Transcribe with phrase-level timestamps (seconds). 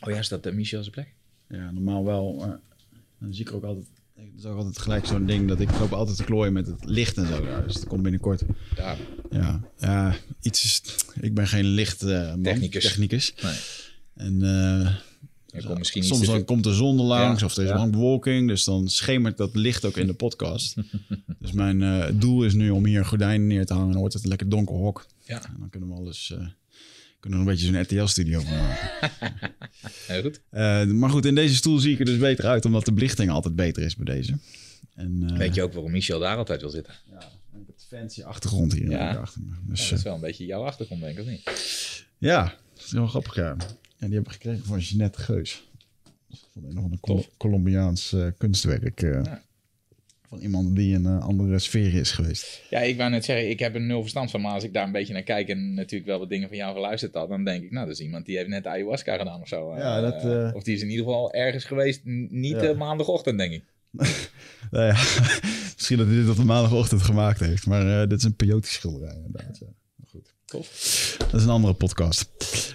[0.00, 1.14] Oh ja, staat uh, Michel zijn plek?
[1.48, 2.34] Ja, normaal wel.
[2.34, 2.60] Maar
[3.18, 3.86] dan zie ik er ook altijd.
[4.14, 6.84] Dat is ook altijd gelijk zo'n ding dat ik loop altijd te klooien met het
[6.84, 7.44] licht en zo.
[7.44, 8.42] Ja, dus dat komt binnenkort.
[8.74, 8.98] Daar.
[9.30, 10.82] Ja, ja iets is.
[11.20, 12.82] Ik ben geen licht eh, man, Technicus.
[12.82, 13.34] technicus.
[13.42, 13.54] Nee.
[14.14, 14.42] En
[15.52, 17.76] eh, misschien soms dan komt de zon er langs Ja, of er is ja.
[17.76, 18.48] lang bewolking.
[18.48, 20.76] Dus dan schemert dat licht ook in de podcast.
[21.40, 23.90] dus mijn eh, doel is nu om hier gordijnen neer te hangen.
[23.90, 25.06] Dan wordt het een lekker donker hok.
[25.24, 26.34] Ja, En dan kunnen we alles...
[27.18, 29.10] eh, kunnen we er een beetje zo'n RTL-studio van maken.
[30.06, 30.40] heel goed.
[30.50, 33.30] Eh, maar goed, in deze stoel zie ik er dus beter uit, omdat de belichting
[33.30, 34.38] altijd beter is bij deze.
[34.94, 36.94] En, eh, Weet je ook waarom Michel daar altijd wil zitten?
[37.10, 37.18] Ja,
[37.60, 39.10] ik heb fancy achtergrond hier Ja.
[39.14, 39.50] eh, achter me.
[39.68, 41.42] Dus, Ja, dat is wel een beetje jouw achtergrond, denk ik, of niet?
[42.18, 42.42] ja,
[42.74, 43.42] dat is wel grappig, ja.
[43.44, 43.56] ja.
[43.56, 43.66] Die
[43.98, 45.62] hebben we gekregen van Jeanette Geus.
[46.52, 47.26] Van een of ander.
[47.36, 49.02] Colombiaans eh, kunstwerk.
[49.02, 49.42] eh, Ja.
[50.28, 52.62] Van iemand die in een andere sfeer is geweest.
[52.70, 54.40] Ja, ik wou net zeggen, ik heb er nul verstand van.
[54.40, 56.74] Maar als ik daar een beetje naar kijk en natuurlijk wel wat dingen van jou
[56.74, 57.28] geluisterd had...
[57.28, 59.76] dan denk ik, nou, dat is iemand die heeft net ayahuasca gedaan of zo.
[59.76, 62.62] Ja, Eh, dat, eh, Of die is in ieder geval ergens geweest, niet Ja.
[62.62, 63.62] eh, maandagochtend, denk ik.
[64.70, 64.92] Nou ja,
[65.76, 67.66] misschien dat hij dit op de maandagochtend gemaakt heeft.
[67.66, 69.58] Maar dit is een peyote schilderij inderdaad.
[69.58, 69.66] Ja.
[70.10, 70.34] Goed.
[70.44, 71.14] Tof.
[71.18, 72.28] Dat is een andere podcast.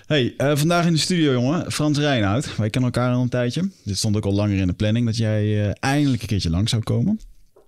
[0.05, 1.71] Hey, vandaag in de studio, jongen.
[1.71, 2.55] Frans Rijnhout.
[2.55, 3.69] Wij kennen elkaar al een tijdje.
[3.83, 6.83] Dit stond ook al langer in de planning dat jij eindelijk een keertje lang zou
[6.83, 7.19] komen.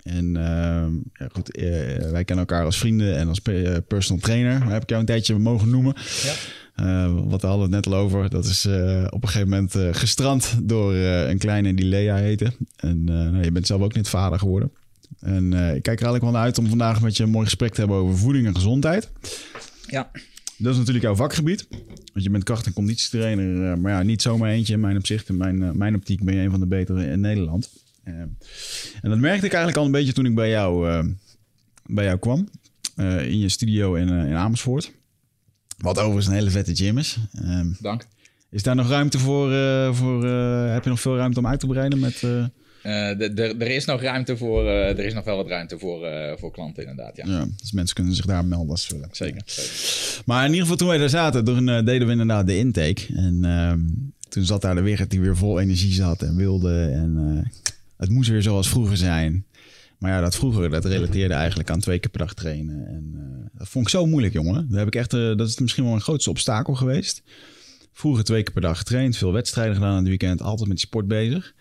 [0.06, 1.66] En ehm, ja, goed, eh,
[2.12, 4.60] wij kennen elkaar als vrienden en als eh, personal trainer.
[4.60, 5.94] Maar heb ik jou een tijdje mogen noemen.
[6.24, 6.34] Ja.
[6.76, 8.30] Eh, wat we hadden het net al over.
[8.30, 12.16] Dat is eh, op een gegeven moment eh, gestrand door eh, een kleine die Lea
[12.16, 12.52] heette.
[12.76, 14.72] En eh, nou, je bent zelf ook net vader geworden.
[15.20, 17.46] En eh, ik kijk er eigenlijk wel naar uit om vandaag met je een mooi
[17.46, 19.10] gesprek te hebben over voeding en gezondheid.
[19.88, 20.12] Ja,
[20.58, 21.68] Dat is natuurlijk jouw vakgebied.
[22.14, 23.72] Want je bent kracht- en conditietrainer.
[23.72, 25.30] eh, maar ja, niet zomaar eentje in mijn opzicht.
[25.30, 27.70] In mijn, eh, mijn optiek ben je een van de betere in Nederland.
[28.06, 28.14] Eh,
[29.02, 31.04] en dat merkte ik eigenlijk al een beetje toen ik bij jou, eh,
[31.86, 32.50] bij jou kwam.
[32.96, 34.92] eh, in je studio in, in Amersfoort.
[35.78, 37.18] Wat overigens een hele vette gym is.
[37.32, 38.08] Eh, dank.
[38.50, 39.50] is daar nog ruimte voor?
[39.96, 40.26] voor
[40.70, 42.22] heb je nog veel ruimte om uit te breiden met...
[42.82, 46.08] er is nog ruimte voor, er is nog wel wat ruimte voor,
[46.40, 47.26] voor klanten inderdaad, ja.
[47.28, 49.10] ja, dus mensen kunnen zich daar melden als ze willen.
[49.12, 49.42] Zeker.
[49.46, 50.24] zeker.
[50.26, 53.06] Maar in ieder geval toen wij daar zaten, toen deden we inderdaad de intake.
[53.16, 53.80] En ehm,
[54.30, 56.90] toen zat daar de Wigert die weer vol energie zat en wilde.
[56.94, 57.44] En
[57.98, 59.46] het moest weer zoals vroeger zijn.
[60.00, 62.88] Maar ja, dat vroeger, dat relateerde eigenlijk aan twee keer per dag trainen.
[62.88, 64.68] En eh, dat vond ik zo moeilijk, jongen.
[64.70, 67.24] Daar heb ik echt, eh, dat is misschien wel mijn grootste obstakel geweest.
[67.92, 70.86] Vroeger twee keer per dag getraind, veel wedstrijden gedaan aan het weekend, altijd met die
[70.88, 71.54] sport bezig.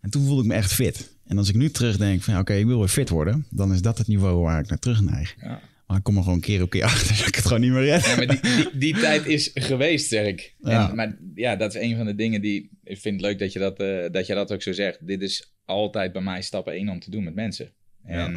[0.00, 1.16] En toen voelde ik me echt fit.
[1.26, 3.82] En als ik nu terugdenk van, ja, oké, ik wil weer fit worden, dan is
[3.82, 5.34] dat het niveau waar ik naar terug neig.
[5.40, 5.60] Ja.
[5.86, 7.84] Maar ik kom er gewoon keer op keer achter dat ik het gewoon niet meer
[7.84, 8.04] red.
[8.04, 10.54] Ja, maar die, die, die tijd is geweest, zeg ik.
[10.58, 10.90] Ja.
[10.90, 12.70] En, maar ja, dat is een van de dingen die...
[12.84, 15.06] Ik vind het leuk dat je dat, eh, dat je dat ook zo zegt.
[15.06, 17.72] Dit is altijd bij mij stap één om te doen met mensen.
[18.04, 18.28] En Ja.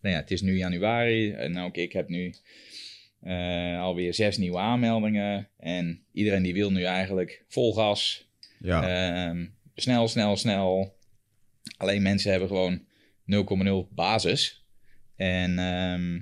[0.00, 2.34] nou ja, het is nu januari en ook ik heb nu
[3.20, 5.48] eh, alweer zes nieuwe aanmeldingen.
[5.58, 8.30] En iedereen die wil nu eigenlijk vol gas.
[8.58, 8.82] Ja,
[9.28, 10.96] Ehm, snel, snel, snel.
[11.76, 12.84] Alleen mensen hebben gewoon
[13.24, 14.64] 0,0 basis.
[15.16, 16.16] En ehm,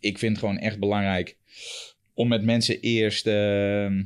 [0.00, 1.36] ik vind het gewoon echt belangrijk
[2.14, 4.02] om met mensen eerst ehm,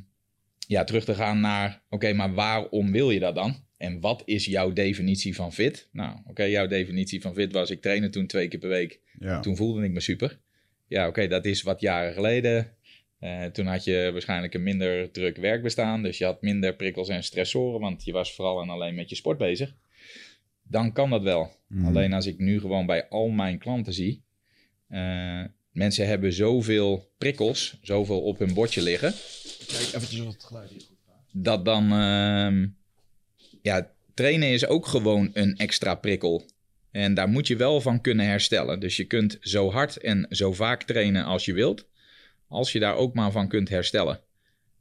[0.66, 1.82] ja, terug te gaan naar...
[1.88, 3.66] Oké, maar waarom wil je dat dan?
[3.78, 5.88] En wat is jouw definitie van fit?
[5.92, 7.70] Nou, oké, jouw definitie van fit was...
[7.70, 9.00] ik trainde toen twee keer per week.
[9.18, 9.40] ja.
[9.40, 10.38] Toen voelde ik me super.
[10.86, 12.72] Ja, oké, dat is wat jaren geleden.
[13.18, 16.02] Eh, toen had je waarschijnlijk een minder druk werkbestaan.
[16.02, 19.16] Dus je had minder prikkels en stressoren, want je was vooral en alleen met je
[19.16, 19.74] sport bezig.
[20.62, 21.52] Dan kan dat wel.
[21.66, 21.86] Mhm.
[21.86, 24.22] Alleen als ik nu gewoon bij al mijn klanten zie.
[24.88, 29.12] eh, mensen hebben zoveel prikkels, zoveel op hun bordje liggen.
[29.66, 30.96] Kijk eventjes wat het geluid hier goed
[31.32, 32.66] Dat dan, ehm,
[33.62, 36.46] ja, trainen is ook gewoon een extra prikkel.
[36.90, 38.80] En daar moet je wel van kunnen herstellen.
[38.80, 41.86] Dus je kunt zo hard en zo vaak trainen als je wilt,
[42.48, 44.20] als je daar ook maar van kunt herstellen.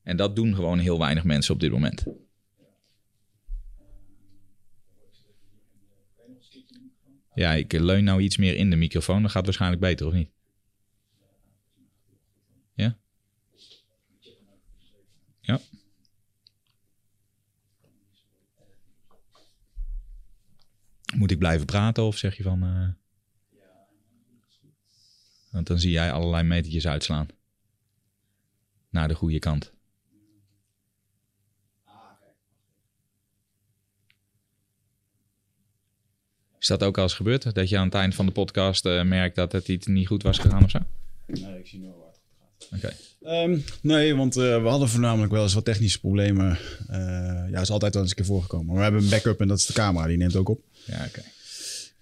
[0.04, 2.06] En dat doen gewoon heel weinig mensen op dit moment.
[7.38, 9.22] Ja, ik leun nou iets meer in de microfoon.
[9.22, 10.30] Dat gaat waarschijnlijk beter, of niet?
[12.74, 12.98] Ja?
[15.42, 15.60] Ja.
[21.18, 22.64] moet ik blijven praten of zeg je van...
[22.64, 22.90] Uh...
[25.52, 27.28] Want dan zie jij allerlei metertjes uitslaan.
[28.90, 29.74] Naar de goede kant.
[36.60, 37.56] Is dat ook al eens gebeurd?
[37.56, 40.24] Dat je aan het eind van de podcast eh, merkt dat het iets niet goed
[40.24, 40.80] was gegaan of zo?
[41.26, 42.07] Nee, ik zie nooit.
[42.76, 42.94] Oké.
[43.22, 46.58] Ehm, nee, want eh, we hadden voornamelijk wel eens wat technische problemen.
[46.88, 48.66] Eh, ja, is altijd wel eens een keer voorgekomen.
[48.66, 50.62] Maar we hebben een backup en dat is de camera, die neemt ook op.
[50.86, 51.22] Ja, oké.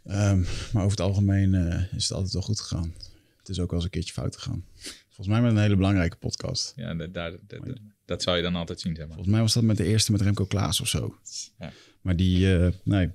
[0.04, 0.40] Ehm,
[0.72, 2.94] maar over het algemeen eh, is het altijd wel goed gegaan.
[3.38, 4.66] Het is ook wel eens een keertje fout gegaan.
[5.06, 6.74] Volgens mij met een hele belangrijke podcast.
[6.76, 9.14] Ja, dat, daar, dat, dat, dat zou je dan altijd zien, zeg maar.
[9.14, 11.18] Volgens mij was dat met de eerste met Remco Klaas of zo.
[11.60, 11.72] Ja.
[12.02, 12.48] Maar die,
[12.84, 13.10] nee.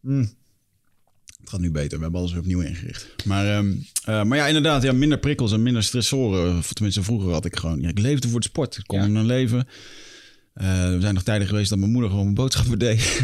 [0.00, 0.36] Hmm.
[1.48, 1.96] Het gaat nu beter.
[1.96, 3.14] We hebben alles weer opnieuw ingericht.
[3.24, 3.72] Maar, ehm,
[4.04, 6.56] eh, maar ja, inderdaad, ja, minder prikkels en minder stressoren.
[6.58, 7.80] Of tenminste, vroeger had ik gewoon...
[7.80, 8.76] Ja, ik leefde voor de sport.
[8.76, 9.04] Ik kon Ja.
[9.20, 9.68] een leven.
[10.54, 13.22] Eh, er zijn nog tijden geweest dat mijn moeder gewoon mijn boodschappen deed.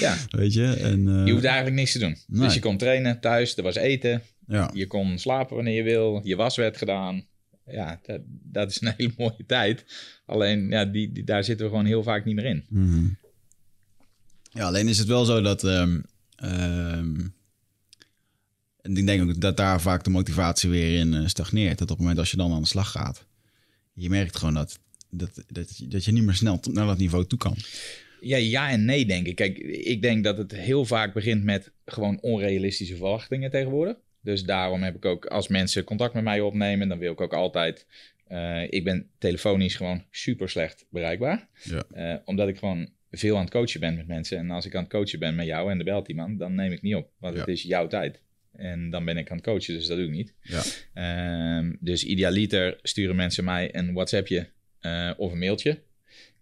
[0.00, 0.64] Ja, Weet je?
[0.66, 2.16] En, eh, je hoeft eigenlijk niks te doen.
[2.26, 2.40] Nee.
[2.44, 4.22] Dus je kon trainen thuis, er was eten.
[4.46, 4.70] ja.
[4.74, 6.20] Je kon slapen wanneer je wil.
[6.24, 7.24] Je was werd gedaan.
[7.66, 9.84] Ja, dat, dat is een hele mooie tijd.
[10.26, 12.64] Alleen, ja, die, die, daar zitten we gewoon heel vaak niet meer in.
[12.68, 13.06] Mhm.
[14.52, 15.64] Ja, alleen is het wel zo dat.
[15.64, 16.00] ehm,
[16.36, 17.14] ehm,
[18.88, 21.78] en ik denk ook dat daar vaak de motivatie weer in eh, stagneert.
[21.78, 23.26] Dat op het moment als je dan aan de slag gaat,
[23.92, 24.78] je merkt gewoon dat,
[25.10, 27.56] dat, dat, je- dat je niet meer snel naar dat niveau toe kan.
[28.20, 29.34] Ja, ja en nee, denk ik.
[29.36, 33.96] Kijk, ik denk dat het heel vaak begint met gewoon onrealistische verwachtingen tegenwoordig.
[34.20, 37.34] Dus daarom heb ik ook, als mensen contact met mij opnemen, dan wil ik ook
[37.34, 37.86] altijd.
[38.26, 41.48] eh, ik ben telefonisch gewoon super slecht bereikbaar.
[41.64, 41.82] Ja.
[41.92, 44.38] Eh, omdat ik gewoon veel aan het coachen ben met mensen.
[44.38, 46.72] En als ik aan het coachen ben met jou en er belt iemand, dan neem
[46.72, 47.10] ik niet op.
[47.18, 48.20] Want het is jouw tijd.
[48.58, 50.34] En dan ben ik aan het coachen, dus dat doe ik niet.
[50.42, 50.62] Ja.
[50.94, 54.48] Ehm, dus idealiter sturen mensen mij een WhatsAppje
[54.80, 55.82] eh, of een mailtje.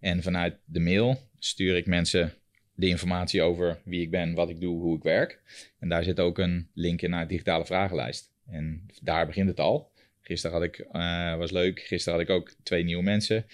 [0.00, 2.32] En vanuit de mail stuur ik mensen
[2.74, 5.40] de informatie over wie ik ben, wat ik doe, hoe ik werk.
[5.78, 8.30] En daar zit ook een link in naar de digitale vragenlijst.
[8.46, 9.92] En daar begint het al.
[10.20, 13.46] Gisteren had ik, eh, was leuk, gisteren had ik ook twee nieuwe mensen.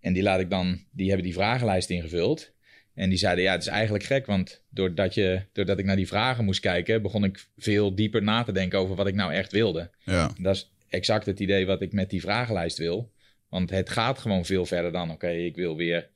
[0.00, 2.54] En die laat ik dan, die hebben die vragenlijst ingevuld.
[2.96, 6.06] En die zeiden, ja, het is eigenlijk gek, want doordat, je, doordat ik naar die
[6.06, 9.52] vragen moest kijken, begon ik veel dieper na te denken over wat ik nou echt
[9.52, 9.90] wilde.
[10.04, 13.12] Ja, Dat is exact het idee wat ik met die vragenlijst wil.
[13.48, 16.08] Want het gaat gewoon veel verder dan, oké, ik wil weer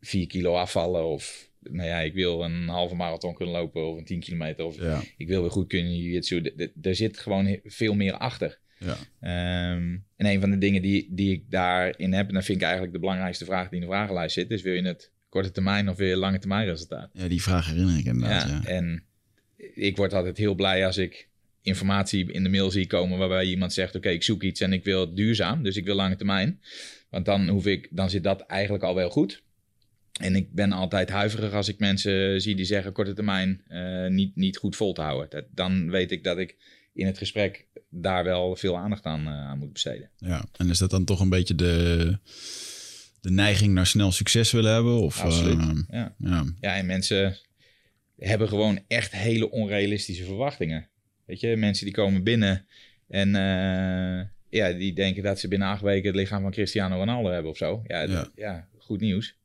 [0.00, 4.04] 4 kilo afvallen of nou ja, ik wil een halve marathon kunnen lopen of een
[4.04, 6.40] 10 kilometer of ja, ik wil weer goed kunnen jiu-jitsu.
[6.42, 8.58] D- Er zit gewoon veel meer achter.
[8.78, 8.96] ja.
[9.20, 12.62] Ehm, en een van de dingen die, die ik daarin heb, en dat vind ik
[12.64, 15.88] eigenlijk de belangrijkste vraag die in de vragenlijst zit, is wil je het korte termijn
[15.88, 17.10] of je lange termijn resultaat?
[17.12, 18.48] ja die vraag herinner ik inderdaad.
[18.48, 19.04] Ja, Ja, En
[19.74, 21.28] ik word altijd heel blij als ik
[21.62, 24.84] informatie in de mail zie komen waarbij iemand zegt: Oké, ik zoek iets en ik
[24.84, 26.60] wil het duurzaam, dus ik wil lange termijn.
[27.10, 29.42] Want dan hoef ik, dan zit dat eigenlijk al wel goed.
[30.20, 34.36] En ik ben altijd huiverig als ik mensen zie die zeggen korte termijn eh, niet,
[34.36, 35.30] niet goed vol te houden.
[35.30, 36.56] Dat, dan weet ik dat ik
[36.92, 40.10] in het gesprek daar wel veel aandacht aan, eh, aan moet besteden.
[40.16, 40.44] Ja.
[40.56, 42.18] En is dat dan toch een beetje de,
[43.24, 45.00] de neiging naar snel succes willen hebben?
[45.00, 45.58] Of, Absoluut.
[45.58, 46.14] ehm, Ja.
[46.18, 46.44] ja.
[46.60, 47.36] Ja, en mensen
[48.18, 50.88] hebben gewoon echt hele onrealistische verwachtingen.
[51.26, 52.66] Weet je, mensen die komen binnen
[53.08, 57.30] en eh, ja, die denken dat ze binnen acht weken het lichaam van Cristiano Ronaldo
[57.30, 57.82] hebben of zo.
[57.86, 58.68] Ja, Ja.
[58.78, 59.36] goed nieuws.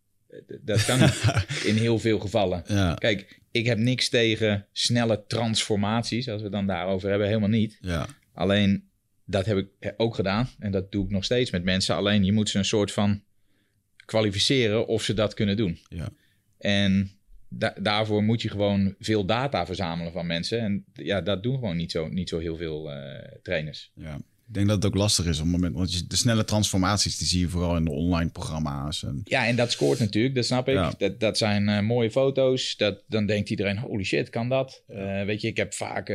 [0.61, 0.99] Dat kan
[1.71, 2.63] in heel veel gevallen.
[2.67, 7.49] Ja, Kijk, ik heb niks tegen snelle transformaties, als we het dan daarover hebben, helemaal
[7.49, 7.77] niet.
[7.81, 8.89] ja, Alleen,
[9.25, 11.95] dat heb ik ook gedaan en dat doe ik nog steeds met mensen.
[11.95, 13.21] Alleen, je moet ze een soort van
[14.09, 15.79] kwalificeren of ze dat kunnen doen.
[15.89, 16.09] ja.
[16.57, 17.11] En
[17.49, 20.59] da- daarvoor moet je gewoon veel data verzamelen van mensen.
[20.59, 23.91] En ja, dat doen gewoon niet zo, niet zo heel veel eh, trainers.
[23.95, 24.15] Ja.
[24.47, 27.27] Ik denk dat het ook lastig is op het moment, want de snelle transformaties die
[27.27, 29.03] zie je vooral in de online programma's.
[29.03, 30.73] En, Ja, en dat scoort natuurlijk, dat snap ik.
[30.75, 30.93] Ja.
[30.97, 32.77] Dat, dat zijn eh, mooie foto's.
[32.77, 34.83] Dat, dan denkt iedereen, holy shit, kan dat?
[34.87, 36.05] Eh, weet je, ik heb vaak,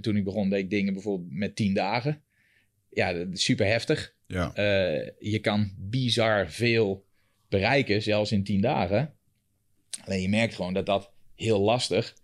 [0.00, 2.20] toen ik begon, deed ik dingen bijvoorbeeld met tien dagen.
[2.90, 4.14] Ja, dat is super heftig.
[4.26, 4.52] ja,
[5.18, 7.04] je kan bizar veel
[7.52, 9.14] bereiken, zelfs in tien dagen.
[10.04, 12.14] Alleen je merkt gewoon dat dat heel lastig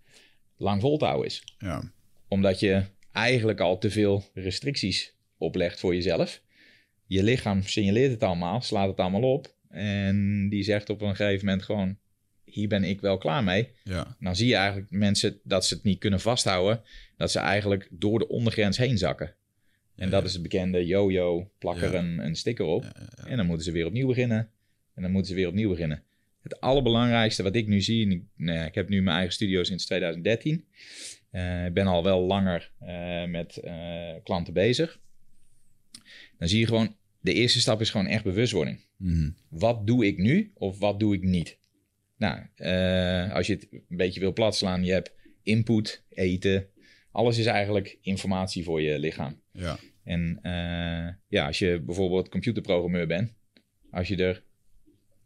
[0.57, 1.43] lang vol te houden is.
[1.57, 1.91] ja,
[2.27, 6.41] Omdat je eigenlijk al te veel restricties oplegt voor jezelf.
[7.05, 9.55] Je lichaam signaleert het allemaal, slaat het allemaal op.
[9.69, 11.97] En die zegt op een gegeven moment gewoon,
[12.43, 13.69] hier ben ik wel klaar mee.
[13.83, 16.81] ja, Dan zie je eigenlijk mensen dat ze het niet kunnen vasthouden.
[17.17, 19.27] Dat ze eigenlijk door de ondergrens heen zakken.
[19.95, 21.99] En Ja, dat is het bekende yo-yo, plak er Ja.
[21.99, 22.85] een, een sticker op.
[23.25, 24.49] En dan moeten ze weer opnieuw beginnen.
[24.99, 26.03] En dan moeten ze weer opnieuw beginnen.
[26.41, 29.33] Het allerbelangrijkste wat ik nu zie, en ik, nou ja, ik heb nu mijn eigen
[29.33, 30.65] studio sinds 2013.
[31.31, 34.99] Eh, Ik ben al wel langer eh, met eh, klanten bezig.
[36.37, 38.79] Dan zie je gewoon, de eerste stap is gewoon echt bewustwording.
[38.97, 39.29] Mhm.
[39.49, 41.57] Wat doe ik nu of wat doe ik niet?
[42.17, 42.39] Nou,
[43.31, 45.13] als je het een beetje wil platslaan, je hebt
[45.43, 46.67] input, eten.
[47.11, 49.41] Alles is eigenlijk informatie voor je lichaam.
[49.51, 50.39] ja, En
[51.27, 53.33] ja, als je bijvoorbeeld computerprogrammeur bent,
[53.91, 54.47] als je er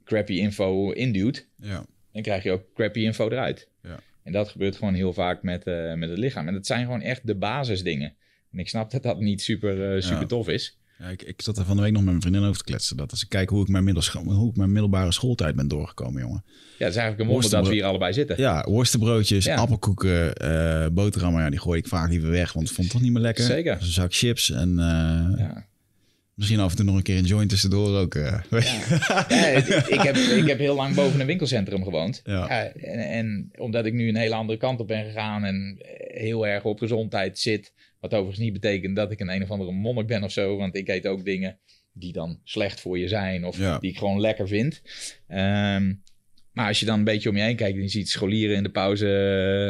[0.06, 3.68] crappy info induwt, ja, dan krijg je ook crappy info eruit.
[3.84, 4.00] Ja.
[4.24, 6.48] En dat gebeurt gewoon heel vaak met, eh, met het lichaam.
[6.48, 8.14] En dat zijn gewoon echt de basisdingen.
[8.52, 10.26] En ik snap dat dat niet super, eh, super Ja.
[10.28, 10.78] tof is.
[11.00, 12.98] Ja, ik, ik zat er van de week nog met mijn vriendin over te kletsen.
[12.98, 16.22] Dat als ik kijk hoe ik mijn, middels, hoe ik mijn middelbare schooltijd ben doorgekomen,
[16.22, 16.44] jongen.
[16.46, 16.52] Ja,
[16.86, 18.36] het is eigenlijk een wonder dat we hier allebei zitten.
[18.38, 19.56] Ja, worstenbroodjes, Ja.
[19.56, 21.42] appelkoeken, eh boterhammen.
[21.42, 23.44] Ja, die gooi ik vaak liever weg, want ik vond het toch niet meer lekker.
[23.44, 23.78] Zeker.
[23.78, 24.76] Dus een zak chips en
[25.38, 25.66] Ja.
[26.44, 28.16] Misschien af en toe nog een keer een joint tussendoor ook.
[28.16, 28.42] eh.
[29.30, 32.22] Ja, ik, ik heb, ik heb heel lang boven een winkelcentrum gewoond.
[32.24, 32.34] Ja.
[32.34, 35.78] Ja, en, en omdat ik nu een hele andere kant op ben gegaan en
[36.14, 37.74] heel erg op gezondheid zit.
[38.00, 40.58] Wat overigens niet betekent dat ik een een of andere monnik ben of zo.
[40.58, 41.58] Want ik eet ook dingen
[41.94, 44.82] die dan slecht voor je zijn of die ik gewoon lekker vind.
[45.28, 45.94] Ehm,
[46.52, 48.64] maar als je dan een beetje om je heen kijkt en je ziet scholieren in
[48.64, 49.08] de pauze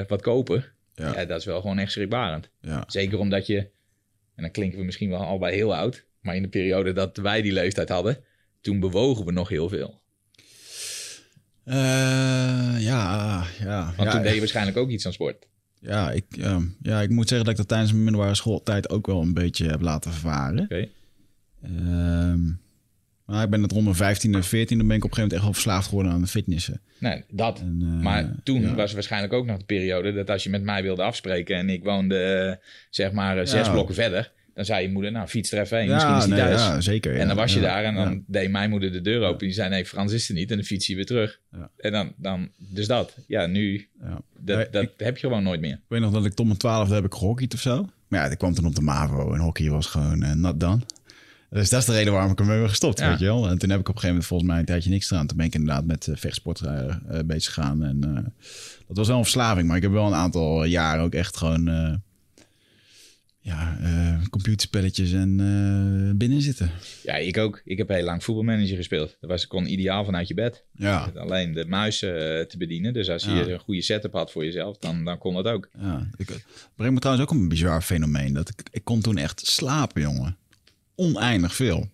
[0.01, 0.65] eh, wat kopen.
[0.95, 1.25] Ja.
[1.25, 2.49] Dat is wel gewoon echt schrikbarend.
[2.87, 3.57] Zeker omdat je,
[4.35, 6.05] en dan klinken we misschien wel allebei heel oud.
[6.23, 8.17] Maar in de periode dat wij die leeftijd hadden,
[8.61, 10.01] toen bewogen we nog heel veel.
[11.63, 11.75] Eh,
[12.79, 13.93] ja, ja.
[13.97, 15.47] Want ja, toen deed je waarschijnlijk ook iets aan sport.
[15.79, 19.07] ja, ik, ehm, ja, ik moet zeggen dat ik dat tijdens mijn middelbare schooltijd ook
[19.07, 20.63] wel een beetje heb laten vervaren.
[20.63, 20.87] Oké.
[21.63, 22.41] Ehm,
[23.25, 25.21] maar ik ben het rond mijn 15 en 14, dan ben ik op een gegeven
[25.21, 26.81] moment echt wel verslaafd geworden aan de fitnessen.
[26.99, 27.59] Nee, dat.
[27.59, 28.75] En, eh, Maar toen ja.
[28.75, 31.83] was waarschijnlijk ook nog de periode dat als je met mij wilde afspreken en ik
[31.83, 33.71] woonde eh, zeg maar zes Ja.
[33.71, 36.39] blokken verder, dan zei je moeder, nou fiets er even heen, Ja, misschien is nee,
[36.39, 36.61] thuis.
[36.61, 37.15] ja, zeker.
[37.15, 39.45] En dan was je daar en dan deed mijn moeder de deur open.
[39.45, 40.49] Die zei, nee, Frans is er niet.
[40.51, 41.39] En dan fiets je weer terug.
[41.77, 43.17] En dan, dan, dus dat.
[43.27, 43.87] Ja, nu,
[44.39, 45.73] dat, Nee, dat ik- heb je gewoon nooit meer.
[45.73, 47.89] Ik weet nog dat ik tot mijn twaalfde heb ik gehockeyd of zo.
[48.07, 50.79] Maar ja, ik kwam toen op de MAVO en hockey was gewoon eh not done.
[51.49, 53.49] Dus dat is de reden waarom ik ermee ben gestopt, weet je wel.
[53.49, 55.27] En toen heb ik op een gegeven moment volgens mij een tijdje niks gedaan.
[55.27, 56.95] Toen ben ik inderdaad met eh, vechtsport eh, eh,
[57.25, 57.83] bezig gegaan.
[57.83, 57.99] En
[58.87, 59.67] dat was wel een verslaving.
[59.67, 62.01] Maar ik heb wel een aantal jaren ook echt gewoon...
[63.43, 66.71] ja, eh, computerspelletjes en eh, binnen zitten.
[67.03, 67.61] Ja, ik ook.
[67.65, 69.17] Ik heb heel lang voetbalmanager gespeeld.
[69.19, 70.63] Dat was kon ideaal vanuit je bed.
[70.71, 72.93] Ja, Alleen de muis eh, te bedienen.
[72.93, 75.69] Dus als je een goede setup had voor jezelf, dan, dan kon dat ook.
[75.79, 76.09] ja.
[76.17, 76.45] Ik, het
[76.75, 78.33] brengt me trouwens ook een bizar fenomeen.
[78.33, 80.37] Dat ik, ik kon toen echt slapen, jongen.
[80.95, 81.89] Oneindig veel.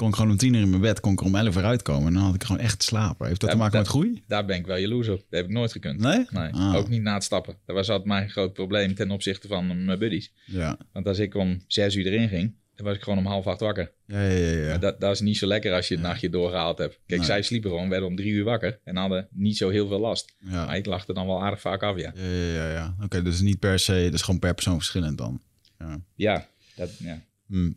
[0.00, 1.64] Kon ik gewoon om tien uur in mijn bed, kon ik er om elf uur
[1.64, 2.06] uitkomen.
[2.06, 3.26] En dan had ik gewoon echt slapen.
[3.26, 4.22] Heeft dat te maken met groei?
[4.26, 5.16] Daar ben ik wel jaloers op.
[5.16, 6.00] Dat heb ik nooit gekund.
[6.00, 6.26] Nee?
[6.30, 6.74] Nee, Ah.
[6.74, 7.56] ook niet na het stappen.
[7.66, 10.32] Dat was altijd mijn groot probleem ten opzichte van mijn buddies.
[10.46, 10.78] Ja.
[10.92, 13.60] Want als ik om zes uur erin ging, dan was ik gewoon om half acht
[13.60, 13.92] wakker.
[14.06, 14.66] Ja, ja, ja.
[14.68, 14.78] ja.
[14.78, 16.98] Dat, dat is niet zo lekker als je het nachtje doorgehaald hebt.
[17.06, 17.28] Kijk, Nee.
[17.28, 20.34] zij sliepen gewoon, werden om drie uur wakker en hadden niet zo heel veel last.
[20.38, 20.64] ja.
[20.66, 22.12] Maar ik lag er dan wel aardig vaak af, ja.
[22.14, 22.70] Ja, ja, ja.
[22.72, 22.96] ja.
[23.04, 25.40] Oké, dus niet per se, dus gewoon per persoon verschillend dan.
[25.78, 26.00] Ja.
[26.14, 27.22] Ja, dat, ja.
[27.46, 27.70] Hm.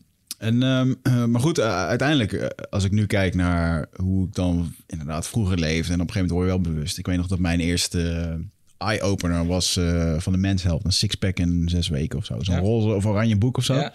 [0.43, 4.33] En, ehm, eh, maar goed, eh, uiteindelijk, eh, als ik nu kijk naar hoe ik
[4.35, 6.97] dan inderdaad vroeger leefde, en op een gegeven moment word je wel bewust.
[6.97, 8.38] Ik weet nog dat mijn eerste
[8.77, 9.79] eye-opener was
[10.17, 12.38] van de Men's Health, een sixpack in zes weken of zo.
[12.41, 12.62] Zo'n Ja.
[12.62, 13.73] roze of oranje boek of zo.
[13.75, 13.93] Ja.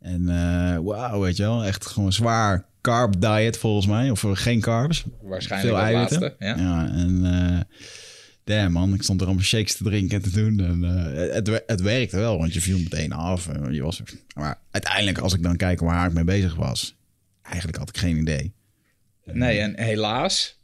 [0.00, 0.24] En
[0.84, 5.04] wauw, weet je wel, echt gewoon zwaar carb diet volgens mij, of geen carbs.
[5.22, 6.20] Waarschijnlijk Veel eiwitten.
[6.20, 6.44] laatste.
[6.44, 6.56] Ja.
[6.56, 7.66] Ja, en
[8.46, 10.60] damn man, ik stond er allemaal shakes te drinken en te doen.
[10.60, 13.48] En eh, het, het werkte wel, want je viel meteen af.
[13.48, 14.02] En je was,
[14.34, 16.96] maar uiteindelijk, als ik dan kijk waar ik mee bezig was,
[17.42, 18.52] eigenlijk had ik geen idee.
[19.24, 20.58] Nee, en helaas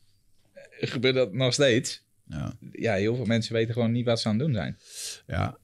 [0.53, 2.03] eh, gebeurt dat nog steeds.
[2.27, 4.79] Ja, Ja, heel veel mensen weten gewoon niet wat ze aan het doen zijn.
[5.27, 5.57] ja.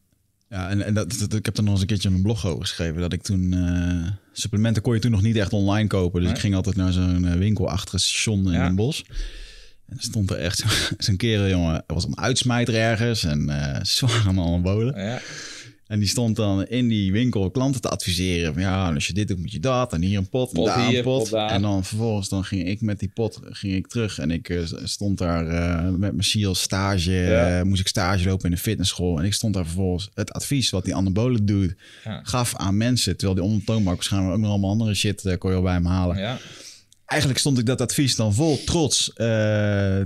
[0.49, 2.61] ja en, en dat, dat- ik heb er nog eens een keertje mijn blog over
[2.61, 3.01] geschreven.
[3.01, 6.19] Dat ik toen, eh, supplementen kon je toen nog niet echt online kopen.
[6.21, 6.37] Dus Nee.
[6.37, 8.67] ik ging altijd naar zo'n winkel achter het station in Ja.
[8.67, 9.05] een bos.
[9.89, 11.75] En er stond er echt zo- zo'n kerel, jongen.
[11.87, 15.03] Er was een uitsmijter ergens en eh zwaar aan anabolen.
[15.05, 15.21] Ja,
[15.87, 18.53] En die stond dan in die winkel klanten te adviseren.
[18.53, 19.93] Van ja, als je dit doet, moet je dat.
[19.93, 21.19] En hier een pot, en daar hier, een pot.
[21.23, 21.51] pot daar.
[21.51, 24.19] En dan vervolgens dan ging ik met die pot ging ik terug.
[24.19, 27.11] En ik eh, stond daar eh, met mijn SEAL stage.
[27.13, 27.59] Ja.
[27.59, 29.19] eh, moest ik stage lopen in de fitnessschool.
[29.19, 31.75] En ik stond daar vervolgens het advies wat die anabolen doet.
[32.05, 32.21] Ja.
[32.23, 33.17] Gaf aan mensen.
[33.17, 35.87] Terwijl die ondertoonbank waarschijnlijk ook nog allemaal andere shit eh, kon je al bij hem
[35.87, 36.19] halen.
[36.19, 36.39] ja.
[37.09, 39.17] Eigenlijk stond ik dat advies dan vol trots eh,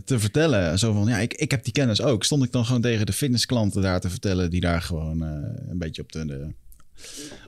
[0.05, 0.79] te vertellen.
[0.79, 2.25] Zo van, ja, ik, ik heb die kennis ook.
[2.25, 4.51] Stond ik dan gewoon tegen de fitnessklanten daar te vertellen...
[4.51, 5.31] die daar gewoon eh,
[5.71, 6.47] een beetje op de, de,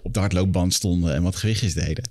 [0.02, 1.14] op de hardloopband stonden...
[1.14, 2.08] en wat gewichtjes deden.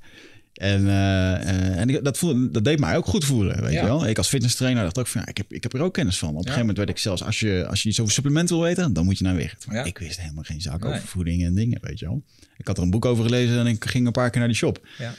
[0.53, 3.79] En, eh, en ik- dat, voelde, dat deed mij ook goed voelen, weet Ja.
[3.81, 4.07] je wel.
[4.07, 6.29] Ik als fitnesstrainer dacht ook van, ja, ik heb, ik heb er ook kennis van.
[6.29, 8.65] Op een gegeven moment werd ik zelfs, als je, als je iets over supplementen wil
[8.65, 8.93] weten...
[8.93, 9.65] dan moet je naar Wicht.
[9.67, 9.83] Maar Ja.
[9.83, 10.73] ik wist helemaal geen Nee.
[10.93, 12.23] over voeding en dingen, weet je wel.
[12.57, 14.57] Ik had er een boek over gelezen en ik ging een paar keer naar die
[14.57, 14.87] shop.
[14.97, 15.13] Ja.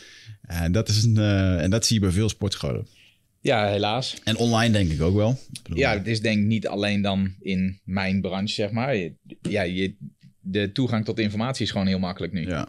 [0.46, 2.86] En dat, is een, eh, en dat zie je bij veel sportscholen.
[3.40, 4.16] ja, helaas.
[4.24, 5.38] En online denk ik ook wel.
[5.68, 8.96] Ik Ja, het is denk ik niet alleen dan in mijn branche, zeg maar.
[8.96, 9.94] Je- Ja, je,
[10.40, 12.46] de toegang tot informatie is gewoon heel makkelijk nu.
[12.48, 12.68] ja,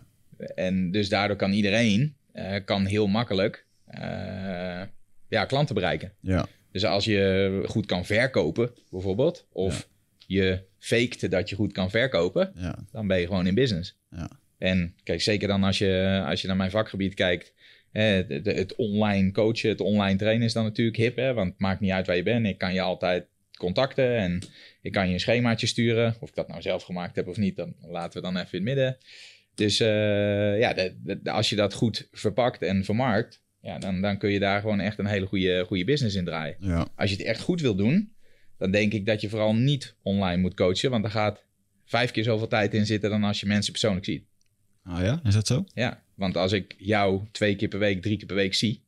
[0.55, 4.81] En dus daardoor kan iedereen eh, kan heel makkelijk eh,
[5.29, 6.11] ja, klanten bereiken.
[6.19, 9.87] ja, Dus als je goed kan verkopen, bijvoorbeeld, of
[10.27, 13.97] je fakte dat je goed kan verkopen, ja, dan ben je gewoon in business.
[14.09, 17.53] ja, En kijk, zeker dan als je, als je naar mijn vakgebied kijkt,
[18.01, 21.49] hè, de- de- het online coachen, het online trainen is dan natuurlijk hip, hè, want
[21.51, 22.45] het maakt niet uit waar je bent.
[22.45, 23.25] Ik kan je altijd
[23.57, 24.41] contacten en
[24.81, 26.15] ik kan je een schemaatje sturen.
[26.19, 28.65] Of ik dat nou zelf gemaakt heb of niet, dan laten we dan even in
[28.65, 28.97] het midden.
[29.55, 34.29] Dus eh, ja, de- als je dat goed verpakt en vermarkt, ja, dan, dan kun
[34.31, 36.55] je daar gewoon echt een hele goede, goede business in draaien.
[36.59, 36.87] Ja.
[36.95, 38.13] Als je het echt goed wil doen,
[38.57, 41.43] dan denk ik dat je vooral niet online moet coachen, want daar gaat
[41.85, 44.23] vijf keer zoveel tijd in zitten dan als je mensen persoonlijk ziet.
[44.89, 45.65] Oh ja, is dat zo?
[45.73, 48.83] Ja, want als ik jou twee keer per week, drie keer per week zie,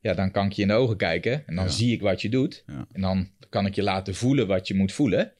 [0.00, 1.70] ja, dan kan ik je in de ogen kijken en dan Ja.
[1.70, 2.62] zie ik wat je doet.
[2.66, 2.86] Ja.
[2.92, 5.32] En dan kan ik je laten voelen wat je moet voelen.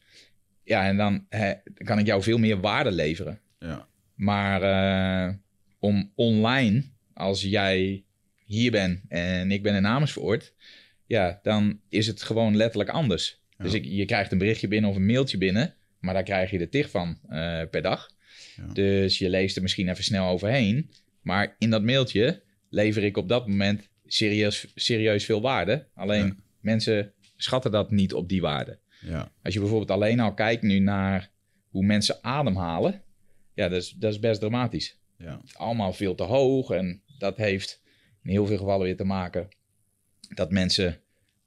[0.64, 1.26] Ja, en dan
[1.74, 3.40] kan ik jou veel meer waarde leveren.
[3.58, 3.88] Ja.
[4.14, 5.34] Maar eh,
[5.78, 8.04] om online, als jij
[8.44, 10.54] hier bent en ik ben in Amersfoort,
[11.06, 13.42] ja, dan is het gewoon letterlijk anders.
[13.58, 13.64] Ja.
[13.64, 16.58] Dus ik, je krijgt een berichtje binnen of een mailtje binnen, maar daar krijg je
[16.58, 18.10] er tig van eh, per dag.
[18.72, 20.90] Dus je leest er misschien even snel overheen.
[21.20, 25.86] Maar in dat mailtje lever ik op dat moment serieus, serieus veel waarde.
[25.94, 26.36] Alleen Ja.
[26.60, 28.78] mensen schatten dat niet op die waarde.
[29.00, 29.32] Ja.
[29.42, 31.30] Als je bijvoorbeeld alleen al kijkt nu naar
[31.70, 33.02] hoe mensen ademhalen,
[33.54, 34.98] ja, dat is, dat is best dramatisch.
[35.18, 35.40] Ja.
[35.52, 37.82] Allemaal veel te hoog en dat heeft
[38.22, 39.48] in heel veel gevallen weer te maken
[40.34, 41.00] dat mensen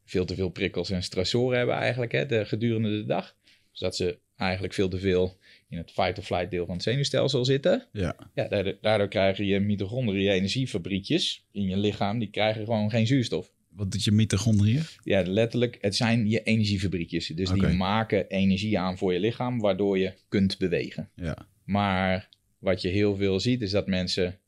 [0.06, 3.36] veel te veel prikkels en stressoren hebben eigenlijk hè, de, gedurende de dag.
[3.72, 5.38] Dus dat ze eigenlijk veel te veel
[5.72, 7.88] in het fight-or-flight deel van het zenuwstelsel zitten.
[7.92, 8.16] Ja.
[8.34, 13.54] Ja, daardoor, daardoor krijgen je mitochondriën, energiefabriekjes in je lichaam, die krijgen gewoon geen zuurstof.
[13.70, 14.82] Wat doet je mitochondriën?
[15.04, 17.28] Ja, letterlijk, het zijn je energiefabriekjes.
[17.28, 21.10] Dus die maken energie aan voor je lichaam, waardoor je kunt bewegen.
[21.16, 21.48] Ja.
[21.64, 24.40] Maar wat je heel veel ziet, is dat mensen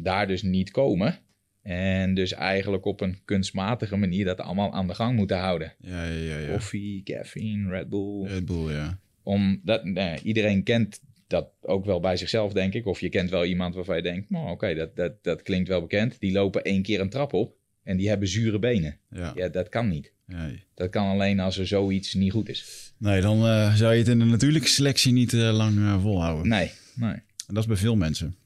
[0.00, 1.18] daar dus niet komen.
[1.62, 5.74] En dus eigenlijk op een kunstmatige manier dat allemaal aan de gang moeten houden.
[5.78, 6.38] Ja, ja, ja.
[6.38, 6.52] ja.
[6.52, 8.26] Koffie, caffeine, Red Bull.
[8.26, 9.02] Red Bull, ja.
[9.24, 12.86] Omdat nou, iedereen kent dat ook wel bij zichzelf, denk ik.
[12.86, 15.80] Of je kent wel iemand waarvan je denkt, nou oké, dat, dat, dat klinkt wel
[15.80, 16.16] bekend.
[16.20, 18.98] Die lopen één keer een trap op en die hebben zure benen.
[19.10, 19.32] Ja.
[19.36, 20.12] Ja, dat kan niet.
[20.26, 20.62] Nee.
[20.74, 22.92] Dat kan alleen als er zoiets niet goed is.
[22.98, 26.48] Nee, dan eh, zou je het in de natuurlijke selectie niet eh, lang eh, volhouden.
[26.48, 27.12] Nee, nee.
[27.46, 28.36] En dat is bij veel mensen.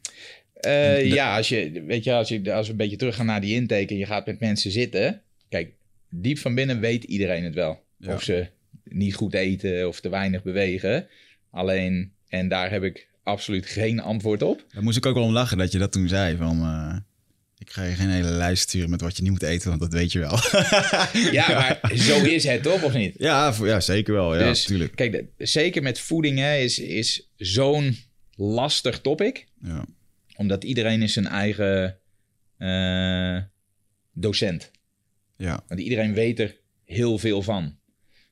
[0.60, 3.54] De- Ja, als, je, weet je, als, je, als we een beetje teruggaan naar die
[3.54, 5.22] intake en je gaat met mensen zitten.
[5.48, 5.72] Kijk,
[6.10, 7.82] diep van binnen weet iedereen het wel.
[7.96, 8.14] Ja.
[8.14, 8.46] Of ze
[8.90, 11.06] niet goed eten of te weinig bewegen.
[11.50, 14.64] Alleen, en daar heb ik absoluut geen antwoord op.
[14.72, 16.36] Daar moest ik ook wel om lachen dat je dat toen zei.
[16.36, 16.96] Van, eh,
[17.58, 19.92] ik ga je geen hele lijst sturen met wat je niet moet eten, want dat
[19.92, 20.38] weet je wel.
[21.32, 23.14] Ja, maar zo is het toch, of niet?
[23.18, 24.36] ja, ja, zeker wel.
[24.38, 24.96] Ja, dus natuurlijk.
[24.96, 27.96] kijk, de- zeker met voeding hè, is, is zo'n
[28.34, 29.46] lastig topic.
[29.62, 29.84] Ja.
[30.36, 31.98] Omdat iedereen is zijn eigen
[32.58, 33.38] eh,
[34.12, 34.70] docent.
[35.36, 35.60] Ja.
[35.68, 37.77] Want iedereen weet er heel veel van.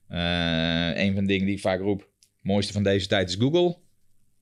[0.09, 2.09] Eh, een van de dingen die ik vaak roep, het
[2.43, 3.77] mooiste van deze tijd is Google.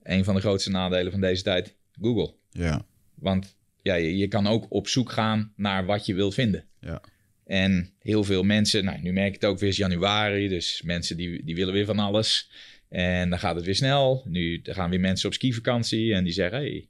[0.02, 2.34] Een van de grootste nadelen van deze tijd, Google.
[2.50, 2.86] Ja.
[3.14, 6.64] Want ja, je, je kan ook op zoek gaan naar wat je wilt vinden.
[6.80, 7.00] Ja.
[7.46, 11.16] En heel veel mensen, nou nu merk ik het ook weer is januari, dus mensen
[11.16, 12.50] die, die willen weer van alles.
[12.88, 14.22] En dan gaat het weer snel.
[14.26, 16.88] Nu gaan weer mensen op skivakantie en die zeggen, hey,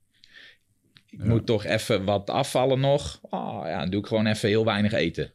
[1.10, 1.24] ik Ja.
[1.24, 3.20] moet toch even wat afvallen nog.
[3.30, 5.32] Ah ja, dan doe ik gewoon even heel weinig eten.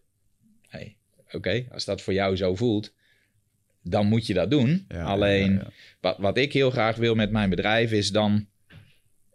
[0.68, 0.96] Hey,
[1.32, 2.94] Oké, als dat voor jou zo voelt,
[3.84, 4.86] dan moet je dat doen.
[4.88, 5.72] Ja, Alleen, ja, ja.
[6.02, 8.48] Wat, wat ik heel graag wil met mijn bedrijf is dan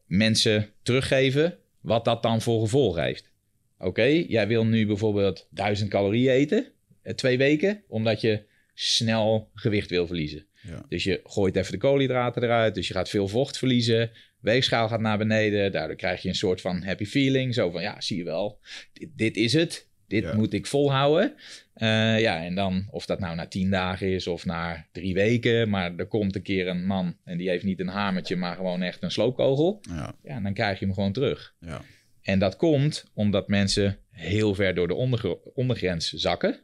[0.06, 3.32] mensen teruggeven wat dat dan voor gevolg heeft.
[3.78, 8.42] Oké, jij wil nu bijvoorbeeld 1000 calorieën eten, eh, twee weken, omdat je
[8.74, 10.46] snel gewicht wil verliezen.
[10.88, 15.00] Dus je gooit even de koolhydraten eruit, dus je gaat veel vocht verliezen, weegschaal gaat
[15.00, 18.24] naar beneden, daardoor krijg je een soort van happy feeling, zo van ja, zie je
[18.24, 18.58] wel,
[18.92, 20.34] dit, dit is het, dit Ja.
[20.34, 21.34] moet ik volhouden.
[21.74, 25.68] Eh, ja, en dan of dat nou na tien dagen is of na drie weken,
[25.70, 28.82] maar er komt een keer een man en die heeft niet een hamertje, maar gewoon
[28.82, 29.78] echt een sloopkogel.
[29.88, 30.14] Ja.
[30.22, 31.54] Ja, dan krijg je hem gewoon terug.
[31.60, 31.82] Ja.
[32.22, 36.60] En dat komt omdat mensen heel ver door de ondergr- ondergrens zakken.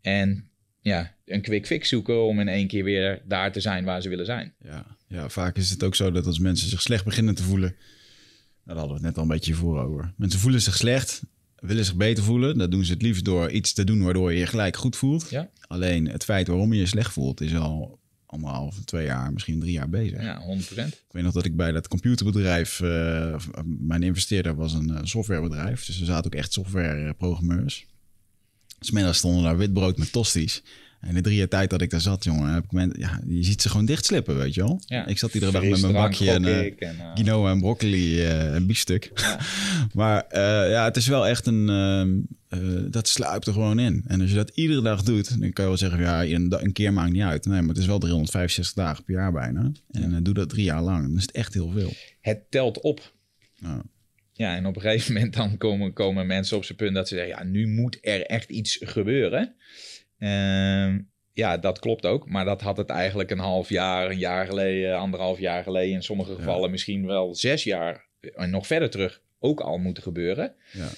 [0.00, 0.48] En
[0.80, 4.08] ja, een quick fix zoeken om in één keer weer daar te zijn waar ze
[4.08, 4.54] willen zijn.
[4.60, 4.96] Ja.
[5.08, 7.76] ja, vaak is het ook zo dat als mensen zich slecht beginnen te voelen...
[8.64, 10.12] Nou, Daar hadden we het net al een beetje voor over.
[10.16, 11.22] Mensen voelen zich slecht,
[11.60, 12.58] willen zich beter voelen.
[12.58, 15.30] Dat doen ze het liefst door iets te doen waardoor je je gelijk goed voelt.
[15.30, 15.50] Ja.
[15.66, 19.72] Alleen het feit waarom je je slecht voelt is al anderhalf, twee jaar, misschien drie
[19.72, 20.22] jaar bezig.
[20.22, 20.42] Ja, 100%.
[20.74, 25.84] Ik weet nog dat ik bij dat computerbedrijf, eh, mijn investeerder was een eh, softwarebedrijf.
[25.84, 27.86] Dus er zaten ook echt softwareprogrammeurs.
[28.80, 30.62] Smiddags stonden daar witbrood met tosties.
[31.00, 33.44] En de drie jaar tijd dat ik daar zat, jongen, heb ik men, ja, je
[33.44, 34.80] ziet ze gewoon dichtslippen, weet je wel.
[34.86, 35.06] Ja.
[35.06, 38.66] Ik zat iedere dag met mijn bakje en, ik en, quinoa en broccoli eh, en
[38.66, 39.10] biefstuk.
[39.14, 39.38] Ja.
[40.00, 40.24] maar
[40.68, 41.68] ja, het is wel echt een...
[41.68, 44.04] ehm, eh, dat sluipt er gewoon in.
[44.06, 46.00] En als je dat iedere dag doet, dan kan je wel zeggen...
[46.00, 47.46] ja, een, keer maakt niet uit.
[47.46, 49.72] Nee, maar het is wel 365 dagen per jaar bijna.
[49.90, 51.06] En doe dat drie jaar lang.
[51.06, 51.92] Dan is het echt heel veel.
[52.20, 53.14] Het telt op.
[53.54, 53.82] Ja.
[54.32, 57.14] Ja, en op een gegeven moment dan komen, komen mensen op zijn punt dat ze
[57.14, 57.36] zeggen...
[57.38, 59.54] ja, nu moet er echt iets gebeuren.
[60.18, 60.98] Ehm,
[61.32, 62.28] ja, dat klopt ook.
[62.28, 65.94] Maar dat had het eigenlijk een half jaar, een jaar geleden, anderhalf jaar geleden.
[65.94, 70.54] In sommige gevallen misschien wel zes jaar en nog verder terug ook al moeten gebeuren.
[70.72, 70.88] Ja.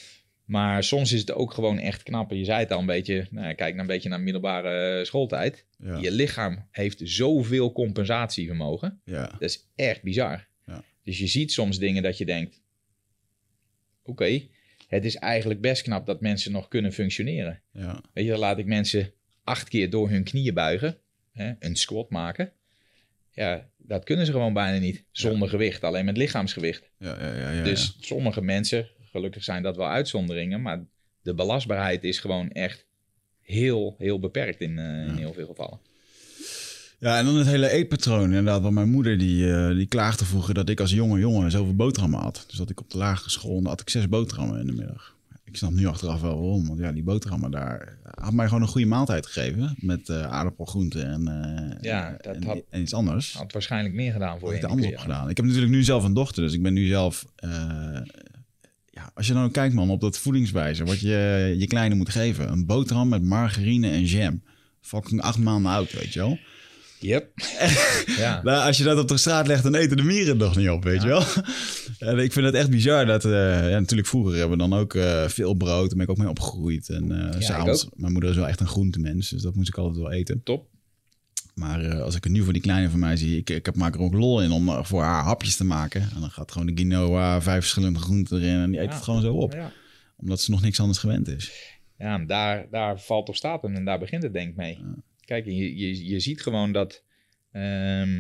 [0.45, 2.31] Maar soms is het ook gewoon echt knap.
[2.31, 5.65] Je zei het al een beetje, nou, kijk nou een beetje naar middelbare schooltijd.
[5.79, 5.97] Ja.
[5.97, 9.01] Je lichaam heeft zoveel compensatievermogen.
[9.05, 9.27] Ja.
[9.27, 10.47] Dat is echt bizar.
[10.67, 10.85] Ja.
[11.05, 12.63] Dus je ziet soms dingen dat je denkt:
[14.03, 14.43] oké,
[14.89, 17.61] het is eigenlijk best knap dat mensen nog kunnen functioneren.
[17.73, 18.01] Ja.
[18.13, 19.13] Weet je, dan laat ik mensen
[19.45, 20.99] acht keer door hun knieën buigen,
[21.33, 22.53] hè, een squat maken.
[23.31, 26.91] Ja, dat kunnen ze gewoon bijna niet zonder gewicht, alleen met lichaamsgewicht.
[26.99, 30.85] Ja, ja, ja, ja, dus sommige mensen, gelukkig zijn dat wel uitzonderingen, maar
[31.23, 32.87] de belastbaarheid is gewoon echt
[33.41, 35.81] heel, heel beperkt in, eh, in heel veel gevallen.
[37.01, 38.23] Ja, en dan het hele eetpatroon.
[38.25, 41.75] Inderdaad, want mijn moeder die, eh, die klaagde vroeger dat ik als jonge jongen zoveel
[41.75, 42.45] boterhammen had.
[42.49, 45.17] Dus dat ik op de lagere school, had ik zes boterhammen in de middag.
[45.45, 46.67] Ik snap nu achteraf wel waarom.
[46.67, 49.75] Want ja, die boterhammen daar had mij gewoon een goede maaltijd gegeven.
[49.79, 53.33] Met uh, aardappelgroenten en, uh, Ja, dat en, had- en iets anders.
[53.35, 54.63] Had waarschijnlijk meer gedaan voor Had je.
[54.63, 55.29] die anders op gedaan.
[55.31, 57.25] Ik heb natuurlijk nu zelf een dochter, dus ik ben nu zelf...
[57.37, 57.51] eh,
[58.91, 62.53] ja, als je nou kijkt man, op dat voedingswijze, wat je je kleine moet geven.
[62.53, 64.43] Een boterham met margarine en jam.
[64.81, 66.39] Fucking acht maanden oud, weet je wel.
[67.01, 67.31] Yep.
[68.19, 68.43] ja.
[68.43, 70.69] Nou, als je dat op de straat legt, dan eten de mieren het nog niet
[70.69, 71.23] op, weet je wel.
[71.99, 73.25] En ik vind het echt bizar dat...
[73.25, 75.87] eh, ja, natuurlijk vroeger hebben we dan ook eh, veel brood.
[75.87, 76.89] Daar ben ik ook mee opgegroeid.
[76.89, 77.89] En s'avonds...
[77.95, 80.41] Mijn moeder is wel echt een groentemens, dus dat moest ik altijd wel eten.
[80.43, 80.67] Top.
[81.55, 83.37] Maar als ik het nu voor die kleine van mij zie...
[83.37, 86.01] Ik, ik heb, maak er ook lol in om voor haar hapjes te maken.
[86.01, 88.61] En dan gaat gewoon de quinoa, vijf verschillende groenten erin...
[88.61, 89.73] en die eet het gewoon zo op.
[90.17, 91.53] Omdat ze nog niks anders gewend is.
[91.99, 94.79] Ja, daar, daar valt of staat en daar begint het denk ik mee.
[95.29, 97.05] Kijk, je, je, je ziet gewoon dat...
[97.53, 98.15] ehm,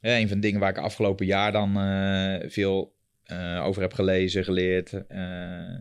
[0.00, 3.92] ja, een van de dingen waar ik afgelopen jaar dan eh, veel eh, over heb
[3.92, 4.92] gelezen, geleerd...
[5.08, 5.78] eh,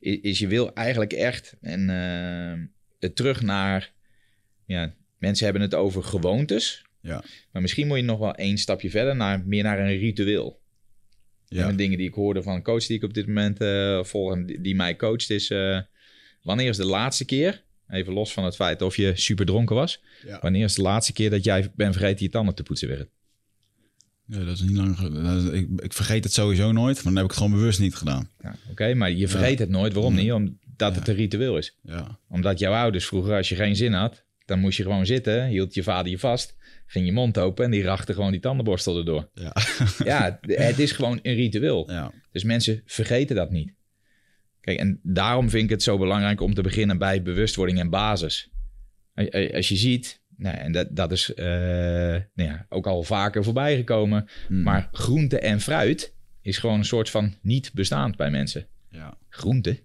[0.00, 2.64] is, is je wil eigenlijk echt en, eh,
[2.98, 3.92] het terug naar...
[4.66, 6.84] Ja, mensen hebben het over gewoontes.
[7.00, 7.24] Ja.
[7.52, 10.60] Maar misschien moet je nog wel één stapje verder, naar, meer naar een ritueel.
[11.44, 13.58] Ja, de dingen die ik hoorde van een coach die ik op dit moment
[14.06, 15.48] volg en die, die mij coacht is...
[16.42, 20.02] wanneer is de laatste keer, even los van het feit of je super dronken was...
[20.26, 20.38] Ja.
[20.40, 23.08] wanneer is de laatste keer dat jij bent vergeten je tanden te poetsen weer?
[24.26, 24.98] ja, dat is niet lang...
[25.36, 27.94] is- ik, ik vergeet het sowieso nooit, maar dan heb ik het gewoon bewust niet
[27.94, 28.30] gedaan.
[28.42, 29.92] Ja, Oké, maar je vergeet het nooit.
[29.92, 30.32] Waarom niet?
[30.32, 31.78] Omdat het een ritueel is.
[31.82, 34.24] Ja, Omdat jouw ouders vroeger, als je geen zin had...
[34.44, 36.56] dan moest je gewoon zitten, hield je vader je vast...
[36.86, 39.28] ging je mond open en die rachte gewoon die tandenborstel erdoor.
[39.34, 39.52] ja,
[40.04, 41.90] Ja, het is gewoon een ritueel.
[41.90, 42.12] ja.
[42.32, 43.72] Dus mensen vergeten dat niet.
[44.62, 48.50] Kijk, en daarom vind ik het zo belangrijk om te beginnen bij bewustwording en basis.
[49.14, 51.46] Als- je ziet, nou, en dat, dat is eh,
[52.34, 54.62] nou ja, ook al vaker voorbij gekomen, Mm.
[54.62, 58.66] maar groente en fruit is gewoon een soort van niet bestaand bij mensen.
[58.90, 59.16] ja.
[59.28, 59.82] Groente.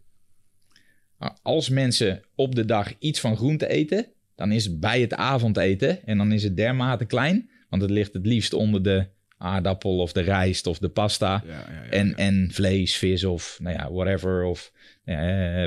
[1.42, 6.06] Als mensen op de dag iets van groente eten, dan is het bij het avondeten
[6.06, 10.12] en dan is het dermate klein, want het ligt het liefst onder de aardappel of
[10.12, 11.44] de rijst of de pasta.
[11.48, 14.44] Ja, ja, ja, En, en vlees, vis of nou ja, whatever.
[14.44, 14.72] Of
[15.04, 15.16] eh,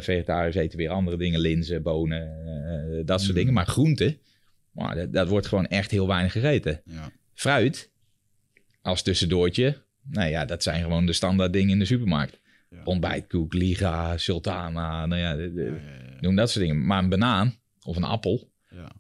[0.00, 3.38] vegetariërs eten weer andere dingen, linzen, bonen, eh, dat soort Mm.
[3.38, 3.52] dingen.
[3.52, 4.18] Maar groente,
[4.72, 6.80] maar dat, dat wordt gewoon echt heel weinig gegeten.
[6.84, 7.10] Ja.
[7.34, 7.90] Fruit,
[8.82, 12.38] als tussendoortje, nou ja, dat zijn gewoon de standaard dingen in de supermarkt.
[12.84, 15.76] Ontbijtkoek, liga, sultana, nou ja, de- de-
[16.20, 16.86] noem dat soort dingen.
[16.86, 17.54] Maar een banaan
[17.84, 18.92] of een appel, Ja.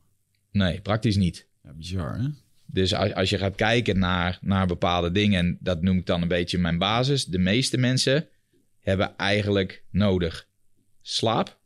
[0.52, 1.48] nee, praktisch niet.
[1.76, 2.28] Bizar, hè?
[2.72, 6.22] Dus als, als je gaat kijken naar, naar bepaalde dingen, en dat noem ik dan
[6.22, 7.24] een beetje mijn basis.
[7.24, 8.28] De meeste mensen
[8.80, 10.48] hebben eigenlijk nodig
[11.02, 11.58] slaap.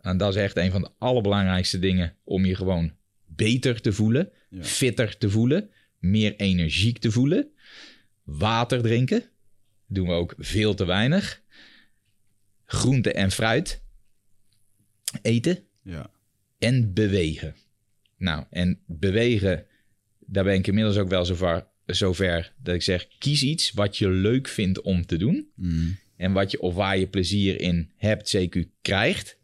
[0.00, 2.92] En dat is echt een van de allerbelangrijkste dingen om je gewoon
[3.26, 4.62] beter te voelen, Ja.
[4.64, 7.50] fitter te voelen, meer energiek te voelen.
[8.22, 9.22] Water drinken,
[9.86, 11.42] doen we ook veel te weinig.
[12.64, 13.82] Groente en fruit
[15.22, 16.10] eten Ja.
[16.58, 17.54] en bewegen.
[18.16, 19.66] Nou, en bewegen,
[20.32, 24.08] daar ben ik inmiddels ook wel zover, zover dat ik zeg: kies iets wat je
[24.08, 25.50] leuk vindt om te doen.
[25.54, 25.96] Mm.
[26.16, 29.38] En wat je, of waar je plezier in hebt, CQ krijgt.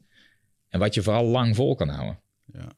[0.69, 2.21] En wat je vooral lang vol kan houden.
[2.53, 2.69] Ja.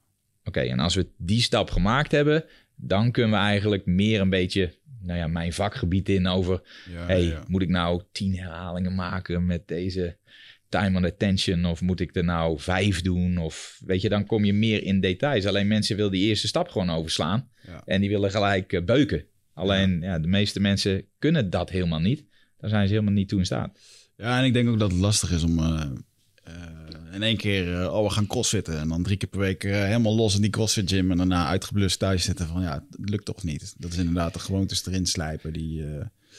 [0.44, 2.44] Oké, en als we die stap gemaakt hebben,
[2.74, 7.22] dan kunnen we eigenlijk meer een beetje, nou ja, mijn vakgebied in over Ja, hey,
[7.22, 7.44] ja.
[7.46, 10.16] moet ik nou tien herhalingen maken met deze
[10.70, 11.64] time on attention?
[11.64, 13.38] Of moet ik er nou vijf doen?
[13.38, 15.46] Of weet je, dan kom je meer in details.
[15.46, 17.48] Alleen mensen willen die eerste stap gewoon overslaan.
[17.66, 17.82] Ja.
[17.84, 19.24] En die willen gelijk eh, beuken.
[19.54, 20.18] Alleen ja.
[20.18, 22.24] de meeste mensen kunnen dat helemaal niet.
[22.58, 23.78] Daar zijn ze helemaal niet toe in staat.
[24.16, 25.82] Ja, en ik denk ook dat het lastig is om eh,
[26.44, 28.78] eh, in één keer, eh, oh, we gaan crossfitten.
[28.78, 31.10] En dan drie keer per week helemaal los in die crossfit gym.
[31.10, 33.74] En daarna uitgeblust thuis zitten van, ja, het lukt toch niet.
[33.78, 35.84] Dat is inderdaad de gewoontes erin slijpen die...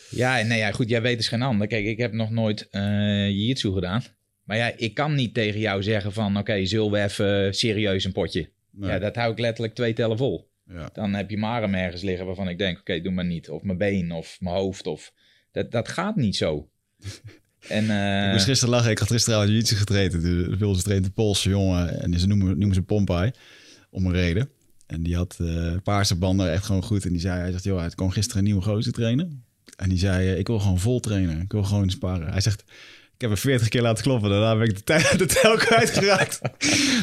[0.10, 1.68] Ja, nee, ja, goed, jij weet is geen ander.
[1.68, 2.82] Kijk, ik heb nog nooit eh
[3.30, 4.04] jiu-jitsu gedaan.
[4.44, 6.38] Maar ja, ik kan niet tegen jou zeggen van...
[6.38, 8.50] oké, zullen we even serieus een potje?
[8.72, 8.90] Nee.
[8.90, 10.50] Ja, dat hou ik letterlijk twee tellen vol.
[10.66, 10.90] Ja.
[10.94, 13.50] Dan heb je arm ergens liggen waarvan ik denk, oké, doe maar niet.
[13.50, 14.88] Of mijn been of mijn hoofd.
[14.88, 15.14] Of...
[15.52, 16.70] Dat, dat gaat niet zo.
[17.68, 18.92] en, eh, Ik moest gisteren lachen.
[18.92, 20.12] Ik had gisteren aan jiu getraind.
[20.12, 22.02] De Wilse traint een Poolse jongen.
[22.02, 23.32] En ze noemen, noemen ze Pompai.
[23.90, 24.50] Om een reden.
[24.88, 27.06] En die had eh paarse banden echt gewoon goed.
[27.06, 29.46] En die zei, hij zegt, joh, het kwam gisteren een nieuwe gozer trainen.
[29.76, 31.42] En die zei, eh, ik wil gewoon vol trainen.
[31.42, 32.32] Ik wil gewoon sparren.
[32.32, 32.64] Hij zegt,
[33.22, 34.30] ik heb hem 40 keer laten kloppen.
[34.30, 36.42] Daarna ben ik de, tij- de tel kwijtgeraakt.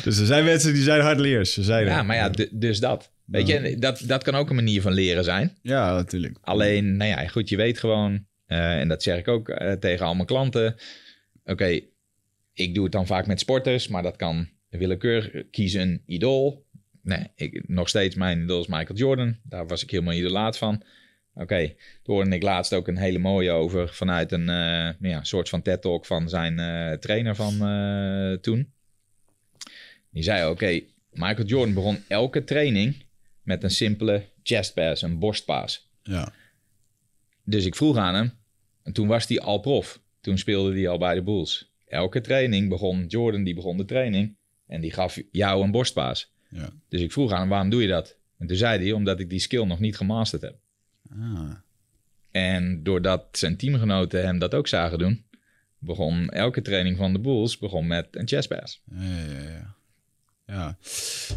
[0.05, 1.53] dus er zijn mensen die zijn hardleers.
[1.53, 1.93] Ze zeiden.
[1.93, 3.11] ja, maar ja, dus dat.
[3.25, 5.57] Weet je, dat, dat kan ook een manier van leren zijn.
[5.63, 6.39] Ja, natuurlijk.
[6.41, 10.07] Alleen, nou ja, goed, je weet gewoon, eh, en dat zeg ik ook eh, tegen
[10.07, 10.77] al mijn klanten.
[11.45, 11.81] Oké,
[12.53, 15.47] ik doe het dan vaak met sporters, maar dat kan willekeur.
[15.51, 16.67] Kies een idool.
[17.03, 19.37] Nee, ik, nog steeds mijn idool is Michael Jordan.
[19.43, 20.83] Daar was ik helemaal idolaat van.
[21.39, 25.49] Oké, toen hoorde ik laatst ook een hele mooie over vanuit een eh, ja, soort
[25.49, 28.73] van TED-talk van zijn eh, trainer van eh, toen.
[30.11, 30.81] Die zei, oké,
[31.13, 33.05] Michael Jordan begon elke training
[33.43, 35.91] met een simpele chest pass, een borstpaas.
[36.03, 36.33] Ja.
[37.45, 38.33] Dus ik vroeg aan hem.
[38.83, 40.01] En toen was hij al prof.
[40.21, 41.73] Toen speelde hij al bij de Bulls.
[41.87, 44.37] Elke training begon Jordan, die begon de training.
[44.67, 46.33] En die gaf jou een borstpaas.
[46.51, 46.71] ja.
[46.89, 48.17] Dus ik vroeg aan hem, waarom doe je dat?
[48.39, 50.57] En toen zei hij, omdat ik die skill nog niet gemasterd heb.
[51.13, 51.51] Ah.
[52.31, 55.25] En doordat zijn teamgenoten hem dat ook zagen doen...
[55.79, 58.83] begon elke training van de Bulls begon met een chest pass.
[58.91, 59.77] Ja, ja, ja.
[60.47, 60.77] Ja.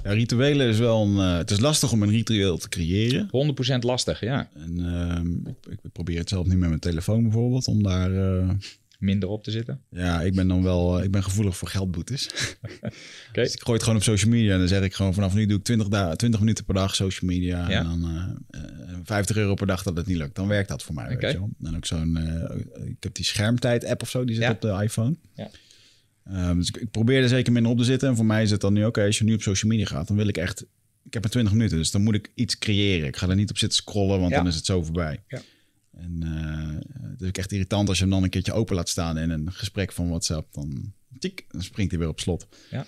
[0.04, 1.18] ja, rituelen is wel een...
[1.18, 3.30] eh, het is lastig om een ritueel te creëren.
[3.76, 4.50] 100% lastig, ja.
[4.54, 8.12] En ehm, ik, ik probeer het zelf nu met mijn telefoon bijvoorbeeld, om daar...
[8.16, 8.50] eh,
[9.02, 9.82] Minder op te zitten.
[9.90, 10.98] ja, ik ben dan wel...
[10.98, 12.30] eh, ik ben gevoelig voor geldboetes.
[13.34, 15.46] Dus ik gooi het gewoon op social media en dan zeg ik gewoon vanaf nu
[15.46, 17.70] doe ik 20, da 20 minuten per dag social media.
[17.70, 17.80] Ja.
[17.80, 20.36] En dan eh, eh, 50 euro per dag dat het niet lukt.
[20.36, 21.16] Dan werkt dat voor mij, Oké.
[21.20, 21.50] weet je wel.
[21.64, 22.18] En ook zo'n...
[22.18, 24.52] eh, ik heb die schermtijd app of zo, die zit Ja.
[24.52, 25.16] op de iPhone.
[25.36, 25.50] Ja.
[26.26, 28.10] Ehm, dus ik, ik probeer er zeker minder op te zitten.
[28.10, 30.08] En voor mij is het dan nu, oké, als je nu op social media gaat,
[30.08, 30.62] dan wil ik echt...
[31.06, 33.08] Ik heb maar 20 minuten, dus dan moet ik iets creëren.
[33.08, 34.38] Ik ga er niet op zitten scrollen, want Ja.
[34.38, 35.24] dan is het zo voorbij.
[35.28, 35.42] Ja.
[36.02, 38.90] En eh, het is ook echt irritant als je hem dan een keertje open laat
[38.90, 40.54] staan in een gesprek van WhatsApp.
[40.54, 42.48] Dan, tik, dan springt hij weer op slot.
[42.70, 42.86] Ja.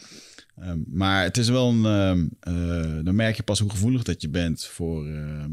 [0.55, 1.85] Ehm, maar het is wel een...
[1.85, 5.51] ehm, eh, dan merk je pas hoe gevoelig dat je bent voor ehm,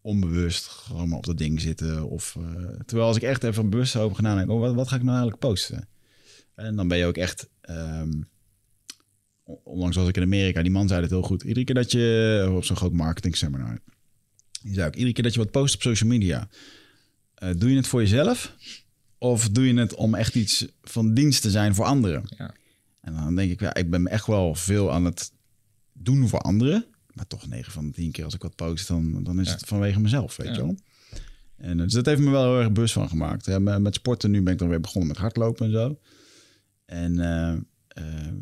[0.00, 2.08] onbewust gewoon maar op dat ding zitten.
[2.08, 4.96] Of, eh, terwijl als ik echt even bewust over ga nadenken, oh, wat, wat ga
[4.96, 5.88] ik nou eigenlijk posten?
[6.54, 7.48] En dan ben je ook echt...
[9.64, 11.42] onlangs was ik in Amerika, die man zei het heel goed.
[11.42, 13.78] Iedere keer dat je op zo'n groot marketing seminar...
[14.62, 16.48] Die zei ook, iedere keer dat je wat post op social media...
[17.36, 18.54] eh, doe je het voor jezelf?
[19.18, 22.22] Of doe je het om echt iets van dienst te zijn voor anderen?
[22.38, 22.54] Ja.
[23.00, 25.32] En dan denk ik, ja, ik ben echt wel veel aan het
[25.92, 26.84] doen voor anderen.
[27.12, 29.52] Maar toch 9 van de 10 keer als ik wat post, dan, dan is Ja.
[29.52, 30.52] het vanwege mezelf, weet Ja.
[30.54, 30.76] je wel.
[31.56, 33.46] En dus dat heeft me wel heel erg bewust van gemaakt.
[33.46, 35.98] Ja, met sporten nu ben ik dan weer begonnen met hardlopen en zo.
[36.86, 37.52] En eh,
[37.88, 38.32] eh, ja,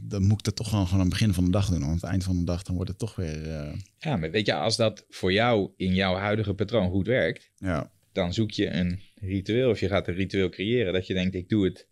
[0.00, 1.78] dan moet ik dat toch gewoon, gewoon aan het begin van de dag doen.
[1.78, 3.50] Want aan het eind van de dag dan wordt het toch weer...
[3.50, 7.50] eh, Ja, maar weet je, als dat voor jou in jouw huidige patroon goed werkt...
[7.56, 11.34] ja, dan zoek je een ritueel of je gaat een ritueel creëren dat je denkt
[11.34, 11.86] ik doe het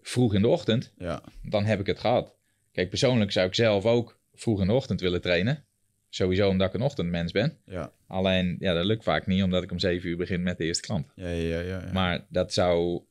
[0.00, 2.34] vroeg in de ochtend, ja, dan heb ik het gehad.
[2.72, 5.64] Kijk, persoonlijk zou ik zelf ook vroeg in de ochtend willen trainen.
[6.08, 7.58] Sowieso omdat ik een ochtendmens ben.
[7.66, 10.64] ja, Alleen, ja, dat lukt vaak niet omdat ik om zeven uur begin met de
[10.64, 11.06] eerste klant.
[11.16, 11.90] ja, ja, ja, ja.
[11.92, 13.02] Maar dat zou,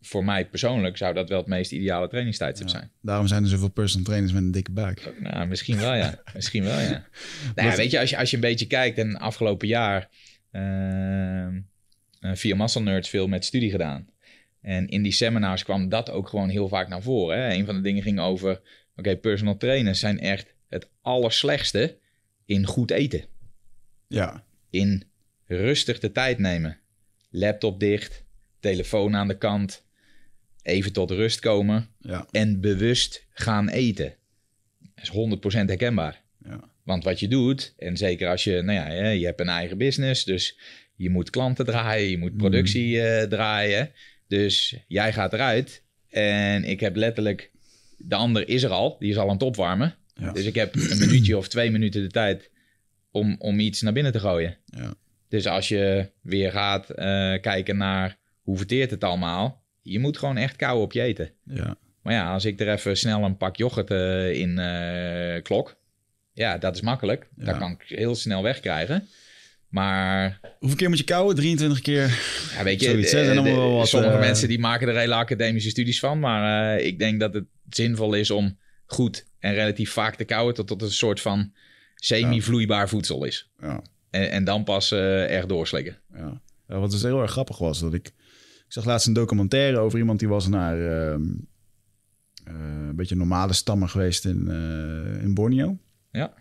[0.00, 2.72] voor mij persoonlijk, zou dat wel het meest ideale trainingstijdstip Ja.
[2.72, 2.90] zijn.
[3.02, 5.14] Daarom zijn er zoveel personal trainers met een dikke buik.
[5.20, 6.22] Nou, misschien wel, ja.
[6.34, 7.04] Misschien wel, ja.
[7.54, 10.08] Nou ja, weet je, als je, als je een beetje kijkt en afgelopen jaar
[10.50, 11.48] eh,
[12.20, 14.08] via Muscle Nerds veel met studie gedaan.
[14.60, 17.38] En in die seminars kwam dat ook gewoon heel vaak naar voren.
[17.38, 17.54] Hè?
[17.54, 18.60] Een van de dingen ging over,
[18.96, 21.98] oké, personal trainers zijn echt het allerslechtste
[22.44, 23.24] in goed eten.
[24.08, 25.04] Ja, In
[25.46, 26.78] rustig de tijd nemen.
[27.30, 28.24] Laptop dicht,
[28.60, 29.84] telefoon aan de kant,
[30.62, 34.14] even tot rust komen ja, en bewust gaan eten.
[34.94, 36.22] Dat is 100% herkenbaar.
[36.44, 36.68] ja.
[36.82, 40.24] Want wat je doet, en zeker als je, nou ja, je hebt een eigen business,
[40.24, 40.58] dus
[40.94, 43.90] je moet klanten draaien, je moet productie eh, draaien.
[44.28, 47.50] Dus jij gaat eruit en ik heb letterlijk,
[47.96, 49.94] de ander is er al, die is al aan het opwarmen.
[50.14, 50.32] Ja.
[50.32, 52.50] Dus ik heb een minuutje of twee minuten de tijd
[53.10, 54.56] om, om iets naar binnen te gooien.
[54.64, 54.94] Ja.
[55.28, 60.36] Dus als je weer gaat eh, kijken naar hoe verteert het allemaal, je moet gewoon
[60.36, 61.30] echt kou op je eten.
[61.44, 61.76] ja.
[62.02, 65.76] Maar ja, als ik er even snel een pak yoghurt eh, in eh, klok.
[66.32, 67.28] Ja, dat is makkelijk.
[67.36, 67.44] Ja.
[67.44, 69.08] Dat kan ik heel snel wegkrijgen.
[69.68, 71.36] Maar Hoeveel keer moet je kouwen?
[71.36, 72.06] 23 keer?
[72.56, 76.00] ja, weet je, Zoiets, eh, de- wat, sommige mensen die maken er hele academische studies
[76.00, 76.18] van.
[76.18, 80.68] Maar ik denk dat het zinvol is om goed en relatief vaak te kouwen tot
[80.70, 81.52] het een soort van
[81.94, 83.50] semi-vloeibaar voedsel is.
[83.60, 84.92] Ja, En, en dan pas
[85.26, 85.98] echt doorslikken.
[86.14, 86.40] ja.
[86.66, 88.10] Wat dus heel erg grappig was, dat ik...
[88.70, 90.80] Ik zag laatst een documentaire over iemand die was naar...
[90.80, 91.22] ehm,
[92.44, 94.48] een beetje normale stammen geweest in,
[95.22, 95.78] in Borneo.
[96.10, 96.32] Ja.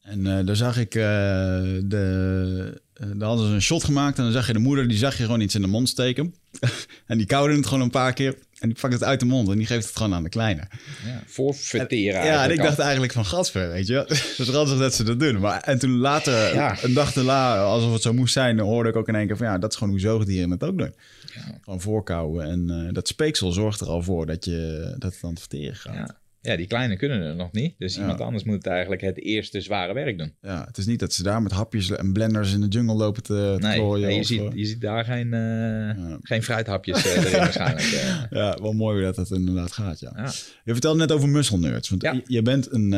[0.00, 2.80] En daar zag ik de.
[2.94, 5.24] daar hadden ze een shot gemaakt en dan zag je de moeder, die zag je
[5.24, 6.34] gewoon iets in de mond steken.
[7.06, 8.38] en die koude het gewoon een paar keer.
[8.60, 10.60] En die pakt het uit de mond en die geeft het gewoon aan de kleine.
[11.04, 12.24] Ja, voor verteren.
[12.24, 14.04] Ja, en ik dacht eigenlijk van gasver, weet je wel.
[14.08, 15.40] Het is ranzig dat ze dat doen.
[15.40, 16.76] Maar, en toen later, ja.
[16.82, 19.46] een dag erna, alsof het zo moest zijn, hoorde ik ook in één keer van
[19.46, 20.94] ja, dat is gewoon hoe zoogdieren het ook doen.
[21.34, 21.58] Ja.
[21.64, 22.44] Gewoon voorkouwen.
[22.44, 25.76] En uh, dat speeksel zorgt er al voor dat, je, dat het aan het verteren
[25.76, 25.94] gaat.
[25.94, 26.18] Ja.
[26.42, 27.74] Ja, die kleine kunnen het nog niet.
[27.78, 30.34] Dus iemand anders moet eigenlijk het eerste zware werk doen.
[30.40, 33.22] Ja, het is niet dat ze daar met hapjes en blenders in de jungle lopen
[33.22, 37.38] te, te nee, Nee, je, ziet, je ziet daar geen, uh, geen fruithapjes uh, erin
[37.46, 37.86] waarschijnlijk.
[37.86, 38.22] Uh.
[38.30, 40.12] Ja, wel mooi hoe dat, dat inderdaad gaat, ja.
[40.16, 40.32] ja.
[40.64, 41.88] Je vertelde net over muscle nerds.
[41.88, 42.88] Want je, bent, een,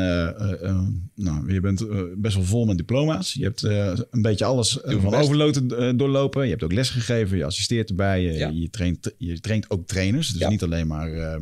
[1.14, 3.32] nou, je bent best wel vol met diploma's.
[3.32, 6.44] Je hebt een beetje alles van overloten doorlopen.
[6.44, 8.22] Je hebt ook les gegeven, je assisteert erbij.
[8.22, 11.36] Je, je, traint, je traint ook trainers, dus niet alleen maar eh,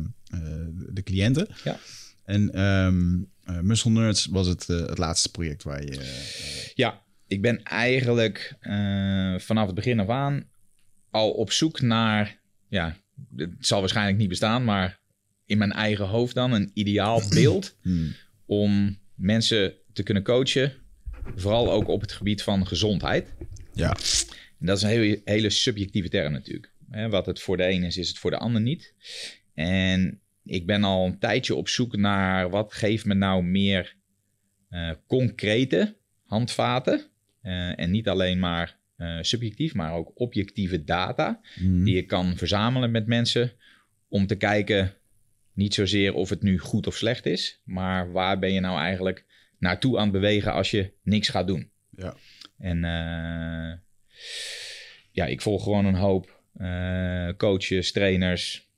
[0.89, 1.47] de cliënten.
[1.63, 1.79] Ja.
[2.25, 3.29] En um,
[3.61, 6.71] Muscle Nerds was het, eh, het laatste project waar je...
[6.75, 8.55] ja, ik ben eigenlijk
[9.37, 10.49] vanaf het begin af aan
[11.09, 12.39] al op zoek naar...
[12.67, 12.97] Ja,
[13.35, 14.99] het zal waarschijnlijk niet bestaan, maar
[15.45, 17.77] in mijn eigen hoofd dan een ideaal beeld...
[17.81, 18.15] Hmm.
[18.45, 20.73] om mensen te kunnen coachen,
[21.35, 23.33] vooral ook op het gebied van gezondheid.
[23.73, 23.97] Ja.
[24.59, 26.71] En dat is een hele, hele subjectieve term natuurlijk.
[27.09, 28.93] Wat het voor de een is, is het voor de ander niet.
[29.61, 33.95] En ik ben al een tijdje op zoek naar wat geeft me nou meer
[34.69, 35.95] uh, concrete
[36.25, 37.01] handvaten.
[37.43, 41.83] Uh, en niet alleen maar uh, subjectief, maar ook objectieve data mm.
[41.83, 43.51] die je kan verzamelen met mensen
[44.07, 44.93] om te kijken
[45.53, 49.25] niet zozeer of het nu goed of slecht is, maar waar ben je nou eigenlijk
[49.59, 51.71] naartoe aan het bewegen als je niks gaat doen.
[51.89, 52.15] Ja.
[52.57, 52.79] En
[55.11, 56.41] ja, ik volg gewoon een hoop
[57.37, 58.70] coaches, trainers,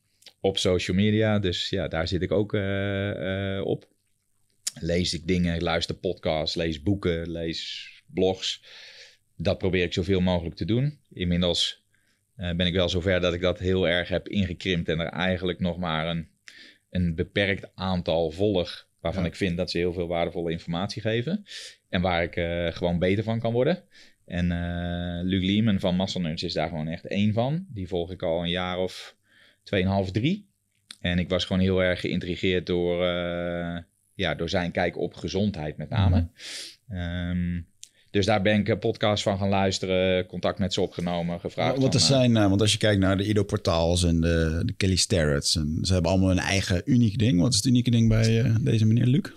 [0.43, 1.39] op social media.
[1.39, 3.88] Dus ja, daar zit ik ook uh, uh, op.
[4.79, 8.63] Lees ik dingen, luister podcasts, lees boeken, lees blogs.
[9.38, 10.99] Dat probeer ik zoveel mogelijk te doen.
[11.10, 11.84] Inmiddels
[12.38, 15.60] uh, ben ik wel zover dat ik dat heel erg heb ingekrimpt en er eigenlijk
[15.60, 16.27] nog maar een,
[16.89, 18.88] een beperkt aantal volg.
[18.99, 21.45] Waarvan ik vind dat ze heel veel waardevolle informatie geven.
[21.89, 22.34] En waar ik
[22.75, 23.84] gewoon beter van kan worden.
[24.25, 24.47] En
[25.23, 27.65] Luc Lehman van Muscle is daar gewoon echt één van.
[27.69, 29.15] Die volg ik al een jaar of
[30.06, 30.52] 2,5, 3.
[30.99, 33.78] En ik was gewoon heel erg geïntrigeerd door, uh,
[34.13, 36.28] ja, door zijn kijk op gezondheid met name.
[36.88, 36.97] Mm.
[36.97, 37.67] Um,
[38.13, 41.78] dus daar ben ik een podcast van gaan luisteren, contact met ze opgenomen, gevraagd.
[41.78, 44.62] Wat er eh, zijn, uh, want als je kijkt naar de Ido Portaals en de,
[44.65, 47.39] de Kelly Starretts, en ze hebben allemaal een eigen uniek ding.
[47.39, 49.32] Wat is het unieke ding bij uh, deze meneer Luc?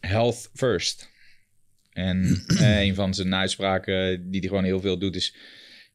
[0.00, 1.08] Health first.
[1.92, 2.42] En
[2.86, 5.34] een van zijn uitspraken die hij gewoon heel veel doet is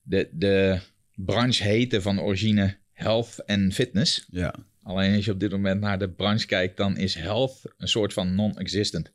[0.01, 0.79] de, de
[1.15, 4.25] branche heten van origine health en fitness.
[4.29, 4.55] Ja.
[4.83, 8.13] Alleen als je op dit moment naar de branche kijkt, dan is health een soort
[8.13, 9.11] van non-existent.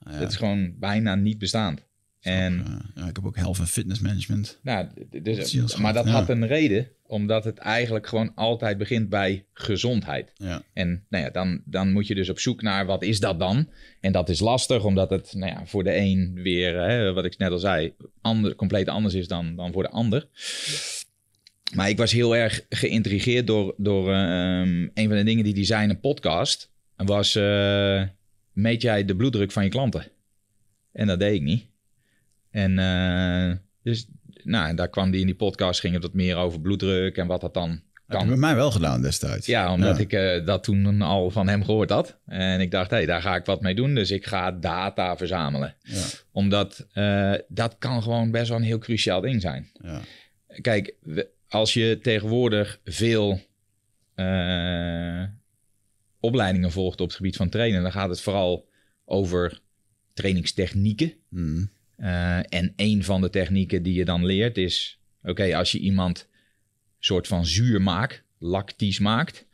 [0.00, 0.12] Ja.
[0.12, 1.86] Het is gewoon bijna niet bestaand.
[2.20, 4.58] En, ja, ik heb ook health en fitness management.
[4.62, 4.88] Nou,
[5.22, 10.32] dus, maar dat had een reden, omdat het eigenlijk gewoon altijd begint bij gezondheid.
[10.36, 10.62] Ja.
[10.72, 13.68] En nou ja, dan, dan moet je dus op zoek naar wat is dat dan?
[14.00, 17.38] En dat is lastig, omdat het nou ja, voor de een weer, hè, wat ik
[17.38, 20.28] net al zei, ander, compleet anders is dan, dan voor de ander.
[21.74, 25.64] Maar ik was heel erg geïntrigeerd door, door um, een van de dingen die hij
[25.64, 26.70] zei in een podcast.
[26.96, 28.02] Was, uh,
[28.52, 30.06] meet jij de bloeddruk van je klanten?
[30.92, 31.66] En dat deed ik niet.
[32.50, 34.06] En uh, dus,
[34.42, 37.40] nou, daar kwam die in die podcast, ging het wat meer over bloeddruk en wat
[37.40, 38.20] dat dan kan.
[38.20, 39.46] Heb je mij wel gedaan destijds.
[39.46, 42.18] Ja, omdat ik uh, dat toen al van hem gehoord had.
[42.26, 43.94] En ik dacht, hé, hey, daar ga ik wat mee doen.
[43.94, 45.74] Dus ik ga data verzamelen.
[45.82, 46.04] Ja.
[46.32, 46.86] Omdat
[47.48, 49.70] dat kan gewoon best wel een heel cruciaal ding zijn.
[49.82, 50.00] Ja.
[50.60, 53.40] Kijk, we, als je tegenwoordig veel
[54.16, 55.24] uh,
[56.20, 58.68] opleidingen volgt op het gebied van trainen, dan gaat het vooral
[59.04, 59.60] over
[60.12, 61.12] trainingstechnieken.
[61.28, 61.70] Mm.
[61.96, 66.28] Uh, en een van de technieken die je dan leert is: oké, als je iemand
[66.98, 69.46] soort van zuur maakt, lactisch maakt,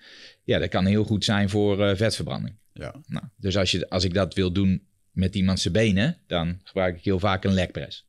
[0.45, 2.57] ja, dat kan heel goed zijn voor uh, vetverbranding.
[2.72, 2.95] Ja.
[3.07, 6.97] Nou, dus als, je, als ik dat wil doen met iemand zijn benen, dan gebruik
[6.97, 8.07] ik heel vaak een legpress.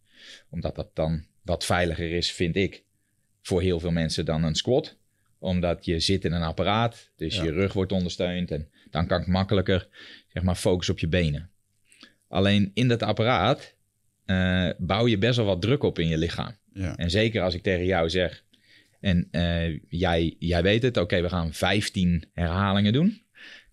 [0.50, 2.85] Omdat dat dan wat veiliger is, vind ik
[3.46, 4.98] voor heel veel mensen dan een squat.
[5.40, 8.52] Omdat je zit in een apparaat, dus je rug wordt ondersteund.
[8.52, 9.88] En dan kan ik makkelijker
[10.28, 11.50] zeg maar, focussen op je benen.
[12.28, 13.76] Alleen in dat apparaat
[14.26, 16.56] uh, bouw je best wel wat druk op in je lichaam.
[16.74, 16.96] Ja.
[16.96, 18.44] En zeker als ik tegen jou zeg,
[19.00, 23.22] en uh, jij, jij weet het, oké, we gaan 15 herhalingen doen.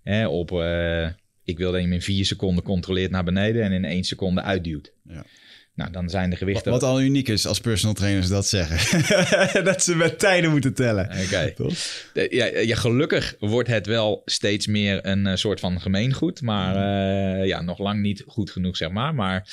[0.03, 1.09] Hè, op, uh,
[1.45, 4.43] ik wil dat je hem in 4 seconden controleert naar beneden en in 1 seconde
[4.43, 4.93] uitduwt.
[5.05, 5.25] Ja.
[5.75, 6.73] Nou, dan zijn de gewichten...
[6.73, 9.65] Wat al uniek is als personal trainers dat zeggen.
[9.65, 11.05] dat ze met tijden moeten tellen.
[11.05, 11.55] Oké.
[12.31, 16.43] Ja, ja, gelukkig wordt het wel steeds meer een eh, soort van gemeengoed.
[16.43, 19.15] Maar eh, ja, nog lang niet goed genoeg, zeg maar.
[19.15, 19.49] Maar,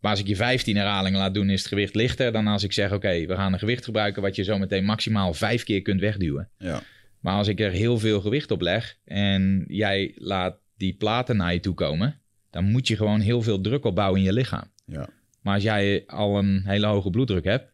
[0.00, 2.72] maar als ik je 15 herhalingen laat doen, is het gewicht lichter dan als ik
[2.72, 6.00] zeg: Oké, we gaan een gewicht gebruiken wat je zo meteen maximaal vijf keer kunt
[6.00, 6.48] wegduwen.
[6.58, 6.82] Ja.
[7.20, 11.52] Maar als ik er heel veel gewicht op leg en jij laat die platen naar
[11.52, 12.20] je toe komen,
[12.50, 14.71] dan moet je gewoon heel veel druk opbouwen in je lichaam.
[14.84, 15.08] Ja.
[15.40, 17.70] Maar als jij al een hele hoge bloeddruk hebt,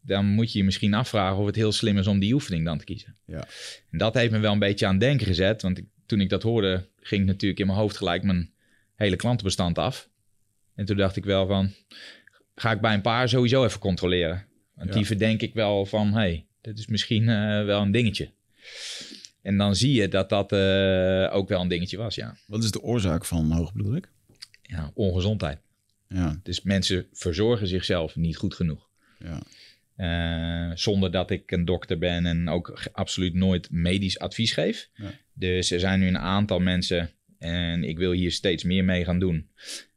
[0.00, 2.78] dan moet je je misschien afvragen of het heel slim is om die oefening dan
[2.78, 3.16] te kiezen.
[3.24, 3.46] Ja.
[3.90, 6.28] En dat heeft me wel een beetje aan het denken gezet, want ik, toen ik
[6.28, 8.50] dat hoorde, ging natuurlijk in mijn hoofd gelijk mijn
[8.94, 10.08] hele klantenbestand af.
[10.74, 11.72] En toen dacht ik wel van,
[12.54, 14.46] ga ik bij een paar sowieso even controleren.
[14.74, 14.94] Want Ja.
[14.94, 18.30] die verdenk ik wel van, hey, dit is misschien eh, wel een dingetje.
[19.42, 22.36] En dan zie je dat dat eh, ook wel een dingetje was, ja.
[22.46, 24.08] Wat is de oorzaak van hoge bloeddruk?
[24.62, 25.58] ja ongezondheid.
[26.08, 28.88] Ja, Dus mensen verzorgen zichzelf niet goed genoeg.
[29.18, 29.42] ja.
[29.96, 34.88] Eh, zonder dat ik een dokter ben en ook absoluut nooit medisch advies geef.
[34.94, 35.10] Ja.
[35.32, 39.18] Dus er zijn nu een aantal mensen en ik wil hier steeds meer mee gaan
[39.18, 39.48] doen.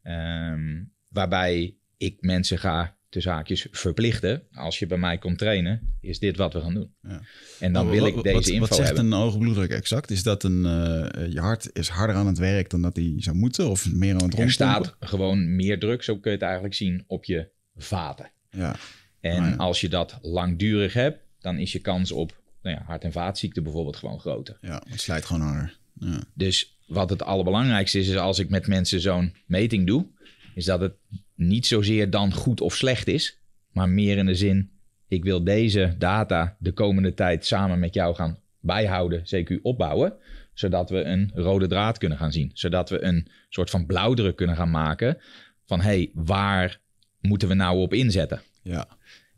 [0.02, 4.42] Ehm, waarbij ik mensen ga tussen haakjes verplichten.
[4.52, 6.94] Als je bij mij komt trainen, is dit wat we gaan doen.
[7.02, 7.20] Ja.
[7.60, 9.06] En dan Maar wil wat- ik deze wat, info Wat zegt hebben.
[9.06, 10.10] een hoge bloeddruk exact?
[10.10, 13.36] Is dat een, eh, je hart is harder aan het werk dan dat hij zou
[13.36, 13.70] moeten?
[13.70, 14.52] Of meer aan het Er rondpompen?
[14.52, 18.30] staat gewoon meer druk, zo kun je het eigenlijk zien, op je vaten.
[18.50, 18.76] Ja,
[19.20, 19.54] En ja.
[19.56, 23.62] als je dat langdurig hebt, dan is je kans op nou ja, hart- en vaatziekten
[23.62, 24.58] bijvoorbeeld gewoon groter.
[24.60, 25.78] ja, het slijt gewoon harder.
[25.94, 30.06] Ja, Dus wat het allerbelangrijkste is, is als ik met mensen zo'n meting doe,
[30.54, 30.94] is dat het
[31.34, 33.38] niet zozeer dan goed of slecht is,
[33.72, 34.70] maar meer in de zin,
[35.08, 40.14] ik wil deze data de komende tijd samen met jou gaan bijhouden, CQ opbouwen,
[40.54, 42.50] zodat we een rode draad kunnen gaan zien.
[42.54, 45.18] Zodat we een soort van blauwdruk kunnen gaan maken
[45.66, 46.80] van, hé, hey, waar
[47.20, 48.42] moeten we nou op inzetten?
[48.62, 48.88] ja,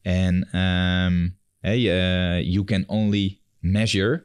[0.03, 1.29] En ehm,
[1.61, 4.25] hey, eh, you can only measure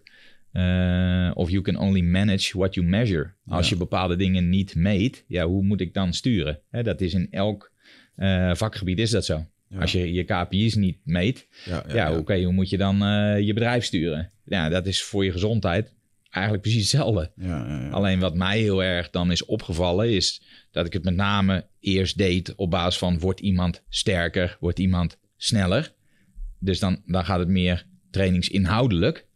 [0.51, 3.33] eh, of you can only manage what you measure.
[3.45, 3.73] Als Ja.
[3.73, 6.59] je bepaalde dingen niet meet, ja, hoe moet ik dan sturen?
[6.69, 7.71] Hè, dat is in elk
[8.15, 9.45] eh, vakgebied is dat zo.
[9.67, 9.79] Ja.
[9.79, 13.53] Als je je KPI's niet meet, ja, ja, oké, hoe moet je dan eh, je
[13.53, 14.31] bedrijf sturen?
[14.45, 15.93] Ja, dat is voor je gezondheid
[16.29, 17.31] eigenlijk precies hetzelfde.
[17.35, 17.89] Ja, ja, ja.
[17.89, 20.41] Alleen wat mij heel erg dan is opgevallen, is
[20.71, 25.17] dat ik het met name eerst deed op basis van wordt iemand sterker, wordt iemand
[25.37, 25.93] sneller.
[26.59, 29.27] Dus dan, dan gaat het meer trainingsinhoudelijk.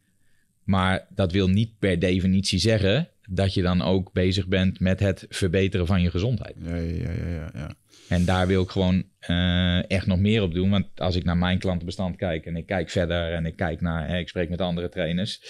[0.64, 5.26] Maar dat wil niet per definitie zeggen dat je dan ook bezig bent met het
[5.30, 6.55] verbeteren van je gezondheid.
[6.64, 7.76] Ja, ja, ja, ja.
[8.09, 10.70] En daar wil ik gewoon eh, echt nog meer op doen.
[10.70, 14.07] Want als ik naar mijn klantenbestand kijk en ik kijk verder en ik kijk naar,
[14.07, 15.41] hè, ik spreek met andere trainers.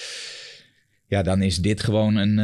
[1.08, 2.38] Ja, dan is dit gewoon een,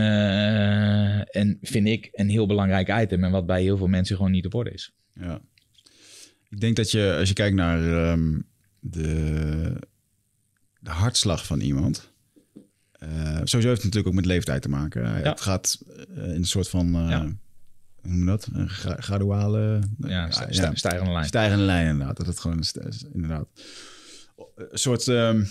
[1.40, 3.24] een, vind ik, een heel belangrijk item.
[3.24, 4.92] En wat bij heel veel mensen gewoon niet op orde is.
[5.14, 5.42] Ja.
[6.50, 8.40] Ik denk dat je, als je kijkt naar ehm,
[8.80, 9.80] de,
[10.80, 12.14] de hartslag van iemand.
[13.00, 13.10] Eh,
[13.44, 15.02] sowieso heeft het natuurlijk ook met leeftijd te maken.
[15.04, 15.10] Ja.
[15.30, 15.80] Het gaat
[16.16, 17.20] eh, in een soort van, eh,
[18.02, 18.48] hoe noem je dat?
[18.54, 19.80] Een gra- graduale...
[20.00, 20.32] Ja,
[20.76, 21.26] stijgende lijn.
[21.26, 22.18] Stijgende lijn inderdaad.
[22.18, 22.74] Dat het gewoon is
[23.14, 23.48] inderdaad.
[24.56, 25.08] Een soort.
[25.08, 25.44] ehm,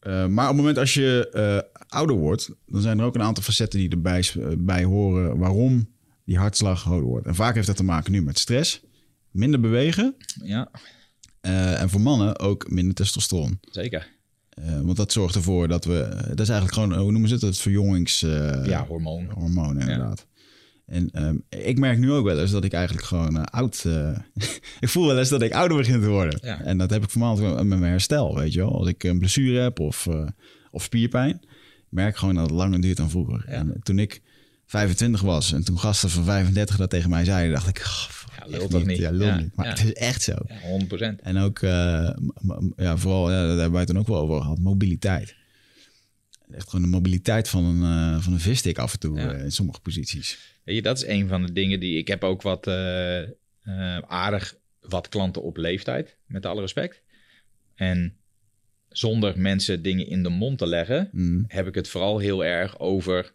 [0.00, 3.22] eh, maar op het moment als je eh, ouder wordt, dan zijn er ook een
[3.22, 5.94] aantal facetten die erbij eh, bij horen waarom
[6.24, 7.26] die hartslag hoger wordt.
[7.26, 8.80] En vaak heeft dat te maken nu met stress,
[9.30, 10.70] minder bewegen Ja,
[11.40, 13.58] eh, en voor mannen ook minder testosteron.
[13.70, 14.14] zeker.
[14.62, 17.34] Eh, want dat zorgt ervoor dat we, dat is eigenlijk gewoon, eh, hoe noemen ze
[17.34, 18.22] het, het verjongings...
[18.22, 19.28] eh, ja, hormoon.
[19.34, 20.26] hormonen inderdaad.
[20.86, 23.84] En ehm, ik merk nu ook wel eens dat ik eigenlijk gewoon oud...
[24.80, 26.38] ik voel wel eens dat ik ouder begin te worden.
[26.42, 26.60] Ja.
[26.60, 28.78] En dat heb ik vooral met mijn herstel, weet je wel.
[28.78, 30.08] Als ik een blessure heb of,
[30.70, 31.40] of spierpijn...
[31.88, 33.44] merk gewoon dat het langer duurt dan vroeger.
[33.46, 33.52] Ja.
[33.52, 34.22] En toen ik
[34.66, 37.52] 25 was en toen gasten van 35 dat tegen mij zeiden...
[37.52, 38.98] dacht ik, oh, Ja, echt lul toch niet?
[38.98, 39.54] Ja, lul Ja, niet.
[39.54, 39.70] Maar ja.
[39.70, 40.34] het is echt zo.
[40.46, 41.22] Ja, 100%.
[41.22, 42.10] En ook, eh,
[42.76, 45.34] ja, vooral, ja, daar hebben wij het toen ook wel over gehad, mobiliteit.
[46.50, 49.52] Echt gewoon de mobiliteit van een, eh, van een visstick af en toe eh, in
[49.52, 50.38] sommige posities.
[50.64, 51.98] Weet je, dat is een van de dingen die...
[51.98, 52.68] Ik heb ook wat
[54.06, 57.02] aardig wat klanten op leeftijd, met alle respect.
[57.74, 58.16] En
[58.88, 61.44] zonder mensen dingen in de mond te leggen, Mm.
[61.48, 63.34] heb ik het vooral heel erg over...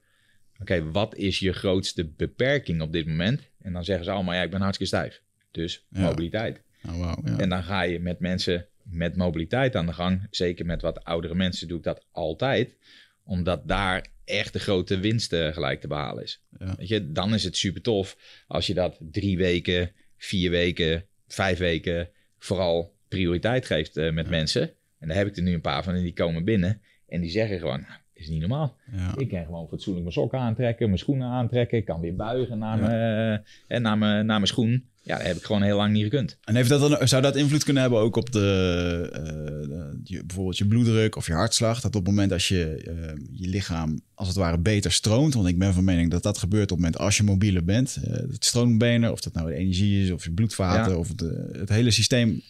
[0.61, 3.41] Oké, wat is je grootste beperking op dit moment?
[3.61, 5.21] En dan zeggen ze allemaal, ja, ik ben hartstikke stijf.
[5.51, 6.01] Dus Ja.
[6.01, 6.61] mobiliteit.
[6.87, 7.37] Oh, ja.
[7.37, 10.27] En dan ga je met mensen met mobiliteit aan de gang.
[10.29, 12.75] Zeker met wat oudere mensen doe ik dat altijd.
[13.23, 16.43] Omdat daar echt de grote winst eh, gelijk te behalen is.
[16.59, 16.75] Ja.
[16.77, 21.57] Weet je, dan is het super tof als je dat drie weken, vier weken, vijf
[21.57, 24.73] weken vooral prioriteit geeft eh, met mensen.
[24.99, 26.81] En daar heb ik er nu een paar van en die komen binnen.
[27.07, 28.77] En die zeggen gewoon, nou, is niet normaal.
[28.91, 29.13] Ja.
[29.17, 31.77] Ik kan gewoon fatsoenlijk mijn sokken aantrekken, mijn schoenen aantrekken.
[31.77, 34.85] Ik kan weer buigen naar, mijn, eh, naar, mijn, naar mijn schoen.
[35.03, 36.37] Ja, dat heb ik gewoon heel lang niet gekund.
[36.43, 40.25] En heeft dat dan, zou dat invloed kunnen hebben ook op de, eh, de- je,
[40.25, 41.81] bijvoorbeeld je bloeddruk of je hartslag?
[41.81, 45.47] Dat op het moment als je eh, je lichaam als het ware beter stroomt, want
[45.47, 47.99] ik ben van mening dat dat gebeurt op het moment als je mobieler bent.
[48.03, 50.97] eh, het stroombenen, of dat nou de energie is of je bloedvaten Ja.
[50.97, 52.41] of het, eh, het hele systeem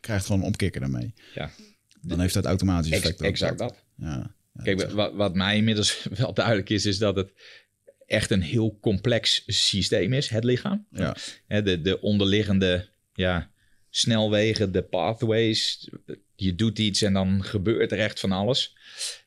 [0.00, 1.14] krijgt gewoon een omkikker daarmee.
[1.34, 1.50] Ja.
[2.00, 3.20] Dan heeft dat automatisch effect.
[3.20, 3.74] exact dat.
[3.96, 4.34] Ja.
[4.62, 7.32] Kijk, wat, wat mij inmiddels wel duidelijk is, is dat het
[8.06, 10.86] echt een heel complex systeem is, het lichaam.
[10.90, 11.16] ja.
[11.46, 13.50] De, de onderliggende ja,
[13.90, 15.90] snelwegen, de pathways.
[16.34, 18.76] Je doet iets en dan gebeurt er echt van alles.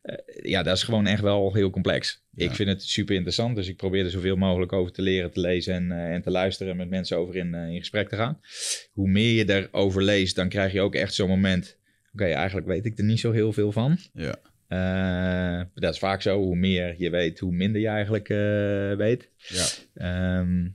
[0.02, 2.24] Eh, ja, dat is gewoon echt wel heel complex.
[2.32, 2.46] Ja.
[2.46, 5.40] Ik vind het super interessant, dus ik probeer er zoveel mogelijk over te leren, te
[5.40, 8.16] lezen en, eh, en te luisteren en met mensen over in, eh, in gesprek te
[8.16, 8.40] gaan.
[8.94, 11.78] Hoe meer je erover leest, dan krijg je ook echt zo'n moment.
[12.14, 13.98] Oké, eigenlijk weet ik er niet zo heel veel van.
[14.14, 14.36] ja.
[14.68, 16.38] Eh, dat is vaak zo.
[16.38, 19.30] Hoe meer je weet, hoe minder je eigenlijk eh, weet.
[19.38, 19.66] ja.
[19.94, 20.68] Ehm,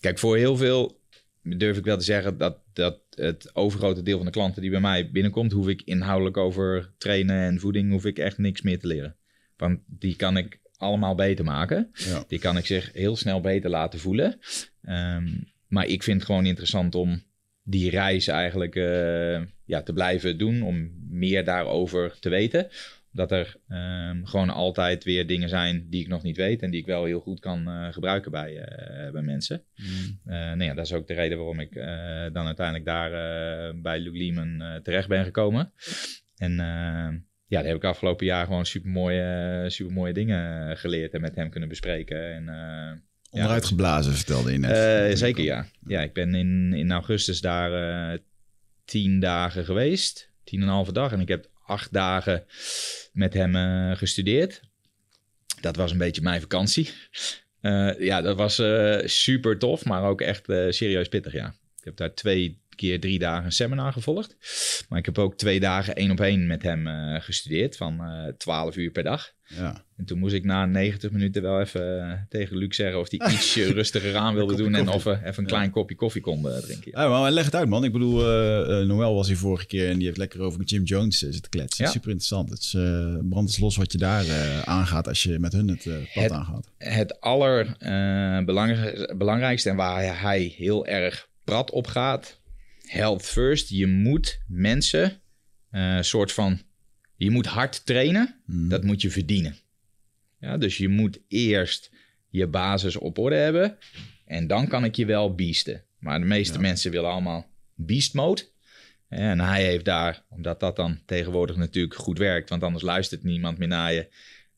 [0.00, 1.00] kijk, voor heel veel
[1.42, 4.80] durf ik wel te zeggen dat, dat het overgrote deel van de klanten die bij
[4.80, 8.86] mij binnenkomt, hoef ik inhoudelijk over trainen en voeding, hoef ik echt niks meer te
[8.86, 9.16] leren.
[9.56, 11.90] Want die kan ik allemaal beter maken.
[11.92, 12.24] ja.
[12.28, 14.38] Die kan ik zich heel snel beter laten voelen.
[14.82, 15.28] Ehm,
[15.68, 17.22] maar ik vind het gewoon interessant om
[17.62, 20.62] die reis eigenlijk eh, ja, te blijven doen.
[20.62, 22.68] Om meer daarover te weten.
[23.12, 26.62] Dat er ehm, gewoon altijd weer dingen zijn die ik nog niet weet.
[26.62, 29.62] En die ik wel heel goed kan eh, gebruiken bij, eh, bij mensen.
[29.76, 30.20] Mm.
[30.24, 31.74] Eh, nou ja, dat is ook de reden waarom ik
[32.32, 33.10] dan uiteindelijk daar
[33.82, 35.72] bij Luke Lehman eh, terecht ben gekomen.
[36.36, 36.52] En
[37.46, 41.34] ja, daar heb ik afgelopen jaar gewoon super mooie, super mooie dingen geleerd en met
[41.34, 42.34] hem kunnen bespreken.
[42.34, 45.18] En, Onderuit geblazen, vertelde je net.
[45.18, 45.66] zeker ja.
[45.86, 48.18] Ja, ik ben in, in augustus daar
[48.84, 50.30] tien dagen geweest.
[50.44, 51.12] Tien en een halve dag.
[51.12, 52.44] En ik heb acht dagen
[53.12, 54.60] met hem eh, gestudeerd.
[55.60, 56.90] Dat was een beetje mijn vakantie.
[57.60, 61.54] Eh, ja, dat was eh, super tof, maar ook echt serieus pittig, ja.
[61.78, 64.36] Ik heb daar twee keer drie dagen een seminar gevolgd.
[64.88, 68.32] Maar ik heb ook twee dagen één op één met hem eh, gestudeerd van eh
[68.38, 69.30] 12 uur per dag.
[69.56, 69.84] Ja.
[69.96, 73.28] En toen moest ik na 90 minuten wel even eh, tegen Luc zeggen of hij
[73.32, 74.74] iets eh, rustiger aan wilde doen.
[74.74, 76.90] En of we even een klein kopje koffie konden drinken.
[76.94, 77.08] Ja.
[77.08, 77.84] Maar leg het uit, man.
[77.84, 78.16] Ik bedoel,
[78.86, 81.84] Noël was hier vorige keer en die heeft lekker over Jim Jones zitten kletsen.
[81.84, 81.90] Ja.
[81.90, 82.50] Super interessant.
[82.50, 82.70] Het is
[83.28, 84.24] brand is los wat je daar
[84.64, 86.70] aangaat als je met hun het pad Het- aangaat.
[86.78, 92.40] Het allerbelangrijkste en waar hij heel erg prat op gaat.
[92.92, 93.68] Health first.
[93.68, 95.20] Je moet mensen
[95.70, 96.60] eh soort van...
[97.16, 98.40] Je moet hard trainen.
[98.46, 98.68] Mm.
[98.68, 99.56] Dat moet je verdienen.
[100.40, 101.90] Ja, dus je moet eerst
[102.28, 103.76] je basis op orde hebben.
[104.26, 105.82] En dan kan ik je wel beasten.
[105.98, 106.60] Maar de meeste Ja.
[106.60, 108.42] mensen willen allemaal beast mode.
[109.08, 113.58] En hij heeft daar, omdat dat dan tegenwoordig natuurlijk goed werkt, want anders luistert niemand
[113.58, 114.08] meer naar je,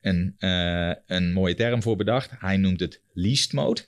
[0.00, 2.30] een, eh, een mooie term voor bedacht.
[2.38, 3.80] Hij noemt het least mode.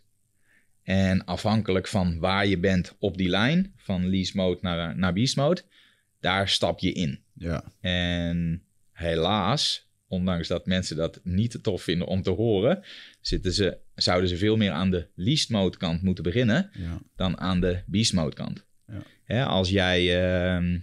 [0.87, 5.37] En afhankelijk van waar je bent op die lijn, van least mode naar, naar beast
[5.37, 5.63] mode,
[6.21, 7.21] daar stap je in.
[7.33, 8.63] Ja, En
[8.93, 12.83] helaas, ondanks dat mensen dat niet te tof vinden om te horen,
[13.21, 17.39] zitten ze, zouden ze veel meer aan de least mode kant moeten beginnen ja, dan
[17.39, 18.65] aan de beast mode kant.
[18.89, 19.03] Ja.
[19.25, 20.79] Hè, als jij ehm,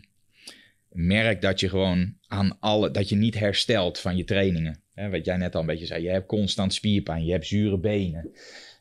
[0.89, 4.82] merkt dat je gewoon aan alle, dat je niet herstelt van je trainingen.
[4.93, 7.80] Hè, wat jij net al een beetje zei, je hebt constant spierpijn, je hebt zure
[7.80, 8.32] benen.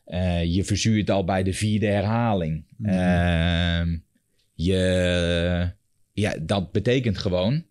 [0.03, 2.65] Eh, je verzuurt al bij de vierde herhaling.
[2.77, 2.89] Mhm.
[2.89, 3.97] Ehm,
[4.53, 5.71] je,
[6.13, 7.65] ja, dat betekent gewoon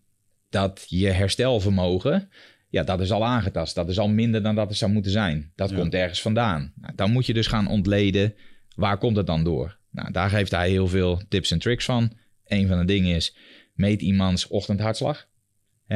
[0.49, 2.29] dat je herstelvermogen,
[2.69, 3.75] ja, dat is al aangetast.
[3.75, 5.51] Dat is al minder dan dat het zou moeten zijn.
[5.55, 5.75] Dat Ja.
[5.75, 6.73] komt ergens vandaan.
[6.75, 8.33] Nou, dan moet je dus gaan ontleden,
[8.75, 9.77] waar komt het dan door?
[9.91, 12.11] Nou, daar geeft hij heel veel tips en tricks van.
[12.45, 13.35] Een van de dingen is,
[13.73, 15.27] meet iemands ochtendhartslag.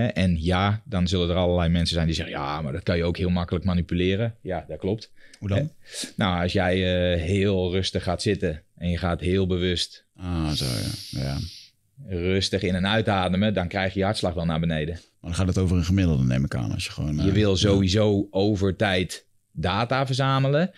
[0.05, 3.03] En ja, dan zullen er allerlei mensen zijn die zeggen, ja, maar dat kan je
[3.03, 4.35] ook heel makkelijk manipuleren.
[4.41, 5.11] Ja, dat klopt.
[5.39, 5.71] hoe dan?
[6.15, 6.73] Nou, als jij
[7.13, 11.19] eh, heel rustig gaat zitten en je gaat heel bewust Ah, zo ja.
[11.21, 11.37] ja.
[12.07, 14.93] rustig in- en uitademen, dan krijg je je hartslag wel naar beneden.
[14.93, 16.71] Maar dan gaat het over een gemiddelde, neem ik aan.
[16.71, 17.15] Als je gewoon...
[17.15, 20.71] Je eh, wil sowieso over tijd data verzamelen.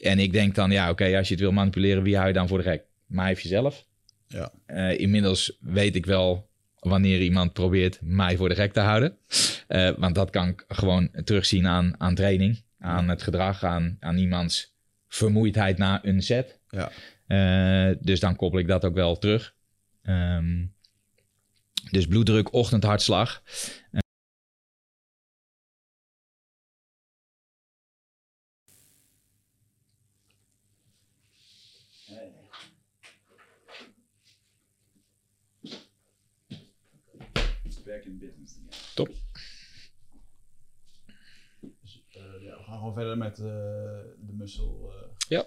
[0.00, 2.48] En ik denk dan, ja, oké, als je het wil manipuleren, wie hou je dan
[2.48, 2.82] voor de gek?
[3.06, 3.84] Mij of jezelf?
[4.28, 4.52] Ja.
[4.66, 6.48] Eh, inmiddels weet ik wel
[6.82, 9.16] wanneer iemand probeert mij voor de gek te houden.
[9.68, 14.16] Eh, want dat kan ik gewoon terugzien aan, aan training, aan het gedrag, aan, aan
[14.16, 14.74] iemands
[15.08, 16.60] vermoeidheid na een set.
[16.68, 16.90] Ja.
[17.26, 19.54] Eh, dus dan koppel ik dat ook wel terug.
[20.02, 20.64] Ehm,
[21.90, 23.42] dus bloeddruk, ochtendhartslag.
[38.94, 39.08] Top.
[42.82, 43.44] Gewoon verder met uh,
[44.18, 44.92] de mussel.
[44.92, 45.08] Uh...
[45.28, 45.46] Ja.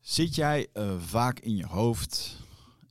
[0.00, 2.42] Zit jij uh, vaak in je hoofd?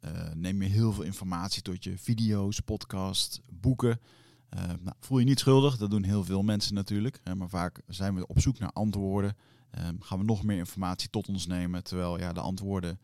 [0.05, 3.99] Uh, neem je heel veel informatie tot je video's, podcast, boeken?
[4.55, 7.19] Uh, nou, voel je niet schuldig, dat doen heel veel mensen natuurlijk.
[7.23, 9.35] Hè, maar vaak zijn we op zoek naar antwoorden.
[9.99, 12.99] gaan we nog meer informatie tot ons nemen, terwijl ja, de antwoorden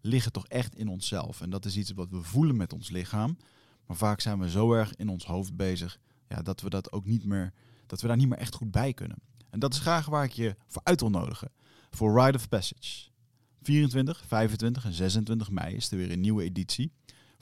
[0.00, 1.40] liggen toch echt in onszelf.
[1.40, 3.36] En dat is iets wat we voelen met ons lichaam.
[3.86, 5.98] Maar vaak zijn we zo erg in ons hoofd bezig
[6.28, 7.52] ja, dat we dat ook niet meer,
[7.86, 9.16] dat we daar niet meer echt goed bij kunnen.
[9.50, 11.50] En dat is graag waar ik je voor uit wil nodigen.
[11.90, 13.08] Voor Ride of Passage.
[13.62, 16.92] 24, 25 en 26 mei is er weer een nieuwe editie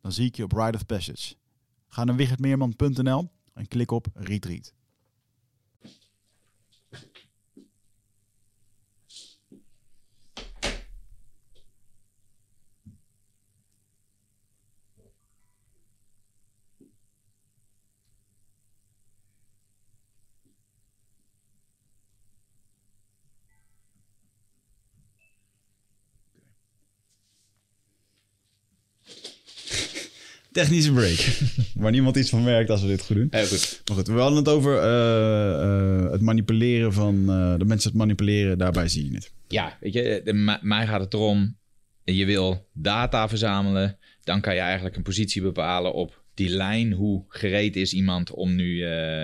[0.00, 1.34] Dan zie ik je op Ride of Passage.
[1.88, 4.72] Ga naar wichertmeerman.nl en klik op Retreat.
[30.52, 31.38] Technische break.
[31.82, 33.28] Waar niemand iets van merkt als we dit goed doen.
[33.30, 33.82] Heel goed.
[33.84, 37.98] Maar goed, we hadden het over uh, uh, het manipuleren van uh, de mensen het
[37.98, 38.58] manipuleren.
[38.58, 39.32] Daarbij zie je het.
[39.48, 41.56] Ja, weet je, de, mij gaat het erom.
[42.04, 43.98] Je wil data verzamelen.
[44.24, 46.92] Dan kan je eigenlijk een positie bepalen op die lijn.
[46.92, 48.78] Hoe gereed is iemand om nu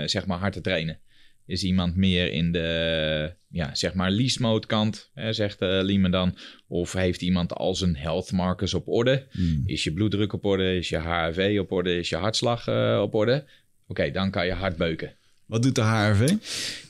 [0.08, 0.98] zeg maar hard te trainen?
[1.46, 6.10] Is iemand meer in de, ja, zeg maar, least mode kant, hè, zegt uh, Liemen
[6.10, 6.38] dan?
[6.66, 9.26] Of heeft iemand al zijn health markers op orde?
[9.30, 9.62] Hmm.
[9.66, 10.76] Is je bloeddruk op orde?
[10.76, 11.98] Is je HRV op orde?
[11.98, 13.44] Is je hartslag uh, op orde?
[13.86, 15.14] Oké, dan kan je hard beuken.
[15.46, 16.28] Wat doet de HRV?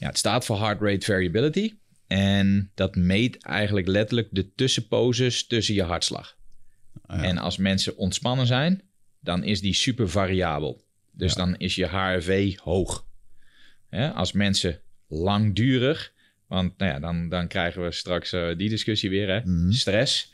[0.00, 1.72] Ja, het staat voor Heart Rate Variability.
[2.07, 6.36] En dat meet eigenlijk letterlijk de tussenposes tussen je hartslag.
[7.07, 7.24] Ah, ja.
[7.24, 8.82] En als mensen ontspannen zijn,
[9.20, 10.84] dan is die super variabel.
[11.12, 11.44] Dus ja.
[11.44, 13.05] dan is je HRV hoog.
[13.89, 16.12] Hè, als mensen langdurig,
[16.47, 19.41] want nou ja, dan, dan krijgen we straks uh, die discussie weer, hè?
[19.41, 19.72] Mm -hmm.
[19.72, 20.32] stress.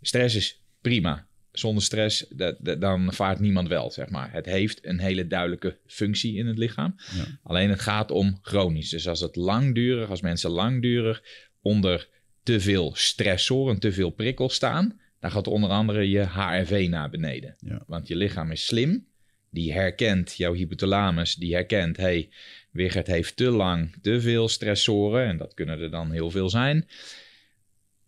[0.00, 1.28] Stress is prima.
[1.52, 4.32] Zonder stress, dat, dat, dan vaart niemand wel, zeg maar.
[4.32, 6.94] Het heeft een hele duidelijke functie in het lichaam.
[7.14, 7.24] Ja.
[7.42, 8.90] Alleen het gaat om chronisch.
[8.90, 11.22] Dus als het langdurig, als mensen langdurig
[11.60, 12.08] onder
[12.42, 17.56] te veel stressoren, te veel prikkels staan, dan gaat onder andere je HRV naar beneden.
[17.58, 17.82] Ja.
[17.86, 19.08] Want je lichaam is slim.
[19.50, 22.28] Die herkent, jouw hypothalamus, die herkent, hey,
[22.70, 26.88] Wigert heeft te lang te veel stressoren en dat kunnen er dan heel veel zijn.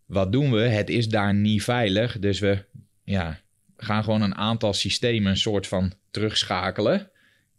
[0.06, 0.60] Wat doen we?
[0.60, 2.64] Het is daar niet veilig, dus we
[3.04, 3.40] ja,
[3.76, 7.10] gaan gewoon een aantal systemen een soort van terugschakelen.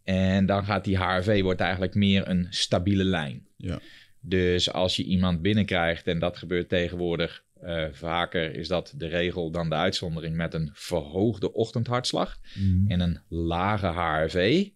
[0.03, 3.47] En dan gaat die HRV wordt eigenlijk meer een stabiele lijn.
[3.57, 3.79] Ja.
[4.19, 9.51] Dus als je iemand binnenkrijgt, en dat gebeurt tegenwoordig uh, vaker, is dat de regel
[9.51, 12.85] dan de uitzondering met een verhoogde ochtendhartslag mm.
[12.87, 14.67] en een lage HRV.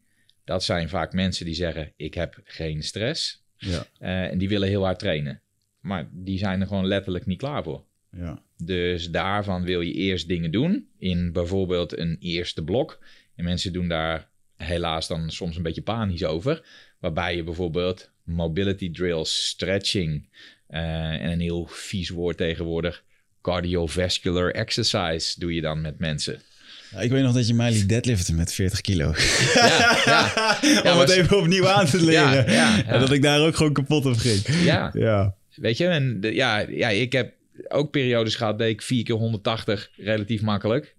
[0.48, 3.44] Dat zijn vaak mensen die zeggen: Ik heb geen stress.
[3.58, 3.86] Ja.
[4.00, 5.42] Uh, en die willen heel hard trainen.
[5.80, 7.86] Maar die zijn er gewoon letterlijk niet klaar voor.
[8.12, 8.42] Ja.
[8.58, 10.88] Dus daarvan wil je eerst dingen doen.
[10.98, 13.00] In bijvoorbeeld een eerste blok.
[13.36, 16.66] En mensen doen daar helaas dan soms een beetje panisch over.
[17.00, 20.30] Waarbij je bijvoorbeeld mobility drills, stretching.
[20.70, 23.04] Uh, en een heel vies woord tegenwoordig.
[23.42, 26.42] Cardiovascular exercise doe je dan met mensen.
[26.92, 29.14] Ja, ik weet nog dat je mij liet deadliften met 40 kilo.
[29.54, 30.60] Ja, ja.
[30.62, 32.46] ja Om het even opnieuw aan te leren.
[32.88, 34.64] En dat ik daar ook gewoon kapot op ging.
[34.64, 34.92] Ja.
[34.94, 35.36] ja.
[35.56, 37.34] Weet je, en de, ja, ja, ik heb
[37.68, 40.96] ook periodes gehad, deed ik 4 keer 180 relatief makkelijk.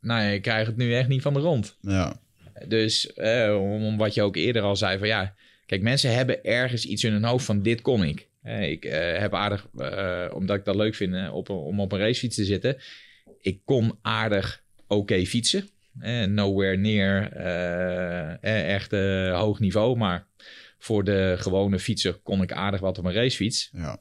[0.00, 1.76] Nou, ik krijg het nu echt niet van de rond.
[1.80, 2.20] Ja.
[2.68, 5.34] Dus eh, om, wat je ook eerder al zei, van ja,
[5.66, 8.28] kijk, mensen hebben ergens iets in hun hoofd van dit kon ik.
[8.42, 9.66] Eh, ik uh, heb aardig,
[10.32, 12.76] omdat ik dat leuk vind, op, om op een racefiets te zitten
[13.42, 14.61] ik kon aardig
[14.96, 15.68] oké fietsen.
[15.98, 19.96] Eh, nowhere near eh, eh, echt eh, hoog niveau.
[19.96, 20.26] Maar
[20.78, 23.70] voor de gewone fietser kon ik aardig wat op een racefiets.
[23.72, 24.00] Ja.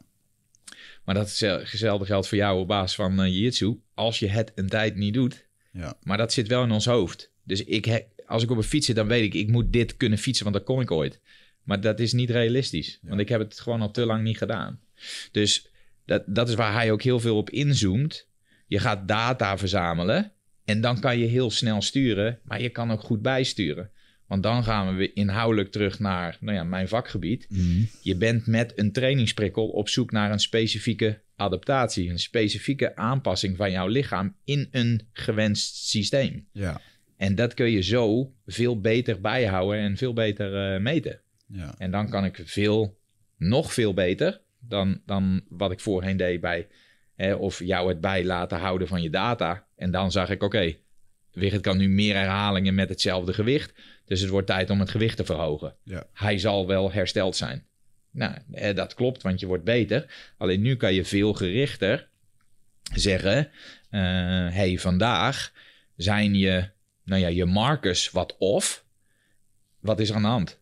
[1.04, 3.80] Maar dat is hetzelfde geldt voor jou op basis van uh, jiu-jitsu.
[3.94, 5.48] Als je het een tijd niet doet.
[5.72, 5.94] Ja.
[6.04, 7.32] Maar dat zit wel in ons hoofd.
[7.44, 10.18] Dus ik als ik op een fiets zit, dan weet ik, ik moet dit kunnen
[10.18, 11.20] fietsen, want dat kon ik ooit.
[11.64, 13.00] Maar dat is niet realistisch.
[13.02, 14.80] Want ik heb het gewoon al te lang niet gedaan.
[15.32, 15.68] Dus
[16.06, 18.28] dat, dat is waar hij ook heel veel op inzoomt.
[18.68, 20.32] Je gaat data verzamelen.
[20.72, 22.40] En dan kan je heel snel sturen.
[22.44, 23.90] Maar je kan ook goed bijsturen.
[24.28, 27.46] Want dan gaan we weer inhoudelijk terug naar nou ja, mijn vakgebied.
[27.50, 27.84] Mhm.
[28.02, 32.10] Je bent met een trainingsprikkel op zoek naar een specifieke adaptatie.
[32.10, 36.48] Een specifieke aanpassing van jouw lichaam in een gewenst systeem.
[36.52, 36.82] Ja.
[37.18, 41.20] En dat kun je zo veel beter bijhouden en veel beter eh, meten.
[41.48, 41.76] Ja.
[41.78, 42.98] En dan kan ik veel,
[43.38, 46.68] nog veel beter dan, dan wat ik voorheen deed bij...
[47.22, 49.68] Hè, of jou het bij laten houden van je data.
[49.76, 50.76] En dan zag ik, oké,
[51.32, 53.74] Wigert kan nu meer herhalingen met hetzelfde gewicht.
[54.06, 55.76] Dus het wordt tijd om het gewicht te verhogen.
[55.84, 56.04] Ja.
[56.14, 57.66] Hij zal wel hersteld zijn.
[58.12, 58.34] Nou,
[58.74, 60.34] dat klopt, want je wordt beter.
[60.38, 62.10] Alleen nu kan je veel gerichter
[62.94, 63.50] zeggen...
[63.90, 64.02] eh,
[64.50, 65.52] hey, vandaag
[65.96, 66.70] zijn je,
[67.04, 68.86] nou ja, je markers wat off.
[69.80, 70.60] Wat is er aan de hand?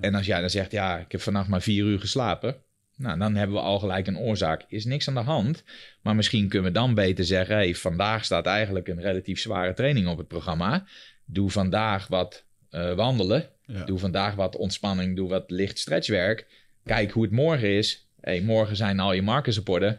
[0.00, 2.62] En als jij dan zegt, ja, ik heb vannacht maar vier uur geslapen.
[3.00, 4.64] Nou, dan hebben we al gelijk een oorzaak.
[4.68, 5.62] Is niks aan de hand.
[6.02, 10.06] Maar misschien kunnen we dan beter zeggen, hey, vandaag staat eigenlijk een relatief zware training
[10.06, 10.86] op het programma.
[11.24, 13.48] Doe vandaag wat eh, wandelen.
[13.66, 13.84] Ja.
[13.84, 15.16] Doe vandaag wat ontspanning.
[15.16, 16.46] Doe wat licht stretchwerk.
[16.84, 18.08] Kijk hoe het morgen is.
[18.20, 19.98] Hey, morgen zijn al je markers op orde.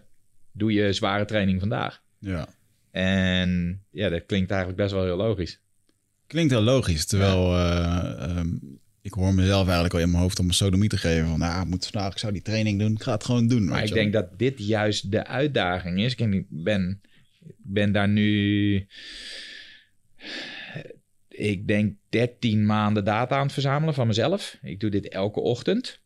[0.51, 2.01] Doe je zware training vandaag.
[2.19, 2.47] ja.
[2.91, 5.59] En ja, dat klinkt eigenlijk best wel heel logisch.
[6.27, 7.05] Klinkt heel logisch.
[7.05, 8.47] Terwijl eh, ehm,
[9.01, 11.27] ik hoor mezelf eigenlijk al in mijn hoofd om een sodomie te geven.
[11.27, 12.91] Van, nou, ik moet vandaag, ik zou die training doen.
[12.91, 13.65] Ik ga het gewoon doen.
[13.65, 16.15] Maar ik denk dat dit juist de uitdaging is.
[16.15, 17.01] Ik ben,
[17.57, 18.87] ben daar nu...
[21.27, 24.57] Ik denk 13 maanden data aan het verzamelen van mezelf.
[24.61, 25.99] Ik doe dit elke ochtend.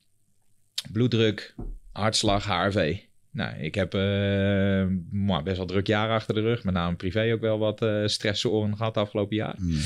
[0.92, 1.56] Bloeddruk,
[1.92, 2.98] hartslag, HRV.
[3.32, 6.64] Nou, ik heb eh, best wel druk jaar achter de rug.
[6.64, 9.56] Met name privé ook wel wat eh stressoren gehad afgelopen jaar.
[9.58, 9.80] Hmm.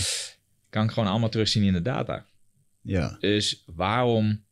[0.70, 2.26] Kan ik gewoon allemaal terugzien in de data.
[2.82, 3.18] Ja.
[3.20, 4.44] Dus waarom,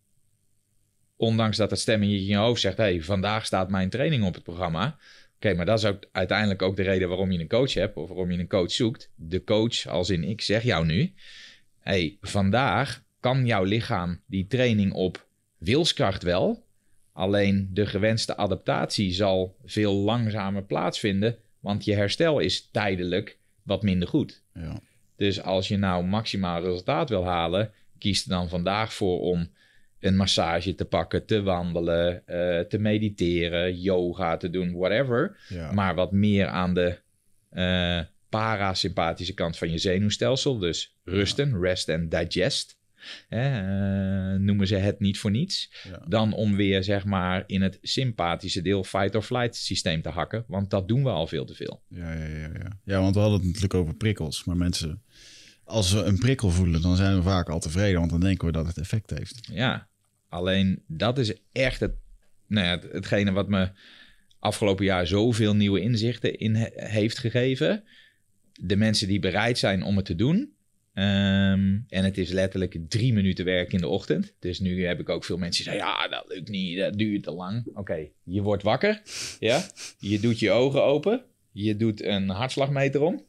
[1.16, 4.44] ondanks dat het stemmetje in je hoofd zegt: hey, vandaag staat mijn training op het
[4.44, 4.98] programma.
[5.36, 8.08] Oké, maar dat is ook uiteindelijk ook de reden waarom je een coach hebt of
[8.08, 9.12] waarom je een coach zoekt.
[9.16, 11.14] De coach, als in ik zeg jou nu:
[11.80, 16.66] hey, vandaag kan jouw lichaam die training op wilskracht wel.
[17.14, 24.08] Alleen de gewenste adaptatie zal veel langzamer plaatsvinden, want je herstel is tijdelijk wat minder
[24.08, 24.44] goed.
[24.54, 24.80] ja.
[25.16, 29.50] Dus als je nou maximaal resultaat wil halen, kies er dan vandaag voor om
[30.00, 35.38] een massage te pakken, te wandelen, eh, te mediteren, yoga te doen, whatever.
[35.50, 35.72] ja.
[35.72, 36.98] Maar wat meer aan de
[37.50, 40.58] eh, parasympathische kant van je zenuwstelsel.
[40.58, 42.78] Dus rusten, rest en digest.
[43.30, 45.72] Eh, noemen ze het niet voor niets.
[45.90, 46.06] Ja.
[46.08, 50.44] Dan om weer zeg maar in het sympathische deel fight-or-flight systeem te hakken.
[50.48, 51.82] Want dat doen we al veel te veel.
[51.88, 52.80] Ja, ja, ja, ja.
[52.84, 54.44] ja, want we hadden het natuurlijk over prikkels.
[54.44, 55.02] Maar mensen,
[55.68, 58.00] als we een prikkel voelen, dan zijn we vaak al tevreden.
[58.00, 59.48] Want dan denken we dat het effect heeft.
[59.52, 59.88] Ja,
[60.30, 61.92] alleen dat is echt het,
[62.48, 63.70] nou ja, het- hetgene wat me
[64.40, 67.84] afgelopen jaar zoveel nieuwe inzichten in he- heeft gegeven.
[68.54, 70.52] De mensen die bereid zijn om het te doen.
[70.94, 74.34] Ehm, en het is letterlijk drie minuten werk in de ochtend.
[74.40, 77.24] Dus nu heb ik ook veel mensen die zeggen: Ja, dat lukt niet, dat duurt
[77.24, 77.66] te lang.
[77.74, 79.02] Oké, je wordt wakker.
[79.40, 79.64] Ja,
[80.00, 81.24] je doet je ogen open.
[81.52, 83.26] Je doet een hartslagmeter om.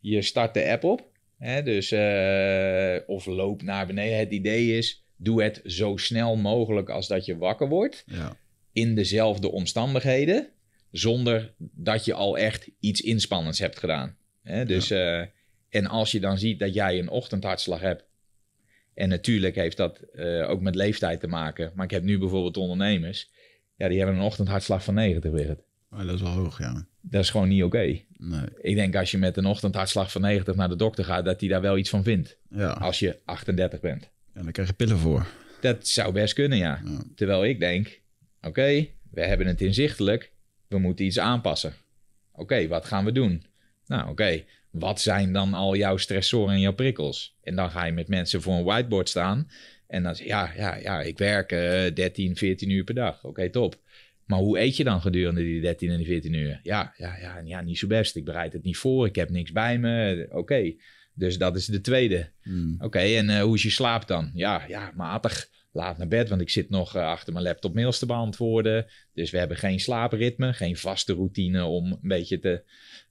[0.00, 1.10] Je start de app op.
[1.42, 4.18] Hè, dus, eh, of loop naar beneden.
[4.18, 8.02] Het idee is: doe het zo snel mogelijk als dat je wakker wordt.
[8.06, 8.36] Ja,
[8.72, 10.48] In dezelfde omstandigheden.
[10.90, 14.16] Zonder dat je al echt iets inspannends hebt gedaan.
[14.42, 15.20] Hè, dus, eh,
[15.68, 18.04] en als je dan ziet dat jij een ochtendhartslag hebt.
[18.94, 21.72] En natuurlijk heeft dat eh, ook met leeftijd te maken.
[21.74, 23.30] Maar ik heb nu bijvoorbeeld ondernemers.
[23.76, 25.56] Ja, die hebben een ochtendhartslag van 90 weer.
[25.92, 26.86] Maar dat is wel hoog, ja.
[27.00, 27.98] Dat is gewoon niet oké.
[28.16, 28.44] Nee.
[28.60, 31.48] Ik denk als je met een ochtendhartslag van 90 naar de dokter gaat, dat hij
[31.48, 32.38] daar wel iets van vindt.
[32.50, 34.10] Ja, Als je 38 bent.
[34.32, 35.26] en daar krijg je pillen voor.
[35.60, 36.80] Dat zou best kunnen, ja.
[36.84, 37.02] Ja.
[37.14, 38.00] Terwijl ik denk,
[38.40, 40.32] oké, we hebben het inzichtelijk.
[40.68, 41.72] We moeten iets aanpassen.
[42.32, 43.44] Oké, wat gaan we doen?
[43.86, 47.36] Nou, oké, wat zijn dan al jouw stressoren en jouw prikkels?
[47.42, 49.50] En dan ga je met mensen voor een whiteboard staan.
[49.86, 53.24] En dan zeg je, ja, ja, ja, ik werk eh 13, 14 uur per dag.
[53.24, 53.76] Oké, top.
[54.26, 56.60] Maar hoe eet je dan gedurende die 13 en die 14 uur?
[56.62, 58.16] Ja, ja, ja, ja, niet zo best.
[58.16, 59.06] Ik bereid het niet voor.
[59.06, 60.26] Ik heb niks bij me.
[60.30, 60.74] Oké,
[61.14, 62.30] dus dat is de tweede.
[62.42, 62.76] Hmm.
[62.78, 64.30] Oké, en eh, hoe is je slaap dan?
[64.34, 65.48] Ja, ja, matig.
[65.72, 68.86] laat naar bed, want ik zit nog eh, achter mijn laptop mails te beantwoorden.
[69.14, 72.62] Dus we hebben geen slaapritme, geen vaste routine om een beetje te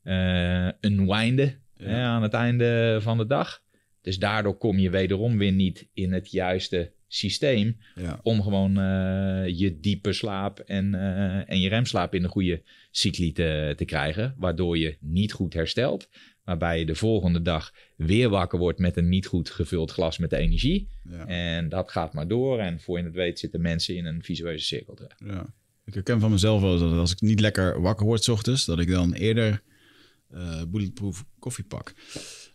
[0.03, 1.86] eh unwinden Ja.
[1.88, 3.62] hè, aan het einde van de dag.
[4.01, 8.20] Dus daardoor kom je wederom weer niet in het juiste systeem Ja.
[8.24, 13.32] om gewoon eh, je diepe slaap en, eh, en je remslaap in de goede cycli
[13.32, 14.36] te, te krijgen.
[14.38, 16.09] Waardoor je niet goed herstelt.
[16.43, 20.32] Waarbij je de volgende dag weer wakker wordt met een niet goed gevuld glas met
[20.34, 20.88] energie.
[21.09, 21.26] Ja.
[21.28, 22.59] En dat gaat maar door.
[22.59, 25.22] En voor je het weet zitten mensen in een visueuze cirkel terecht.
[25.26, 25.53] Ja.
[25.86, 28.80] Ik herken van mezelf wel dat als ik niet lekker wakker word 's ochtends, dat
[28.80, 29.62] ik dan eerder
[30.30, 31.93] eh bulletproof koffie pak.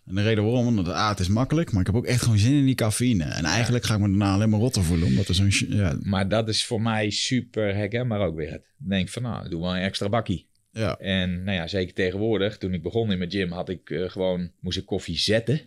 [0.07, 2.39] En de reden waarom, omdat ah, het is makkelijk, maar ik heb ook echt gewoon
[2.39, 3.25] zin in die cafeïne.
[3.25, 5.51] En eigenlijk ga ik me daarna alleen maar rotter voelen, omdat er zo'n...
[5.69, 8.53] Ja, Maar dat is voor mij super herkenbaar ook weer.
[8.55, 10.47] Ik denk van nou, doe wel een extra bakkie.
[10.71, 14.09] ja, En nou ja, zeker tegenwoordig, toen ik begon in mijn gym, had ik eh,
[14.11, 15.61] gewoon, moest ik koffie zetten.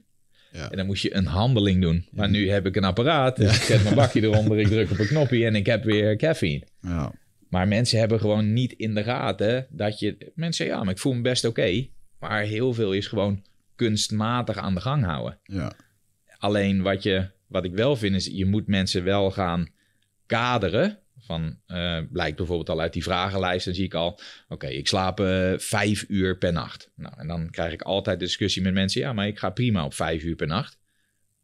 [0.51, 0.69] ja.
[0.71, 2.05] En dan moest je een handeling doen.
[2.11, 3.35] Maar nu heb ik een apparaat.
[3.37, 6.15] Dus ik zet mijn bakje eronder, ik druk op een knopje en ik heb weer
[6.17, 6.63] caffeine.
[6.81, 7.11] ja,
[7.49, 10.17] Maar mensen hebben gewoon niet in de gaten dat je...
[10.35, 11.87] Mensen zeggen, ja, maar ik voel me best oké.
[12.19, 13.43] Maar heel veel is gewoon
[13.79, 15.39] kunstmatig aan de gang houden.
[15.43, 15.73] ja,
[16.37, 19.69] Alleen wat, je, wat ik wel vind is, je moet mensen wel gaan
[20.25, 20.99] kaderen.
[21.19, 24.19] Van, eh, blijkt bijvoorbeeld al uit die vragenlijst, dan zie ik al...
[24.47, 26.91] Oké, ik slaap eh, vijf uur per nacht.
[26.95, 29.01] Nou, en dan krijg ik altijd discussie met mensen...
[29.01, 30.77] Ja, maar ik ga prima op vijf uur per nacht.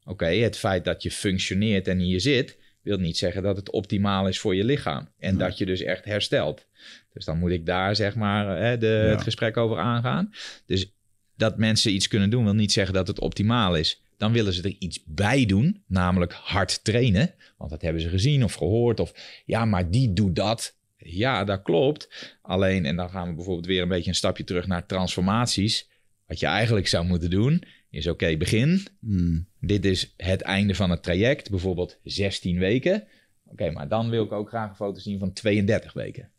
[0.03, 2.57] Oké, het feit dat je functioneert en hier zit...
[2.81, 5.09] wil niet zeggen dat het optimaal is voor je lichaam.
[5.19, 6.67] En dat je dus echt herstelt.
[7.13, 9.09] Dus dan moet ik daar zeg maar hè, de, Ja.
[9.11, 10.31] het gesprek over aangaan.
[10.65, 10.94] Dus
[11.37, 12.43] dat mensen iets kunnen doen...
[12.43, 14.01] wil niet zeggen dat het optimaal is.
[14.17, 17.33] Dan willen ze er iets bij doen, namelijk hard trainen.
[17.57, 18.99] Want dat hebben ze gezien of gehoord.
[18.99, 20.75] Of ja, maar die doet dat.
[20.97, 22.35] Ja, dat klopt.
[22.41, 25.89] Alleen, en dan gaan we bijvoorbeeld weer een beetje een stapje terug naar transformaties.
[26.27, 28.87] Wat je eigenlijk zou moeten doen, is oké, begin.
[28.99, 33.03] Mm, Dit is het einde van het traject, bijvoorbeeld 16 weken.
[33.45, 36.29] Oké, maar dan wil ik ook graag een foto zien van 32 weken.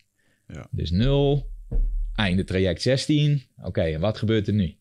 [0.48, 0.68] Ja.
[0.70, 1.50] Dus 0,
[2.14, 3.42] einde traject 16.
[3.62, 4.74] Oké, en wat gebeurt er nu?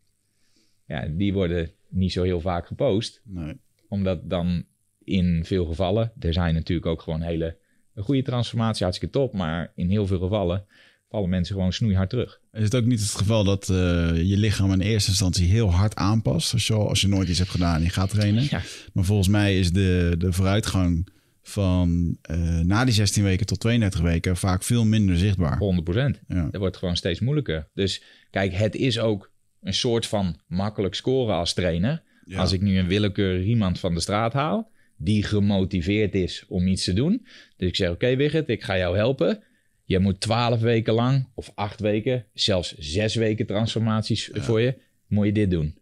[0.88, 3.54] Ja, die worden niet zo heel vaak gepost nee.
[3.90, 4.66] omdat dan
[5.04, 7.58] in veel gevallen, er zijn natuurlijk ook gewoon hele
[7.94, 10.66] een goede transformatie, hartstikke top, maar in heel veel gevallen
[11.10, 12.40] vallen mensen gewoon snoeihard terug.
[12.52, 13.76] Is het ook niet het geval dat eh,
[14.24, 16.54] je lichaam in eerste instantie heel hard aanpast?
[16.54, 18.44] Als je, als je nooit iets hebt gedaan en je gaat trainen.
[18.50, 18.62] Ja,
[18.94, 21.08] Maar volgens mij is de, de vooruitgang
[21.42, 25.58] van eh, na die 16 weken tot 32 weken vaak veel minder zichtbaar.
[25.58, 27.68] 100 Ja, Dat wordt gewoon steeds moeilijker.
[27.74, 29.32] Dus kijk, het is ook
[29.66, 32.04] een soort van makkelijk scoren als trainer.
[32.26, 32.40] Ja.
[32.40, 36.84] Als ik nu een willekeurig iemand van de straat haal, die gemotiveerd is om iets
[36.84, 37.26] te doen.
[37.58, 39.44] Dus ik zeg, oké Wigert, ik ga jou helpen.
[39.84, 44.74] Je moet twaalf weken lang, of acht weken, zelfs zes weken transformaties voor je,
[45.08, 45.78] moet je dit doen.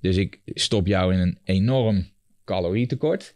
[0.00, 2.10] Dus ik stop jou in een enorm
[2.44, 3.34] calorietekort.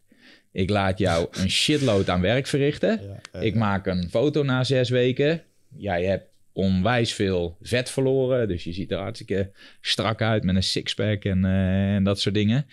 [0.53, 3.21] Ik laat jou een shitload aan werk verrichten.
[3.41, 5.43] Ik maak een foto na zes weken.
[5.77, 8.49] Jij hebt onwijs veel vet verloren.
[8.49, 9.51] Dus je ziet er hartstikke
[9.81, 12.67] strak uit met een sixpack en, eh, en dat soort dingen.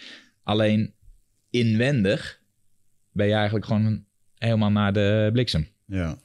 [0.43, 0.93] Alleen
[1.49, 2.41] inwendig
[3.11, 4.05] ben je eigenlijk gewoon
[4.35, 5.67] helemaal naar de bliksem.
[5.85, 6.17] ja,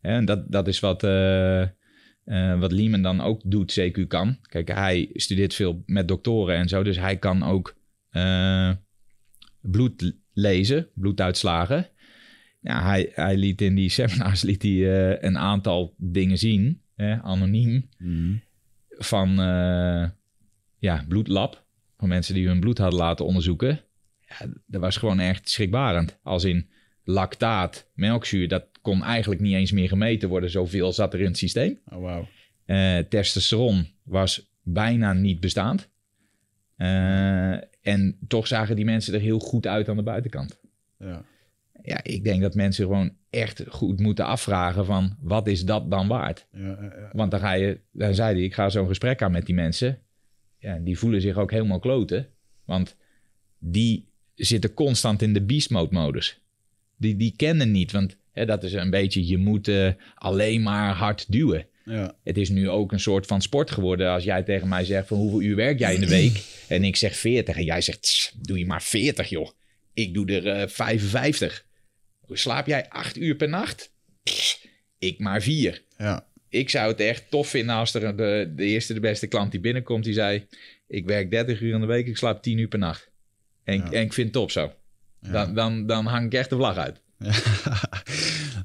[0.00, 4.38] En dat, dat is wat, eh, eh, wat Lehman dan ook doet, CQ kan.
[4.42, 6.82] Kijk, hij studeert veel met doktoren en zo.
[6.82, 7.76] Dus hij kan ook
[9.60, 11.88] bloed lezen, bloeduitslagen.
[12.60, 18.40] Ja, hij, hij liet in die seminars liet hij, een aantal dingen zien, anoniem, Mm,
[18.88, 20.08] van eh,
[20.78, 21.66] ja, bloedlab.
[21.96, 23.80] Van mensen die hun bloed hadden laten onderzoeken.
[24.28, 26.18] Ja, dat was gewoon echt schrikbarend.
[26.22, 26.68] Als in
[27.04, 30.50] lactaat, melkzuur, dat kon eigenlijk niet eens meer gemeten worden.
[30.50, 31.78] Zoveel zat er in het systeem.
[31.92, 32.28] oh wauw.
[32.64, 35.88] Eh, testosteron was bijna niet bestaand.
[36.76, 40.60] Eh, en toch zagen die mensen er heel goed uit aan de buitenkant.
[40.98, 41.24] Ja,
[41.82, 45.16] Ja, ik denk dat mensen gewoon echt goed moeten afvragen van...
[45.20, 46.46] wat is dat dan waard?
[46.52, 47.10] ja, ja.
[47.12, 49.98] Want dan ga je, dan zei hij, ik ga zo'n gesprek aan met die mensen.
[50.58, 52.28] Ja, die voelen zich ook helemaal kloten.
[52.64, 52.96] Want
[53.58, 56.40] die zitten constant in de beast mode modus.
[56.96, 60.94] Die, die kennen niet, want hè, dat is een beetje, je moet eh, alleen maar
[60.94, 61.66] hard duwen.
[61.84, 62.14] ja.
[62.24, 64.10] Het is nu ook een soort van sport geworden.
[64.10, 66.42] Als jij tegen mij zegt van hoeveel uur werk jij in de week?
[66.68, 69.48] En ik zeg 40 en jij zegt, "Tss, doe je maar 40 joh.
[69.94, 71.66] Ik doe er eh 55.
[72.32, 73.92] Slaap jij 8 uur per nacht?
[74.98, 76.26] Ik maar 4 ja.
[76.48, 79.60] ik zou het echt tof vinden als er de, de eerste, de beste klant die
[79.60, 80.46] binnenkomt, die zei:
[80.86, 83.10] Ik werk 30 uur in de week, ik slaap 10 uur per nacht.
[83.64, 83.90] En, Ja.
[83.92, 84.72] en ik vind het top zo.
[85.20, 87.00] Dan, dan, dan hang ik echt de vlag uit.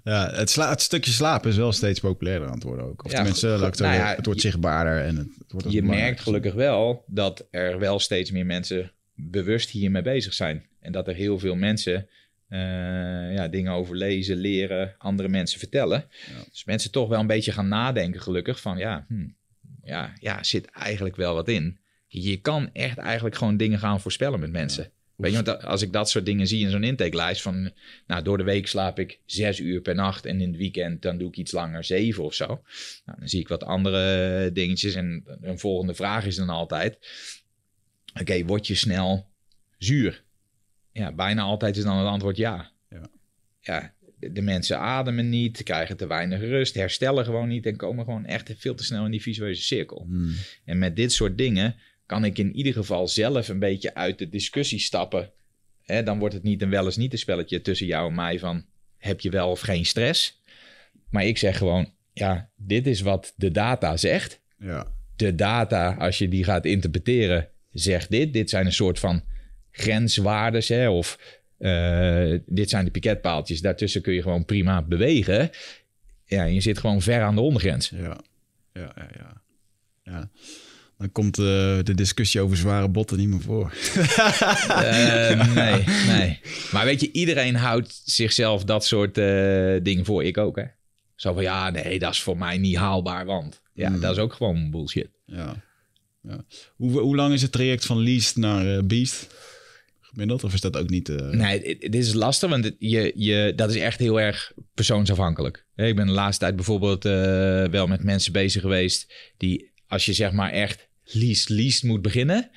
[0.04, 3.06] ja het, sla- het stukje slapen is wel steeds populairder aan het worden ook.
[3.06, 5.84] Of Ja, tenminste, het nou ja, zeggen, het wordt zichtbaarder en het, het wordt Je
[5.84, 10.66] merkt gelukkig wel dat er wel steeds meer mensen bewust hiermee bezig zijn.
[10.80, 12.08] En dat er heel veel mensen
[12.54, 16.06] eh, ja, dingen over lezen, leren, andere mensen vertellen.
[16.50, 19.28] Dus mensen toch wel een beetje gaan nadenken, gelukkig, van ja, hm,
[19.84, 21.80] ja, ja, zit eigenlijk wel wat in.
[22.08, 24.92] Je kan echt eigenlijk gewoon dingen gaan voorspellen met mensen.
[25.16, 27.72] Weet je, want als ik dat soort dingen zie in zo'n intakelijst van,
[28.08, 31.18] nou, door de week slaap ik zes uur per nacht en in het weekend dan
[31.18, 32.46] doe ik iets langer, zeven of zo.
[33.06, 36.98] Nou, dan zie ik wat andere dingetjes en een volgende vraag is dan altijd,
[38.22, 39.30] oké, word je snel
[39.78, 40.23] zuur?
[40.94, 42.72] Ja, bijna altijd is dan het antwoord ja.
[42.90, 43.10] Ja.
[43.60, 48.26] Ja, de, mensen ademen niet, krijgen te weinig rust, herstellen gewoon niet en komen gewoon
[48.26, 50.06] echt veel te snel in die visueuze cirkel.
[50.08, 50.36] Hmm.
[50.66, 51.76] En met dit soort dingen
[52.06, 55.32] kan ik in ieder geval zelf een beetje uit de discussie stappen.
[55.86, 58.66] Dan wordt het niet een wel eens niet een spelletje tussen jou en mij van
[58.98, 60.42] heb je wel of geen stress.
[61.10, 64.42] Maar ik zeg gewoon, ja, dit is wat de data zegt.
[64.58, 64.92] Ja.
[65.16, 68.34] De data, als je die gaat interpreteren, zegt dit.
[68.34, 69.24] Dit zijn een soort van
[69.74, 71.18] grenswaardes hè, of
[71.58, 73.62] eh, dit zijn de piketpaaltjes.
[73.62, 75.50] Daartussen kun je gewoon prima bewegen.
[76.26, 77.90] Ja, je zit gewoon ver aan de ondergrens.
[77.90, 78.18] Ja,
[78.74, 79.10] ja, ja.
[79.18, 79.42] ja.
[80.04, 80.30] ja.
[80.98, 81.44] Dan komt eh,
[81.84, 83.74] de discussie over zware botten niet meer voor.
[84.70, 86.40] Eh, nee, nee.
[86.72, 89.16] Maar weet je, iedereen houdt zichzelf dat soort
[89.84, 90.24] dingen voor.
[90.24, 90.66] Ik ook, hè.
[91.16, 93.62] Zo van, ja, nee, dat is voor mij niet haalbaar, want...
[93.74, 94.00] Ja, Hmm.
[94.00, 95.10] dat is ook gewoon bullshit.
[95.26, 95.56] Ja.
[96.22, 96.46] ja.
[96.76, 99.36] Hoe, hoe lang is het traject van least naar beast?
[100.14, 100.44] Gemiddeld?
[100.44, 101.10] Of is dat ook niet...
[101.10, 105.66] eh, Nee, dit- is lastig, want het- je, je, dat is echt heel erg persoonsafhankelijk.
[105.76, 107.12] Ik ben de laatste tijd bijvoorbeeld eh,
[107.66, 109.14] wel met mensen bezig geweest...
[109.38, 112.50] die, als je zeg maar echt least, least moet beginnen...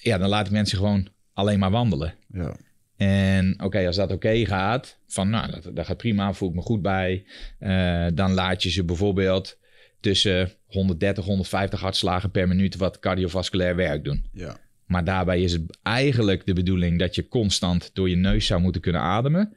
[0.00, 2.14] ja, dan laat ik mensen gewoon alleen maar wandelen.
[2.32, 2.56] Ja.
[2.96, 6.60] En oké, als dat oké gaat, van nou, dat, dat gaat prima, voel ik me
[6.60, 7.24] goed bij.
[7.58, 9.58] eh, dan laat je ze bijvoorbeeld
[10.00, 14.24] tussen 130, 150 hartslagen per minuut wat cardiovasculair werk doen.
[14.32, 14.56] Ja.
[14.86, 18.80] Maar daarbij is het eigenlijk de bedoeling dat je constant door je neus zou moeten
[18.80, 19.56] kunnen ademen.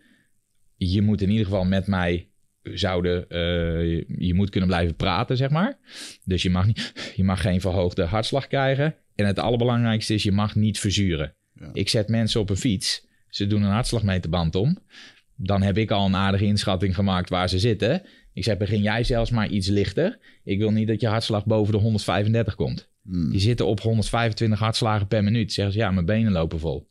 [0.75, 2.29] Je moet in ieder geval met mij
[2.63, 5.77] zouden, eh, je, je moet kunnen blijven praten, zeg maar.
[6.23, 8.95] Dus je mag, niet, je mag geen verhoogde hartslag krijgen.
[9.15, 11.35] En het allerbelangrijkste is, je mag niet verzuren.
[11.53, 11.69] Ja.
[11.73, 14.77] Ik zet mensen op een fiets, ze doen een hartslagmeterband om.
[15.35, 18.01] Dan heb ik al een aardige inschatting gemaakt waar ze zitten.
[18.37, 20.17] Ik zeg, begin jij zelfs maar iets lichter.
[20.43, 22.87] Ik wil niet dat je hartslag boven de 135 komt.
[23.01, 23.31] Hmm.
[23.31, 25.53] Die zitten op 125 hartslagen per minuut.
[25.53, 26.87] Zeggen ze, ja, mijn benen lopen vol.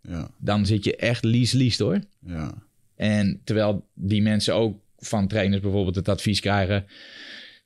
[0.00, 0.30] Ja.
[0.38, 2.00] Dan zit je echt lies-lies hoor.
[2.26, 2.54] Ja.
[2.96, 6.86] En terwijl die mensen ook van trainers bijvoorbeeld het advies krijgen...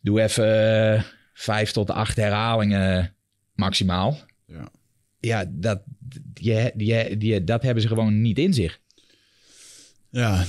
[0.01, 1.03] doe even eh,
[1.33, 3.15] vijf tot acht herhalingen
[3.55, 4.19] maximaal.
[4.47, 4.69] Ja.
[5.21, 5.83] Ja, dat,
[6.33, 8.81] die, die, die, dat hebben ze gewoon niet in zich.
[10.11, 10.45] Ja,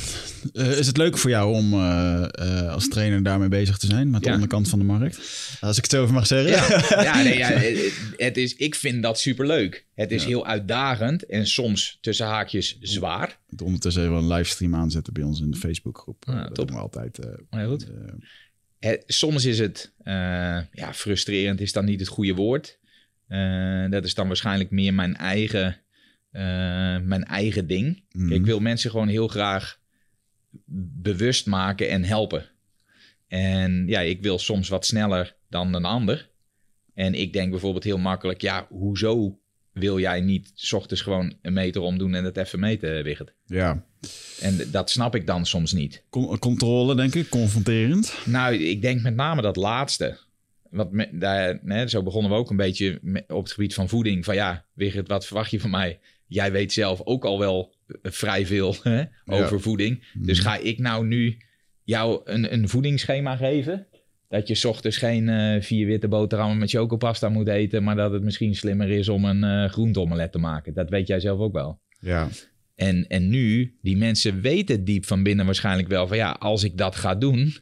[0.53, 4.09] Eh, is het leuk voor jou om eh, eh, als trainer daarmee bezig te zijn
[4.09, 4.33] met de Ja.
[4.33, 5.17] onderkant van de markt?
[5.61, 6.51] Als ik het zo even mag zeggen.
[6.51, 9.85] Ja, ja, nee, ja het, het is, ik vind dat superleuk.
[9.95, 13.37] Het is heel uitdagend en soms tussen haakjes zwaar.
[13.49, 16.25] Moet ondertussen even een livestream aanzetten bij ons in de Facebookgroep.
[16.25, 17.19] Dat doen we altijd.
[17.65, 17.87] goed.
[18.79, 19.91] Het- soms is het,
[20.71, 22.77] ja, frustrerend is dan niet het goede woord.
[23.89, 25.77] Dat is dan waarschijnlijk meer mijn eigen,
[26.31, 26.41] eh,
[26.99, 28.03] mijn eigen ding.
[28.11, 28.31] mhm.
[28.31, 29.79] Ik wil mensen gewoon heel graag
[31.01, 32.45] bewust maken en helpen.
[33.27, 36.29] En ja, ik wil soms wat sneller dan een ander.
[36.93, 39.39] En ik denk bijvoorbeeld heel makkelijk, ja, hoezo
[39.71, 43.33] wil jij niet 's ochtends gewoon een meter omdoen en het even meten, Wigert?
[43.45, 43.83] Ja,
[44.39, 46.03] En dat snap ik dan soms niet.
[46.09, 48.13] Con- controle denk ik, confronterend.
[48.25, 50.17] Nou, ik denk met name dat laatste.
[50.69, 54.25] Want me- daar, zo begonnen we ook een beetje op het gebied van voeding.
[54.25, 55.99] Van ja, Wigert, wat verwacht je van mij?
[56.29, 60.03] Jij weet zelf ook al wel eh, vrij veel hè, over voeding.
[60.13, 61.37] Dus ga ik nou nu
[61.83, 63.87] jou een, een voedingsschema geven?
[64.27, 67.83] Dat je 's ochtends geen eh, vier witte boterhammen met chocopasta moet eten...
[67.83, 70.73] maar dat het misschien slimmer is om een eh groenteomelet te maken.
[70.73, 71.79] Dat weet jij zelf ook wel.
[71.99, 72.27] Ja,
[72.75, 76.77] En, en nu, die mensen weten diep van binnen waarschijnlijk wel van ja, als ik
[76.77, 77.55] dat ga doen,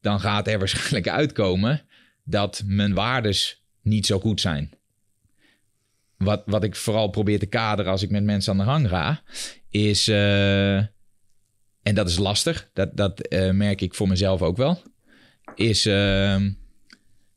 [0.00, 1.82] dan gaat er waarschijnlijk uitkomen
[2.24, 4.70] dat mijn waardes niet zo goed zijn.
[6.18, 9.22] Wat, wat ik vooral probeer te kaderen als ik met mensen aan de gang ga,
[9.68, 10.76] is, eh,
[11.82, 14.82] en dat is lastig, dat, dat eh, merk ik voor mezelf ook wel,
[15.54, 16.42] is eh,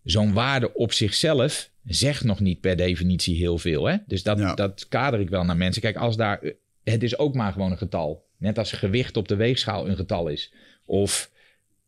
[0.04, 3.86] zo'n waarde op zichzelf zegt nog niet per definitie heel veel.
[3.86, 3.98] Hè?
[4.06, 4.54] Dus dat, Ja.
[4.54, 5.82] dat kader ik wel naar mensen.
[5.82, 6.54] Kijk, als daar,
[6.84, 8.26] het is ook maar gewoon een getal.
[8.38, 10.54] Net als gewicht op de weegschaal een getal is.
[10.86, 11.32] Of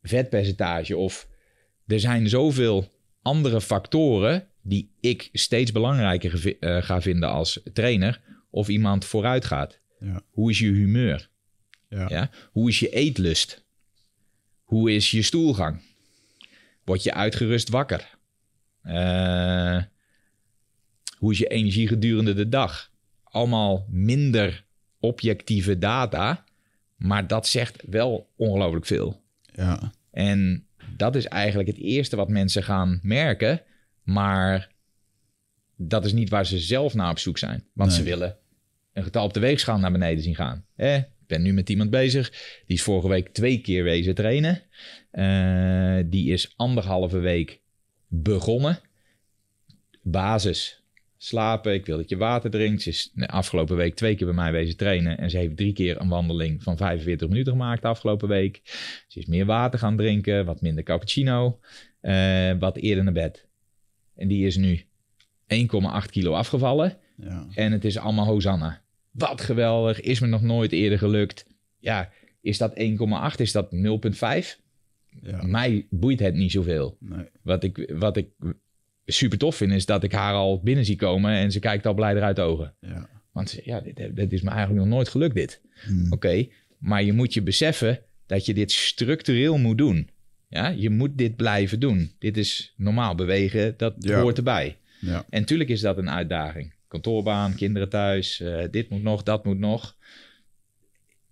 [0.02, 0.98] vetpercentage.
[0.98, 1.28] Of
[1.88, 2.88] er zijn zoveel
[3.22, 8.22] andere factoren die ik steeds belangrijker eh, ga vinden als trainer.
[8.50, 9.80] Of iemand vooruit gaat.
[10.00, 10.22] Ja.
[10.30, 11.30] Hoe is je humeur?
[11.90, 12.06] ja.
[12.10, 12.30] Ja?
[12.52, 13.66] Hoe is je eetlust?
[14.64, 15.82] Hoe is je stoelgang?
[16.84, 18.18] Word je uitgerust wakker?
[18.82, 19.82] Eh,
[21.18, 22.92] hoe is je energie gedurende de dag?
[23.24, 24.66] Allemaal minder
[25.00, 26.46] objectieve data
[27.00, 29.22] Maar dat zegt wel ongelooflijk veel.
[29.54, 29.92] Ja.
[30.12, 33.62] En dat is eigenlijk het eerste wat mensen gaan merken.
[34.10, 34.72] Maar
[35.76, 37.64] dat is niet waar ze zelf naar op zoek zijn.
[37.74, 38.38] Want ze willen
[38.94, 40.66] een getal op de weegschaal naar beneden zien gaan.
[40.76, 42.30] Eh, ik ben nu met iemand bezig.
[42.66, 44.62] Die is vorige week twee keer wezen trainen.
[45.12, 47.62] Eh, die is anderhalve week
[48.08, 48.80] begonnen.
[50.02, 50.84] Basis.
[51.18, 52.82] Slapen, ik wil dat je water drinkt.
[52.82, 55.18] Ze is de afgelopen week twee keer bij mij wezen trainen.
[55.18, 58.62] En ze heeft drie keer een wandeling van 45 minuten gemaakt de afgelopen week.
[59.08, 61.60] Ze is meer water gaan drinken, wat minder cappuccino,
[62.02, 63.49] eh, wat eerder naar bed.
[64.20, 64.82] En die is nu
[65.48, 66.98] 1,8 kilo afgevallen.
[67.18, 67.48] Ja.
[67.54, 68.82] En het is allemaal Hosanna.
[69.12, 71.46] Wat geweldig, is me nog nooit eerder gelukt.
[71.80, 72.10] Ja,
[72.42, 73.36] is dat 1,8?
[73.36, 74.60] Is dat 0,5?
[75.22, 75.42] Ja.
[75.46, 76.98] Mij boeit het niet zoveel.
[77.00, 77.26] Nee.
[77.42, 78.28] Wat ik, wat ik
[79.06, 81.94] super tof vind, is dat ik haar al binnen zie komen en ze kijkt al
[81.94, 82.74] blij eruit de ogen.
[82.82, 83.10] Ja.
[83.32, 85.62] Want ze- ja, dit, dit is me eigenlijk nog nooit gelukt, dit.
[85.86, 86.12] Hmm.
[86.14, 86.48] Oké,
[86.78, 90.10] maar je moet je beseffen dat je dit structureel moet doen.
[90.50, 92.12] Ja, je moet dit blijven doen.
[92.20, 94.22] Dit is normaal bewegen, dat Ja.
[94.22, 94.78] hoort erbij.
[95.00, 95.26] Ja.
[95.30, 96.74] En tuurlijk is dat een uitdaging.
[96.88, 99.96] Kantoorbaan, kinderen thuis, eh, dit moet nog, dat moet nog.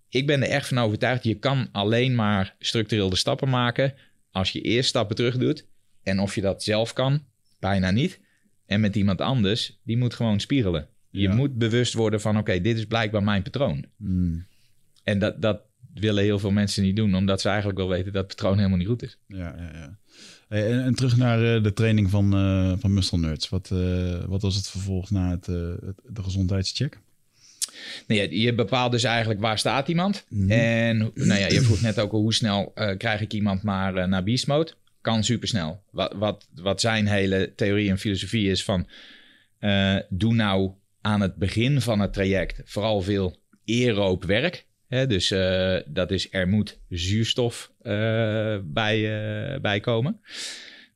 [0.08, 3.94] Ik ben er echt van overtuigd, je kan alleen maar structureel de stappen maken
[4.30, 5.66] als je eerst stappen terug doet.
[6.02, 7.24] En of je dat zelf kan,
[7.60, 8.20] bijna niet.
[8.66, 10.88] En met iemand anders, die moet gewoon spiegelen.
[11.10, 11.34] Je Ja.
[11.34, 13.84] moet bewust worden van, oké, dit is blijkbaar mijn patroon.
[13.96, 14.46] Hmm.
[15.04, 15.60] En dat, dat
[15.98, 18.78] willen heel veel mensen niet doen, omdat ze eigenlijk wel weten dat het patroon helemaal
[18.78, 19.18] niet goed is.
[19.26, 19.96] Ja, ja, ja.
[20.48, 23.48] Hey, en, en terug naar eh, de training van, eh van Muscle Nerds.
[23.48, 26.98] Wat, eh, wat was het vervolg na het, het- de gezondheidscheck?
[28.06, 30.24] Nee, je- je bepaalt dus eigenlijk waar staat iemand.
[30.28, 30.50] Mhm.
[30.50, 34.22] En nou ja, je vroeg net ook al hoe snel krijg ik iemand maar naar
[34.22, 34.72] beast mode.
[35.00, 35.82] Kan supersnel.
[35.90, 38.86] Wat, wat, wat zijn hele theorie en filosofie is van...
[40.08, 40.70] doe nou
[41.00, 43.36] aan het begin van het traject vooral veel
[43.66, 44.66] aeroop werk.
[44.88, 45.06] Hè?
[45.06, 48.96] Dus eh, dat is er moet zuurstof eh, bij,
[49.54, 50.20] eh, bij komen.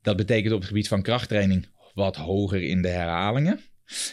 [0.02, 3.60] Dat betekent op het gebied van krachttraining wat hoger in de herhalingen.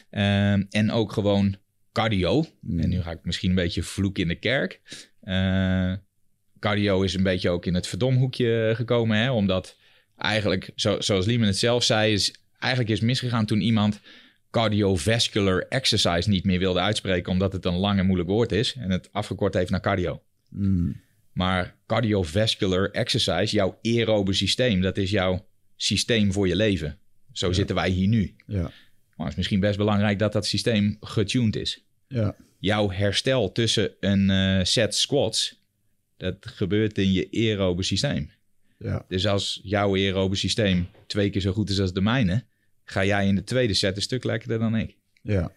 [0.10, 1.58] Ehm, en ook gewoon
[1.92, 2.46] cardio.
[2.62, 2.80] Hmm.
[2.80, 4.82] En nu ga ik misschien een beetje vloek in de kerk.
[5.22, 5.94] Eh,
[6.60, 9.18] cardio is een beetje ook in het verdomhoekje gekomen.
[9.18, 9.32] Hè?
[9.32, 9.78] Omdat
[10.18, 14.00] eigenlijk, zo, zoals Liemen het zelf zei, is eigenlijk is misgegaan toen iemand
[14.52, 17.32] cardiovascular exercise niet meer wilde uitspreken.
[17.32, 18.76] Omdat het een lang en moeilijk woord is.
[18.76, 20.22] En het afgekort heeft naar cardio.
[20.50, 21.02] Hmm.
[21.34, 25.46] Maar cardiovascular exercise, jouw aerobe systeem, dat is jouw
[25.76, 26.98] systeem voor je leven.
[27.32, 27.54] Zo Ja.
[27.54, 28.36] zitten wij hier nu.
[28.48, 28.72] Ja, Maar
[29.18, 34.30] het is misschien best belangrijk dat dat systeem getuned is ja, jouw herstel tussen een
[34.30, 35.62] eh, set squats,
[36.18, 38.30] dat gebeurt in je aerobe systeem.
[38.78, 42.44] ja, Dus als jouw aerobe systeem twee keer zo goed is als de mijne,
[42.90, 44.98] ga jij in de tweede set een stuk lekkerder dan ik.
[45.22, 45.52] ja.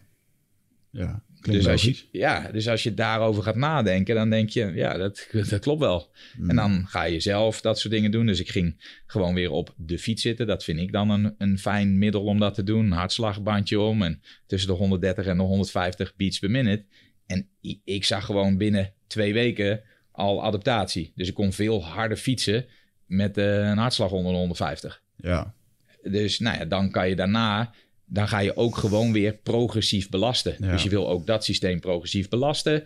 [0.91, 4.73] Ja, klinkt Dus als, je, ja, dus als je daarover gaat nadenken, dan denk je,
[4.75, 6.11] ja, dat, dat klopt wel.
[6.37, 6.51] Hmm.
[6.51, 8.27] En dan ga je zelf dat soort dingen doen.
[8.27, 10.47] Dus ik ging gewoon weer op de fiets zitten.
[10.47, 12.85] Dat vind ik dan een, een fijn middel om dat te doen.
[12.85, 16.85] Een hartslagbandje om en tussen de 130 en de 150 beats per minute.
[17.27, 17.49] En
[17.85, 21.13] ik zag gewoon binnen twee weken al adaptatie.
[21.15, 22.67] Dus ik kon veel harder fietsen
[23.07, 25.03] met eh, een hartslag onder de 150.
[25.17, 25.55] Ja,
[26.03, 27.75] Dus nou ja, dan kan je daarna,
[28.05, 30.57] dan ga je ook gewoon weer progressief belasten.
[30.59, 30.71] Ja.
[30.71, 32.85] Dus je wil ook dat systeem progressief belasten.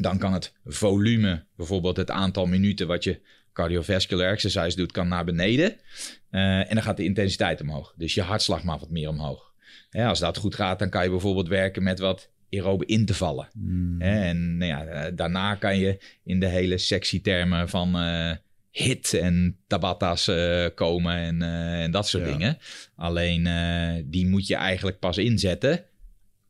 [0.00, 3.20] Dan kan het volume, bijvoorbeeld het aantal minuten wat je
[3.52, 5.76] cardiovascular exercise doet, kan naar beneden.
[6.30, 7.94] Eh, en dan gaat de intensiteit omhoog.
[7.96, 9.52] Dus je hartslag mag wat meer omhoog.
[9.90, 13.48] Als dat goed gaat, dan kan je bijvoorbeeld werken met wat aerobe in te vallen.
[13.52, 14.00] Hmm.
[14.00, 18.32] En nou ja, eh, daarna kan je in de hele sexy termen van eh,
[18.72, 22.30] hit en tabatas eh, komen en, eh, en dat soort Ja.
[22.32, 22.58] dingen.
[22.96, 25.84] Alleen eh, die moet je eigenlijk pas inzetten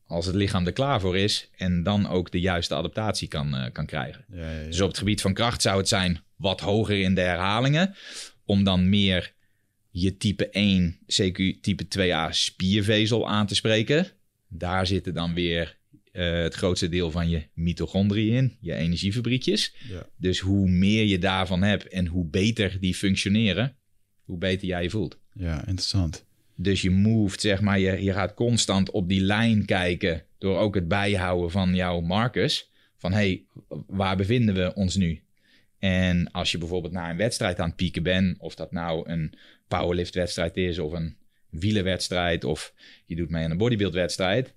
[0.07, 3.87] als het lichaam er klaar voor is en dan ook de juiste adaptatie kan, kan
[3.87, 4.25] krijgen.
[4.29, 4.67] ja, ja, ja.
[4.67, 7.95] Dus op het gebied van kracht zou het zijn wat hoger in de herhalingen,
[8.45, 9.33] om dan meer
[9.91, 14.07] je type 1, CQ type 2a spiervezel aan te spreken.
[14.49, 15.77] Daar zitten dan weer
[16.13, 19.75] eh, het grootste deel van je mitochondriën in, je energiefabriekjes.
[19.89, 20.07] Ja.
[20.17, 23.77] Dus hoe meer je daarvan hebt en hoe beter die functioneren,
[24.25, 25.19] hoe beter jij je voelt.
[25.33, 26.25] ja, interessant.
[26.55, 30.75] Dus je moved, zeg maar, je, je gaat constant op die lijn kijken door ook
[30.75, 32.71] het bijhouden van jouw markers.
[32.97, 33.45] Van hey,
[33.87, 35.23] waar bevinden we ons nu?
[35.79, 39.35] En als je bijvoorbeeld naar een wedstrijd aan het pieken bent, of dat nou een
[39.69, 41.17] powerliftwedstrijd is of een
[41.51, 42.75] wielenwedstrijd of
[43.07, 44.53] je doet mee aan een bodybuildwedstrijd,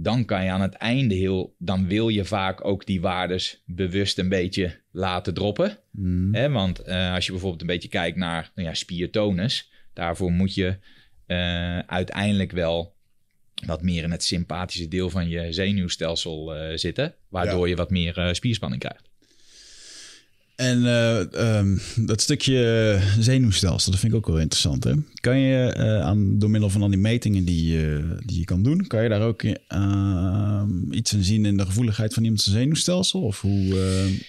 [0.00, 4.18] dan kan je aan het einde heel, dan wil je vaak ook die waardes bewust
[4.18, 5.78] een beetje laten droppen.
[5.90, 6.34] Hmm.
[6.34, 10.54] Hè, want eh, als je bijvoorbeeld een beetje kijkt naar nou ja, spiertonus, daarvoor moet
[10.54, 10.78] je
[11.26, 12.96] eh, uiteindelijk wel
[13.66, 18.28] wat meer in het sympathische deel van je zenuwstelsel eh, zitten, waardoor je wat meer
[18.32, 19.10] spierspanning krijgt.
[20.58, 24.84] En eh, ehm, dat stukje zenuwstelsel, dat vind ik ook wel interessant.
[24.84, 24.92] Hè?
[25.20, 28.62] Kan je eh, aan, door middel van al die metingen die, je die je kan
[28.62, 33.22] doen, kan je daar ook uh, iets in zien in de gevoeligheid van iemands zenuwstelsel?
[33.22, 33.80] Of hoe.
[33.80, 34.20] eh,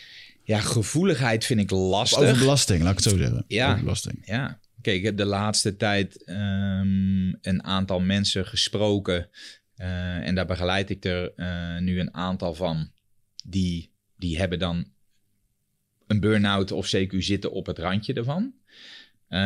[0.44, 2.20] Ja, gevoeligheid vind ik lastig.
[2.20, 3.46] over belasting, laat ik het zo zeggen.
[3.48, 3.70] Ja.
[3.70, 4.22] Over belasting.
[4.26, 9.30] Ja, kijk, ik heb de laatste tijd ehm, een aantal mensen gesproken.
[9.76, 11.32] en daar begeleid ik er
[11.82, 12.90] nu een aantal van.
[13.46, 14.86] Die, die hebben dan
[16.10, 18.54] een burn-out of CQ zitten op het randje ervan.
[19.28, 19.40] Eh,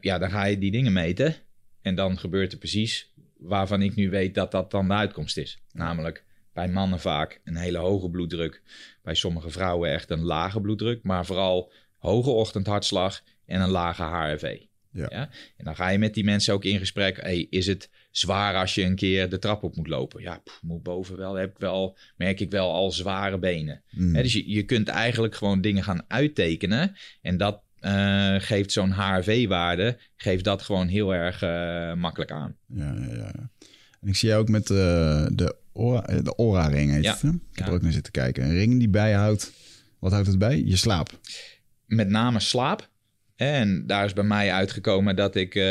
[0.00, 1.34] ja, dan ga je die dingen meten.
[1.82, 5.58] En dan gebeurt er precies waarvan ik nu weet dat dat dan de uitkomst is.
[5.72, 8.62] Namelijk bij mannen vaak een hele hoge bloeddruk.
[9.02, 11.02] Bij sommige vrouwen echt een lage bloeddruk.
[11.02, 14.60] Maar vooral hoge ochtendhartslag en een lage HRV.
[14.92, 15.08] Ja.
[15.56, 17.20] En dan ga je met die mensen ook in gesprek.
[17.20, 20.22] Hey, is het zwaar als je een keer de trap op moet lopen?
[20.22, 21.34] Ja, pff, moet boven wel.
[21.34, 23.82] Heb ik wel, merk ik wel al zware benen.
[23.90, 24.12] Mm.
[24.12, 26.96] Dus je, je kunt eigenlijk gewoon dingen gaan uittekenen.
[27.22, 32.56] En dat eh, geeft zo'n HRV-waarde, geeft dat gewoon heel erg eh, makkelijk aan.
[32.66, 33.50] Ja, ja, ja.
[34.00, 34.76] En ik zie jou ook met eh,
[35.32, 36.90] de, eh, de Aura-ring.
[36.92, 37.12] Heet Ja.
[37.12, 37.22] het?
[37.22, 37.66] Ik heb Ja.
[37.66, 38.44] er ook naar zitten kijken.
[38.44, 39.52] Een ring die bijhoudt.
[39.98, 40.62] Wat houdt het bij?
[40.64, 41.20] Je slaap.
[41.86, 42.88] Met name slaap.
[43.38, 45.62] En daar is bij mij uitgekomen dat ik eh,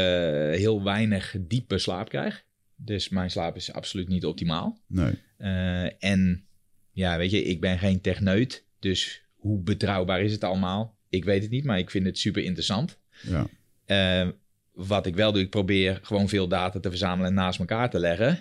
[0.51, 2.43] heel weinig diepe slaap krijg.
[2.75, 4.79] Dus mijn slaap is absoluut niet optimaal.
[4.87, 5.19] Nee.
[5.37, 6.45] Eh, en
[6.91, 8.63] ja, weet je, ik ben geen techneut.
[8.79, 10.95] Dus hoe betrouwbaar is het allemaal?
[11.09, 12.97] Ik weet het niet, maar ik vind het super interessant.
[13.21, 13.47] Ja.
[13.85, 14.29] Eh,
[14.71, 17.99] wat ik wel doe, ik probeer gewoon veel data te verzamelen en naast elkaar te
[17.99, 18.39] leggen.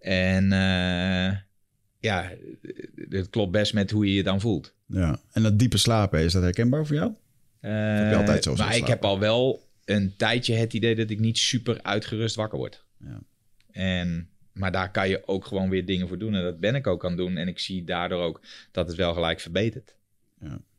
[0.00, 0.48] En
[2.00, 2.32] ja,
[3.08, 4.74] het klopt best met hoe je je dan voelt.
[4.86, 5.20] ja.
[5.32, 7.12] En dat diepe slapen, is dat herkenbaar voor jou?
[7.64, 8.76] Eh, je altijd zo maar slapen?
[8.76, 12.84] ik heb al wel een tijdje het idee dat ik niet super uitgerust wakker word.
[12.98, 13.20] Ja.
[13.72, 16.34] En, maar daar kan je ook gewoon weer dingen voor doen.
[16.34, 17.36] En dat ben ik ook aan het doen.
[17.36, 18.40] En ik zie daardoor ook
[18.72, 19.94] dat het wel gelijk verbetert.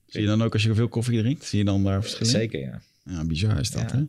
[0.05, 1.45] Zie je dan ook als je veel koffie drinkt?
[1.45, 2.31] Zie je dan daar verschillen?
[2.31, 2.81] Zeker, ja.
[3.05, 3.97] Ja, bizar is dat, Ja.
[3.97, 4.01] hè?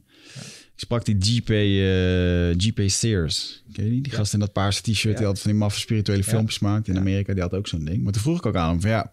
[0.75, 3.63] Ik sprak die GP, eh GP Sears.
[3.73, 4.01] Ken je die?
[4.03, 4.19] Die Ja.
[4.19, 5.13] gast in dat paarse t-shirt.
[5.13, 5.17] Ja.
[5.19, 6.29] Die altijd van die maffe spirituele Ja.
[6.29, 6.89] filmpjes maakt.
[6.89, 7.01] In Ja.
[7.01, 8.03] Amerika, die had ook zo'n ding.
[8.03, 9.11] Maar toen vroeg ik ook aan hem van ja...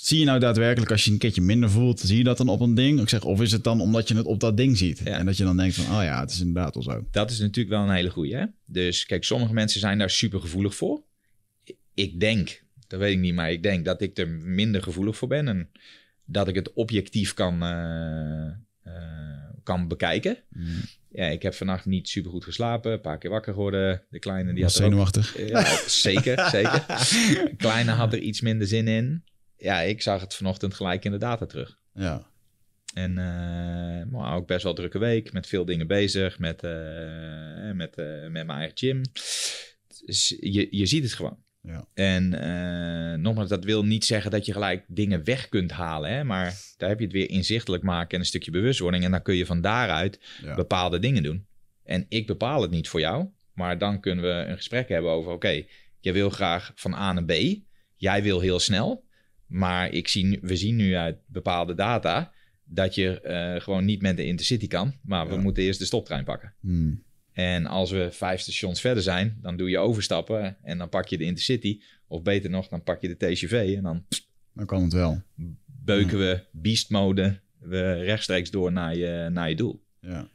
[0.00, 2.60] Zie je nou daadwerkelijk als je een keertje minder voelt, zie je dat dan op
[2.60, 3.00] een ding?
[3.00, 5.00] Ik zeg, of is het dan omdat je het op dat ding ziet?
[5.04, 5.18] Ja.
[5.18, 7.06] En dat je dan denkt van, oh ja, het is inderdaad wel zo.
[7.10, 8.34] Dat is natuurlijk wel een hele goeie.
[8.34, 8.44] Hè?
[8.64, 11.02] Dus kijk, sommige mensen zijn daar super gevoelig voor.
[11.94, 15.28] Ik denk, dat weet ik niet, maar ik denk dat ik er minder gevoelig voor
[15.28, 15.48] ben.
[15.48, 15.70] En
[16.24, 18.46] dat ik het objectief kan, eh,
[18.82, 20.36] eh, kan bekijken.
[21.10, 22.92] Ja, ik heb vannacht niet super goed geslapen.
[22.92, 24.02] Een paar keer wakker geworden.
[24.10, 25.48] De kleine die Was had er ook zenuwachtig.
[25.48, 26.84] Ja, zeker, zeker.
[27.48, 29.24] De Kleine had er iets minder zin in.
[29.58, 31.78] Ja, ik zag het vanochtend gelijk in de data terug.
[31.94, 32.26] Ja.
[32.94, 37.96] En eh, maar ook best wel drukke week, met veel dingen bezig, met, eh, met,
[37.96, 39.02] eh, met mijn eigen gym.
[40.06, 41.38] Dus je, je ziet het gewoon.
[41.62, 41.86] Ja.
[41.94, 42.28] En
[43.22, 46.24] nogmaals, dat wil niet zeggen dat je gelijk dingen weg kunt halen, hè?
[46.24, 49.04] maar daar heb je het weer inzichtelijk maken en een stukje bewustwording.
[49.04, 50.54] En dan kun je van daaruit Ja.
[50.54, 51.46] bepaalde dingen doen.
[51.84, 55.32] En ik bepaal het niet voor jou, maar dan kunnen we een gesprek hebben over:
[55.32, 55.64] oké,
[56.00, 57.32] jij wil graag van A naar B,
[57.96, 59.04] jij wil heel snel,
[59.48, 62.32] maar ik zie, we zien nu uit bepaalde data
[62.64, 66.24] dat je eh, gewoon niet met de Intercity kan, maar we moeten eerst de stoptrein
[66.24, 66.54] pakken.
[66.60, 67.02] Hmm.
[67.32, 71.18] En als we vijf stations verder zijn, dan doe je overstappen en dan pak je
[71.18, 71.80] de Intercity.
[72.06, 74.04] Of beter nog, dan pak je de TGV en dan
[74.52, 75.22] Dan kan het wel.
[75.84, 79.82] beuken we beast mode we rechtstreeks door naar je, naar je doel.
[80.00, 80.28] Ja.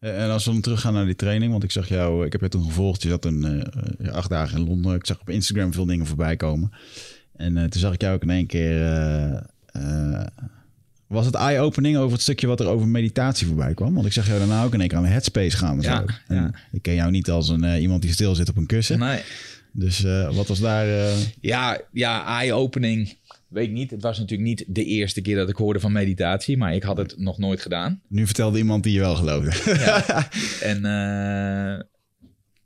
[0.00, 2.40] Eh, En als we dan teruggaan naar die training, want ik zag jou, ik heb
[2.40, 4.94] je toen gevolgd, je zat een eh, eh, acht dagen in Londen.
[4.94, 6.70] Ik zag op Instagram veel dingen voorbij komen.
[7.38, 8.82] En eh, toen zag ik jou ook in één keer.
[8.82, 9.34] eh,
[9.72, 10.26] eh,
[11.06, 13.94] was het eye-opening over het stukje wat er over meditatie voorbij kwam?
[13.94, 15.76] Want ik zag jou daarna ook in één keer aan de headspace gaan.
[15.76, 16.14] En Ja, zo.
[16.26, 16.50] En ja.
[16.72, 18.98] Ik ken jou niet als een, iemand die stil zit op een kussen.
[18.98, 19.20] Nee.
[19.72, 20.00] Dus
[20.30, 21.14] wat was daar...
[21.40, 23.16] Ja, ja eye-opening.
[23.48, 23.90] Weet ik niet.
[23.90, 26.96] Het was natuurlijk niet de eerste keer dat ik hoorde van meditatie, maar ik had
[26.96, 28.00] het nog nooit gedaan.
[28.08, 29.52] nu vertelde iemand die je wel geloofde.
[30.70, 31.84] En eh,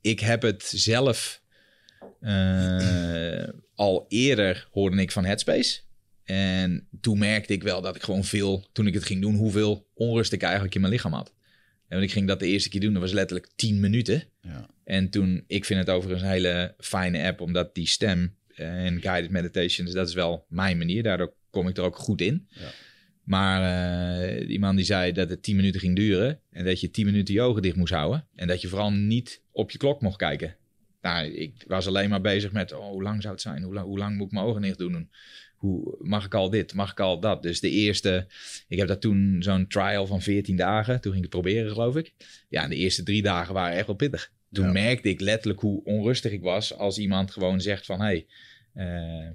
[0.00, 1.41] ik heb het zelf
[2.22, 5.80] eh, al eerder hoorde ik van Headspace.
[6.24, 9.86] En toen merkte ik wel dat ik gewoon veel, toen ik het ging doen, hoeveel
[9.94, 11.32] onrust ik eigenlijk in mijn lichaam had.
[11.88, 14.24] En ik ging dat de eerste keer doen, dat was letterlijk 10 minuten.
[14.42, 14.70] ja.
[14.84, 19.30] En toen, ik vind het overigens een hele fijne app, omdat die stem en guided
[19.30, 21.02] meditations, dat is wel mijn manier.
[21.02, 22.46] Daardoor kom ik er ook goed in.
[22.48, 22.70] Ja.
[23.22, 26.90] Maar eh, die man die zei dat het 10 minuten ging duren en dat je
[26.90, 28.26] 10 minuten je ogen dicht moest houden.
[28.34, 30.56] En dat je vooral niet op je klok mocht kijken.
[31.02, 33.62] Nou, ik was alleen maar bezig met, oh, hoe lang zou het zijn?
[33.62, 35.10] Hoe lang, hoe lang moet ik mijn ogen dicht doen?
[35.56, 36.74] Hoe, mag ik al dit?
[36.74, 37.42] Mag ik al dat?
[37.42, 38.26] Dus de eerste,
[38.68, 41.00] ik heb dat toen zo'n trial van 14 dagen.
[41.00, 42.12] Toen ging ik het proberen, geloof ik.
[42.48, 44.32] Ja, en de eerste drie dagen waren echt wel pittig.
[44.52, 44.72] Toen Ja.
[44.72, 48.26] merkte ik letterlijk hoe onrustig ik was als iemand gewoon zegt van, hey,
[48.74, 49.28] eh,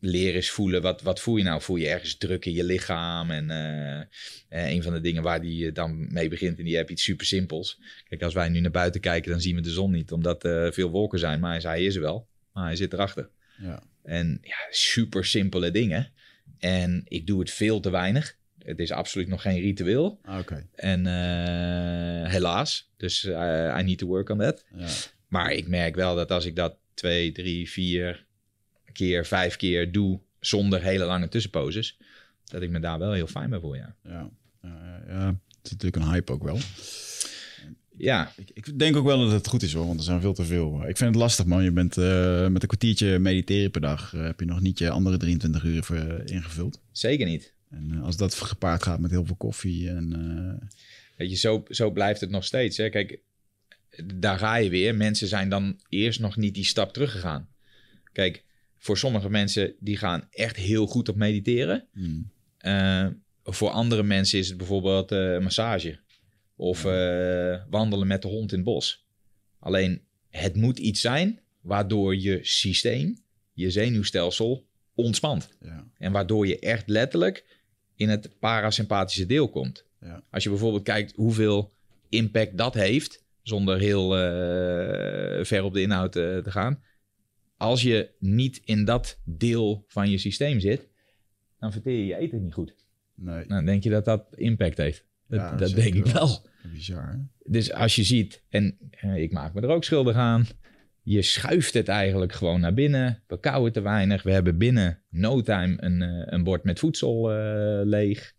[0.00, 0.82] leer eens voelen.
[0.82, 1.62] Wat, wat voel je nou?
[1.62, 3.30] Voel je ergens druk in je lichaam?
[3.30, 4.00] En eh,
[4.48, 7.02] eh, een van de dingen waar die eh, dan mee begint in die app iets
[7.02, 7.80] super simpels.
[8.08, 10.12] Kijk, als wij nu naar buiten kijken, dan zien we de zon niet.
[10.12, 11.40] Omdat er veel wolken zijn.
[11.40, 12.28] Maar hij is er wel.
[12.52, 13.28] Maar hij zit erachter.
[13.56, 13.82] Ja.
[14.02, 16.12] En ja, super simpele dingen.
[16.58, 18.36] En ik doe het veel te weinig.
[18.58, 20.18] Het is absoluut nog geen ritueel.
[20.22, 20.40] Ah.
[20.74, 21.06] En
[22.26, 22.90] helaas.
[22.96, 24.64] Dus I need to work on that.
[24.74, 24.86] Ja.
[25.28, 28.26] Maar ik merk wel dat als ik dat twee, drie, vier
[28.98, 31.98] keer, vijf keer doe zonder hele lange tussenposes,
[32.44, 33.94] dat ik me daar wel heel fijn bij voel, ja.
[34.02, 34.30] Ja.
[34.62, 35.26] Ja, ja.
[35.26, 36.58] Het is natuurlijk een hype ook wel.
[37.96, 40.34] Ja, Ik, ik denk ook wel dat het goed is hoor, want er zijn veel
[40.34, 40.74] te veel.
[40.88, 41.62] Ik vind het lastig man.
[41.64, 44.14] Je bent eh, met een kwartiertje mediteren per dag.
[44.14, 46.80] eh, heb je nog niet je andere 23 uur voor, eh, ingevuld.
[46.92, 47.52] zeker niet.
[47.70, 50.68] En als dat gepaard gaat met heel veel koffie en...
[51.16, 52.76] Weet je, zo, zo blijft het nog steeds.
[52.76, 52.88] Hè?
[52.88, 53.18] Kijk,
[54.14, 54.94] daar ga je weer.
[54.94, 57.48] Mensen zijn dan eerst nog niet die stap teruggegaan.
[58.12, 58.44] Kijk,
[58.78, 61.86] voor sommige mensen die gaan echt heel goed op mediteren.
[61.92, 63.06] hmm, Eh,
[63.44, 65.98] voor andere mensen is het bijvoorbeeld eh, massage.
[66.56, 69.06] Of eh, wandelen met de hond in het bos.
[69.58, 73.18] Alleen, het moet iets zijn waardoor je systeem,
[73.52, 75.48] je zenuwstelsel, ontspant.
[75.60, 77.44] ja, En waardoor je echt letterlijk
[77.94, 79.84] in het parasympathische deel komt.
[80.00, 80.22] Ja.
[80.30, 81.72] Als je bijvoorbeeld kijkt hoeveel
[82.08, 84.08] impact dat heeft, zonder heel
[85.44, 86.82] ver op de inhoud te gaan.
[87.58, 90.88] Als je niet in dat deel van je systeem zit,
[91.58, 92.74] dan verteer je je eten niet goed.
[93.14, 95.04] nee, Nou, denk je dat dat impact heeft?
[95.26, 96.46] Dat, Ja, dat zeker denk ik wel.
[96.72, 97.18] bizar hè?
[97.44, 100.46] Dus als je ziet, en eh, ik maak me er ook schuldig aan,
[101.02, 103.22] je schuift het eigenlijk gewoon naar binnen.
[103.26, 104.22] We kauwen te weinig.
[104.22, 108.34] We hebben binnen no time een, eh, een bord met voedsel eh, leeg.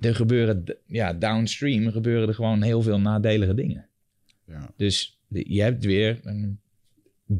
[0.00, 3.88] Er gebeuren, ja, downstream gebeuren er gewoon heel veel nadelige dingen.
[4.46, 6.60] Ja, Dus je hebt weer een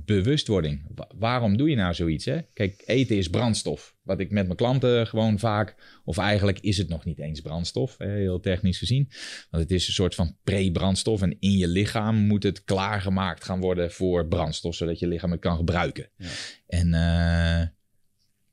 [0.05, 0.87] bewustwording.
[0.95, 2.25] Wa- waarom doe je nou zoiets?
[2.25, 2.39] Hè?
[2.55, 3.97] Kijk, eten is brandstof.
[4.03, 6.01] Wat ik met mijn klanten gewoon vaak...
[6.05, 9.09] of eigenlijk is het nog niet eens brandstof, heel technisch gezien.
[9.51, 11.23] Want het is een soort van pre-brandstof...
[11.23, 14.75] en in je lichaam moet het klaargemaakt gaan worden voor brandstof...
[14.75, 16.09] zodat je lichaam het kan gebruiken.
[16.17, 16.29] Ja.
[16.67, 17.67] En eh,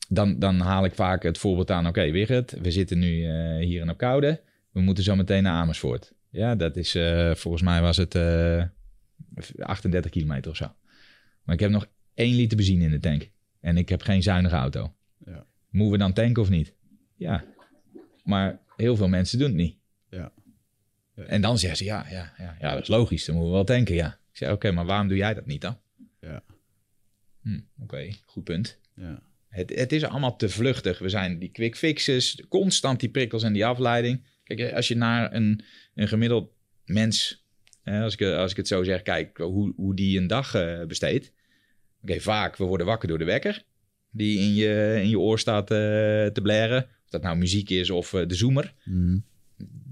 [0.09, 1.87] dan, dan haal ik vaak het voorbeeld aan...
[1.87, 4.41] oké, Wigert, we zitten nu eh, hier in Opkoude...
[4.71, 6.13] we moeten zo meteen naar Amersfoort.
[6.29, 6.95] Ja, dat is...
[6.95, 8.15] eh, volgens mij was het...
[8.15, 8.63] eh,
[9.59, 10.71] 38 kilometer of zo.
[11.49, 13.29] Maar ik heb nog 1 liter benzine in de tank.
[13.59, 14.95] En ik heb geen zuinige auto.
[15.25, 15.45] Ja.
[15.69, 16.73] Moeten we dan tanken of niet?
[17.15, 17.45] Ja.
[18.23, 19.77] Maar heel veel mensen doen het niet.
[20.09, 20.31] Ja.
[21.15, 21.23] Ja.
[21.23, 23.25] En dan zeggen ze, ja, ja, ja, ja, dat is logisch.
[23.25, 24.07] Dan moeten we wel tanken, ja.
[24.31, 25.79] Ik zeg, oké, maar waarom doe jij dat niet dan?
[26.21, 26.43] Ja.
[27.41, 28.79] Hm, oké, goed punt.
[28.95, 30.99] ja, Het, het is allemaal te vluchtig.
[30.99, 34.25] We zijn die quick fixes, constant die prikkels en die afleiding.
[34.43, 35.63] Kijk, als je naar een,
[35.95, 36.51] een gemiddeld
[36.85, 37.45] mens,
[37.83, 41.37] als, ik, als ik het zo zeg, kijk hoe, hoe die een dag eh, besteedt.
[42.03, 43.63] Oké, vaak, we worden wakker door de wekker.
[44.11, 45.77] Die in je, in je oor staat eh,
[46.25, 46.83] te blaren.
[46.83, 48.73] Of dat nou muziek is of eh, de zoomer.
[48.83, 49.23] Hmm,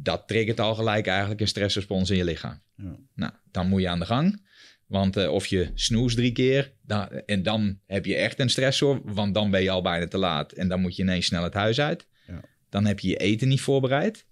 [0.02, 2.62] Dat triggert al gelijk eigenlijk een stressrespons in je lichaam.
[2.76, 4.46] ja, Nou, dan moet je aan de gang.
[4.86, 9.02] Want eh, of je snoest drie keer, dan, en dan heb je echt een stressor,
[9.04, 10.52] want dan ben je al bijna te laat.
[10.52, 12.08] En dan moet je ineens snel het huis uit.
[12.28, 12.42] Ja.
[12.70, 14.26] Dan heb je je eten niet voorbereid.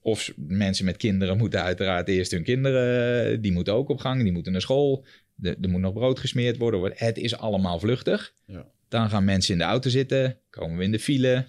[0.00, 4.32] Of mensen met kinderen moeten uiteraard eerst hun kinderen, die moeten ook op gang, die
[4.32, 5.04] moeten naar school.
[5.42, 6.92] De- Er moet nog brood gesmeerd worden.
[6.94, 8.32] Het is allemaal vluchtig.
[8.46, 8.66] Ja.
[8.88, 11.46] Dan gaan mensen in de auto zitten, komen we in de file.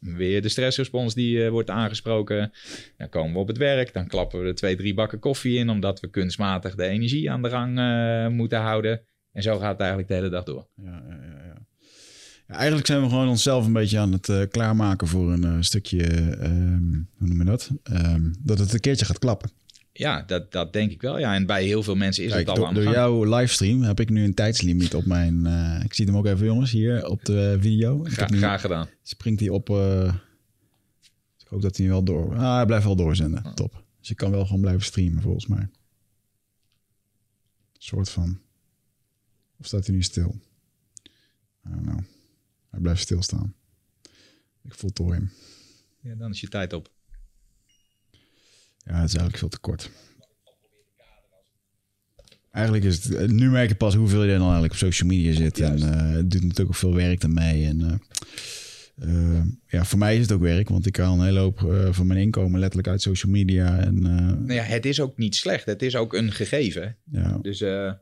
[0.00, 2.52] Weer de stressrespons die eh, wordt aangesproken.
[2.96, 5.68] Dan komen we op het werk, dan klappen we er twee, drie bakken koffie in,
[5.70, 9.00] omdat we kunstmatig de energie aan de gang eh, moeten houden.
[9.32, 10.66] En zo gaat het eigenlijk de hele dag door.
[10.74, 11.54] ja, ja, ja, ja.
[12.46, 16.02] Eigenlijk zijn we gewoon onszelf een beetje aan het eh, klaarmaken voor een stukje,
[16.40, 17.70] ehm, hoe noem je dat?
[17.82, 19.50] Ehm, dat het een keertje gaat klappen.
[19.98, 21.18] Ja, dat, dat denk ik wel.
[21.18, 22.94] Ja, en bij heel veel mensen is Kijk, het al door, aan door gang.
[22.94, 25.46] jouw livestream heb ik nu een tijdslimiet op mijn...
[25.46, 28.04] eh, ik zie hem ook even jongens hier op de video.
[28.04, 28.88] Ik Gra- heb nu- graag gedaan.
[29.02, 29.70] springt hij op...
[29.70, 30.14] eh,
[31.38, 32.36] ik hoop dat hij wel door...
[32.36, 33.44] Ah, hij blijft wel doorzenden.
[33.46, 33.52] Oh.
[33.52, 33.84] Top.
[33.98, 35.58] Dus je kan wel gewoon blijven streamen volgens mij.
[35.60, 35.68] Een
[37.78, 38.40] soort van...
[39.58, 40.34] Of staat hij nu stil?
[41.66, 42.00] I don't know.
[42.70, 43.54] Hij blijft stilstaan.
[44.64, 45.30] Ik voltooi hem.
[46.00, 46.90] Ja, dan is je tijd op.
[48.86, 49.90] Ja, het is eigenlijk veel te kort.
[52.50, 53.14] Eigenlijk is het...
[53.14, 55.60] eh, Nu merk je pas hoeveel je dan eigenlijk op social media zit.
[55.60, 57.64] En eh, het doet natuurlijk ook veel werk daarmee.
[57.66, 58.00] En
[58.96, 60.68] eh, ja, voor mij is het ook werk.
[60.68, 63.78] Want ik haal een hele hoop van mijn inkomen letterlijk uit social media.
[63.78, 65.64] En Nou ja, het is ook niet slecht.
[65.66, 66.96] Het is ook een gegeven.
[67.10, 67.92] ja, Dus eh,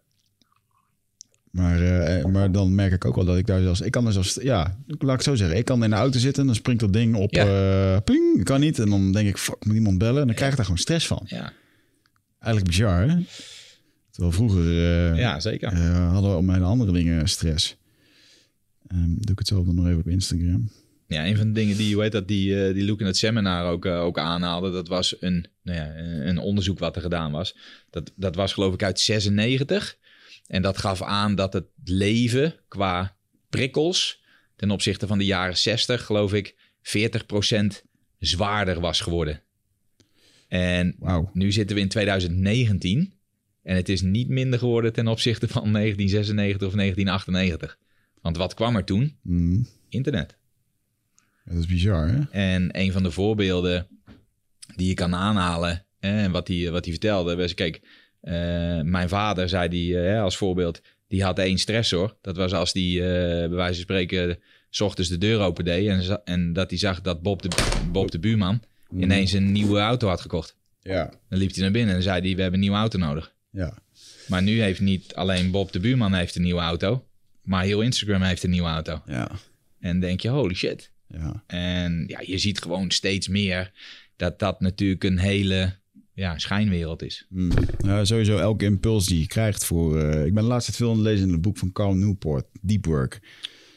[1.54, 3.80] maar, eh, maar dan merk ik ook wel dat ik daar zelfs...
[3.80, 4.38] Ik kan er zelfs...
[4.42, 5.56] Ja, laat ik het zo zeggen.
[5.56, 6.46] Ik kan in de auto zitten.
[6.46, 7.34] Dan springt dat ding op...
[7.34, 7.46] Ja.
[7.94, 8.78] eh, ping, kan niet.
[8.78, 10.20] En dan denk ik, fuck, moet iemand bellen.
[10.20, 11.22] En dan krijg ik daar gewoon stress van.
[11.26, 11.52] ja,
[12.38, 13.16] Eigenlijk bizar, hè?
[14.10, 14.62] Terwijl vroeger...
[14.62, 15.72] eh, ja, zeker.
[15.72, 17.76] eh, hadden we op mijn andere dingen stress.
[18.86, 20.70] Ehm, doe ik hetzelfde nog even op Instagram.
[21.06, 23.66] Ja, een van de dingen die, hoe heet dat, die, die Luke in het seminar
[23.70, 25.96] ook, ook aanhaalde, dat was een, nou ja,
[26.28, 27.56] een onderzoek wat er gedaan was.
[27.90, 29.96] Dat, dat was geloof ik uit 96.
[30.46, 33.16] En dat gaf aan dat het leven qua
[33.48, 34.22] prikkels
[34.56, 37.66] ten opzichte van de jaren 60, geloof ik, 40%
[38.18, 39.42] zwaarder was geworden.
[40.48, 41.34] En wow.
[41.34, 43.14] nu zitten we in 2019
[43.62, 47.78] en het is niet minder geworden ten opzichte van 1996 of 1998.
[48.20, 49.16] Want wat kwam er toen?
[49.22, 49.66] Mm.
[49.88, 50.36] Internet.
[51.44, 52.20] Dat is bizar, hè?
[52.30, 53.86] En een van de voorbeelden
[54.76, 57.80] die je kan aanhalen, en wat hij, wat hij vertelde, was: kijk,
[58.84, 62.16] mijn vader zei die uh, als voorbeeld, die had één stressor.
[62.20, 64.38] Dat was als die, uh, bij wijze van spreken,
[64.70, 67.48] s ochtends de deur open deed en, en dat hij zag dat Bob de,
[67.92, 69.02] Bob de buurman mm.
[69.02, 70.56] ineens een nieuwe auto had gekocht.
[70.80, 71.12] Ja.
[71.28, 73.34] Dan liep hij naar binnen en zei hij, we hebben een nieuwe auto nodig.
[73.50, 73.78] Ja.
[74.28, 77.06] Maar nu heeft niet alleen Bob de buurman heeft een nieuwe auto,
[77.42, 79.02] maar heel Instagram heeft een nieuwe auto.
[79.06, 79.30] Ja.
[79.80, 80.90] En denk je, holy shit.
[81.08, 81.42] Ja.
[81.46, 83.72] En ja, je ziet gewoon steeds meer
[84.16, 85.76] dat dat natuurlijk een hele
[86.14, 87.26] ja, schijnwereld is.
[87.28, 87.50] Mm.
[87.78, 90.02] Ja, sowieso elke impuls die je krijgt voor...
[90.02, 91.94] Uh, ik ben de laatste tijd veel aan het lezen in het boek van Carl
[91.94, 93.20] Newport, Deep Work.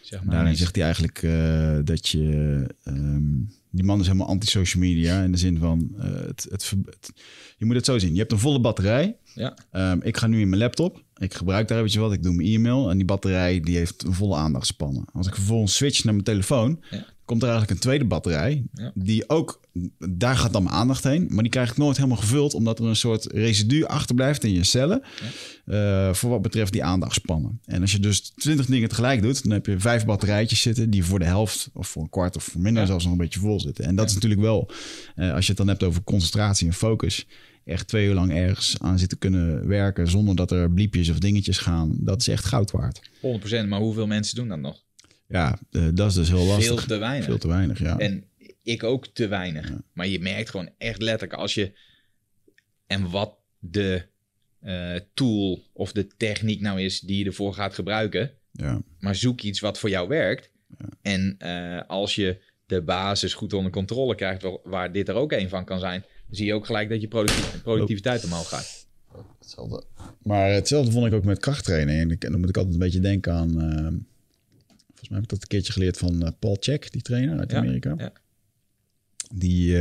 [0.02, 0.60] Zeg maar Daarin eens.
[0.60, 2.68] zegt hij eigenlijk uh, dat je...
[2.84, 5.92] Um, die man is helemaal anti-social media in de zin van...
[5.98, 7.12] Uh, het, het, het,
[7.58, 8.14] je moet het zo zien.
[8.14, 9.18] Je hebt een volle batterij.
[9.34, 9.58] Ja.
[9.72, 11.04] Um, ik ga nu in mijn laptop.
[11.18, 12.90] Ik gebruik daar, weet je wat, ik doe mijn e-mail.
[12.90, 15.06] En die batterij die heeft een volle aandachtspannen.
[15.12, 16.84] Als ik vervolgens switch naar mijn telefoon...
[16.90, 17.06] Ja.
[17.28, 18.64] Komt er eigenlijk een tweede batterij.
[18.74, 18.92] Ja.
[18.96, 19.62] Die ook...
[20.10, 21.28] Daar gaat dan mijn aandacht heen.
[21.30, 22.54] Maar die krijg ik nooit helemaal gevuld...
[22.54, 25.02] omdat er een soort residu achterblijft in je cellen...
[25.66, 26.08] Ja.
[26.08, 27.60] Uh, voor wat betreft die aandachtspannen.
[27.66, 29.44] En als je dus twintig dingen tegelijk doet...
[29.44, 30.90] dan heb je vijf batterijtjes zitten...
[30.90, 32.82] die voor de helft of voor een kwart of voor minder...
[32.82, 32.88] Ja.
[32.88, 33.86] zelfs nog een beetje vol zitten.
[33.86, 34.72] En dat is natuurlijk wel...
[35.16, 37.26] Uh, als je het dan hebt over concentratie en focus
[37.68, 41.58] echt twee uur lang ergens aan zitten kunnen werken zonder dat er bliepjes of dingetjes
[41.58, 43.10] gaan, dat is echt goud waard.
[43.66, 44.86] 100%, maar hoeveel mensen doen dat nog?
[45.28, 46.66] Ja, uh, dat is dus heel lastig.
[46.66, 47.26] Veel te weinig.
[47.26, 47.98] Veel te weinig, ja.
[47.98, 48.24] En
[48.64, 49.70] ik ook te weinig.
[49.70, 49.82] Ja.
[49.94, 51.72] Maar je merkt gewoon echt letterlijk als je...
[52.88, 54.06] En wat de
[54.64, 58.32] uh, tool of de techniek nou is die je ervoor gaat gebruiken.
[58.52, 58.82] Ja.
[59.00, 60.52] Maar zoek iets wat voor jou werkt.
[60.78, 60.86] Ja.
[61.02, 65.50] En uh, als je de basis goed onder controle krijgt, waar dit er ook een
[65.50, 68.88] van kan zijn, zie je ook gelijk dat je productiv productiviteit omhoog gaat.
[69.40, 69.84] Hetzelfde.
[70.24, 72.22] Maar hetzelfde vond ik ook met krachttraining.
[72.22, 73.64] En dan moet ik altijd een beetje denken aan.
[73.64, 73.88] Uh,
[74.98, 77.54] volgens mij heb ik dat een keertje geleerd van uh, Paul Check, die trainer uit
[77.54, 77.94] Amerika.
[77.98, 78.12] Ja.
[79.34, 79.76] Die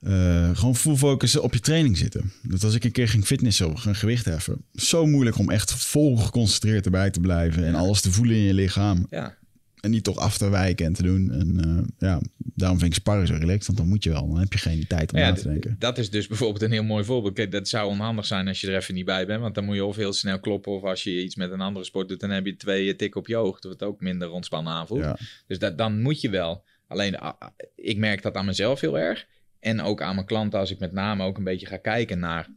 [0.00, 2.32] uh, gewoon full focus op je training zitten.
[2.42, 5.72] Dat als ik een keer ging fitnessen of een gewicht heffen, zo moeilijk om echt
[5.72, 9.06] vol geconcentreerd erbij te blijven en alles te voelen in je lichaam.
[9.10, 9.36] Ja.
[9.80, 11.30] En niet toch af te wijken en te doen.
[11.30, 13.66] En uh, ja, daarom vind ik sparren zo relaxed.
[13.66, 14.28] Want dan moet je wel.
[14.28, 15.76] Dan heb je geen tijd om ja, na te denken.
[15.78, 17.34] Dat is dus bijvoorbeeld een heel mooi voorbeeld.
[17.34, 19.40] Kijk, dat zou onhandig zijn als je er even niet bij bent.
[19.40, 20.72] Want dan moet je of heel snel kloppen.
[20.72, 22.20] Of als je iets met een andere sport doet.
[22.20, 23.60] Dan heb je twee tikken op je oog.
[23.60, 25.00] Dat het ook minder ontspannen aanvoelt.
[25.00, 25.18] Ja.
[25.46, 26.64] Dus dat, dan moet je wel.
[26.86, 27.32] Alleen, uh,
[27.74, 29.26] ik merk dat aan mezelf heel erg.
[29.60, 32.48] En ook aan mijn klanten als ik met name ook een beetje ga kijken naar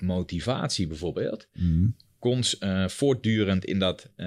[0.00, 1.48] motivatie bijvoorbeeld.
[1.52, 1.96] Mm.
[2.18, 4.26] Cons, uh, voortdurend in dat, uh,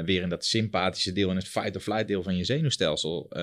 [0.00, 3.42] weer in dat sympathische deel, in het fight-or-flight deel van je zenuwstelsel uh,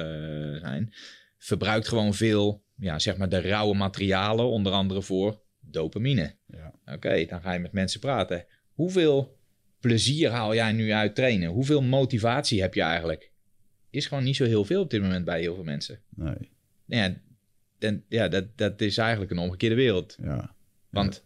[0.59, 0.93] zijn,
[1.37, 6.35] verbruikt gewoon veel, ja, zeg maar de rauwe materialen, onder andere voor dopamine.
[6.47, 6.73] Ja.
[6.81, 8.45] Oké, okay, dan ga je met mensen praten.
[8.73, 9.37] Hoeveel
[9.79, 11.49] plezier haal jij nu uit trainen?
[11.49, 13.31] Hoeveel motivatie heb je eigenlijk?
[13.89, 15.99] Is gewoon niet zo heel veel op dit moment bij heel veel mensen.
[16.15, 16.51] Nee.
[16.85, 17.15] Ja,
[17.79, 20.17] dan, ja dat, dat is eigenlijk een omgekeerde wereld.
[20.21, 20.55] Ja.
[20.89, 21.21] Want ja.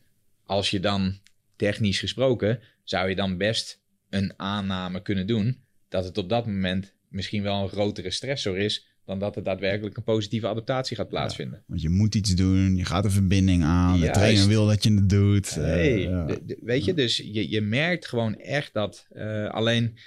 [0.45, 1.19] als je dan
[1.60, 5.57] technisch gesproken, zou je dan best een aanname kunnen doen
[5.90, 9.98] dat het op dat moment misschien wel een grotere stressor is dan dat er daadwerkelijk
[9.98, 11.57] een positieve adaptatie gaat plaatsvinden.
[11.57, 14.14] Ja, want je moet iets doen, je gaat een verbinding aan, Juist.
[14.14, 15.56] de trainer wil dat je het doet.
[15.57, 16.26] Uh, ja.
[16.26, 19.98] de, de, weet je, dus je, je merkt gewoon echt dat uh, alleen,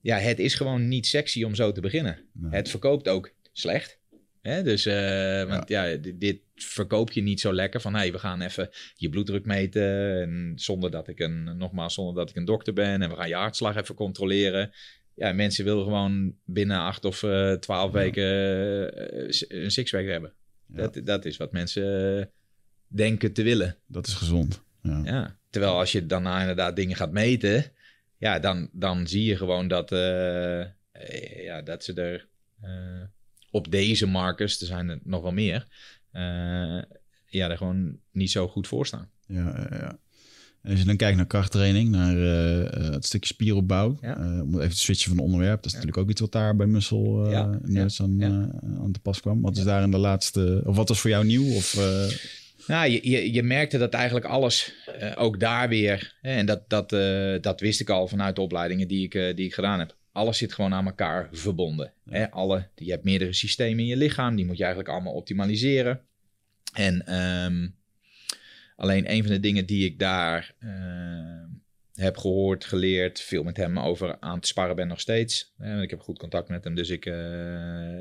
[0.00, 2.18] ja, het is gewoon niet sexy om zo te beginnen.
[2.32, 2.50] Nee.
[2.52, 3.98] Het verkoopt ook slecht.
[4.40, 4.62] Hè?
[4.62, 8.18] Dus, uh, want ja, ja dit, dit verkoop je niet zo lekker van, hey, we
[8.18, 12.44] gaan even je bloeddruk meten en zonder dat ik een, nogmaals, zonder dat ik een
[12.44, 14.70] dokter ben en we gaan je hartslag even controleren.
[15.14, 20.32] Ja, mensen willen gewoon binnen acht of uh, twaalf weken uh, een sixpack hebben.
[20.66, 20.76] Ja.
[20.76, 22.30] Dat, dat is wat mensen
[22.86, 23.76] denken te willen.
[23.86, 24.62] Dat is gezond.
[24.82, 25.38] Ja.
[25.50, 27.64] Terwijl als je daarna inderdaad dingen gaat meten,
[28.18, 29.90] ja, dan, dan zie je gewoon dat,
[31.36, 32.28] ja, dat ze er
[33.50, 35.66] op deze markers, er zijn er nog wel meer,
[36.12, 36.82] uh,
[37.26, 39.10] ja, er gewoon niet zo goed voor staan.
[39.26, 39.98] Ja, ja.
[40.62, 44.18] En als je dan kijkt naar krachttraining, naar uh, het stukje spieropbouw, ja.
[44.18, 45.76] uh, om even te switchen van onderwerp, dat is ja.
[45.76, 47.60] natuurlijk ook iets wat daar bij Muscle uh, ja.
[47.98, 49.40] Aan, aan te pas kwam.
[49.40, 51.54] Wat is daar in de laatste, of wat was voor jou nieuw?
[51.54, 51.74] Of,
[52.66, 54.72] nou, je, je, je, merkte dat eigenlijk alles,
[55.14, 56.90] ook daar weer, hè, en dat, dat,
[57.42, 60.52] dat wist ik al vanuit de opleidingen die ik, die ik gedaan heb, alles zit
[60.52, 61.92] gewoon aan elkaar verbonden.
[62.04, 62.30] Hè?
[62.30, 66.00] Alle, je hebt meerdere systemen in je lichaam, die moet je eigenlijk allemaal optimaliseren.
[66.72, 67.68] En ehm,
[68.76, 71.48] alleen een van de dingen die ik daar ehm,
[71.94, 75.54] heb gehoord, geleerd, veel met hem over aan te sparren ben nog steeds.
[75.58, 77.14] Eh, ik heb goed contact met hem, dus ik, eh,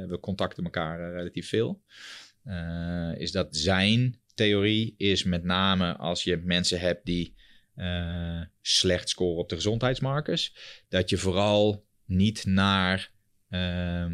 [0.07, 1.81] we contacten elkaar eh, relatief veel.
[2.43, 7.35] Eh, is dat zijn theorie is met name als je mensen hebt die
[7.75, 10.55] eh, slecht scoren op de gezondheidsmarkers,
[10.89, 13.11] dat je vooral niet naar
[13.49, 14.05] eh,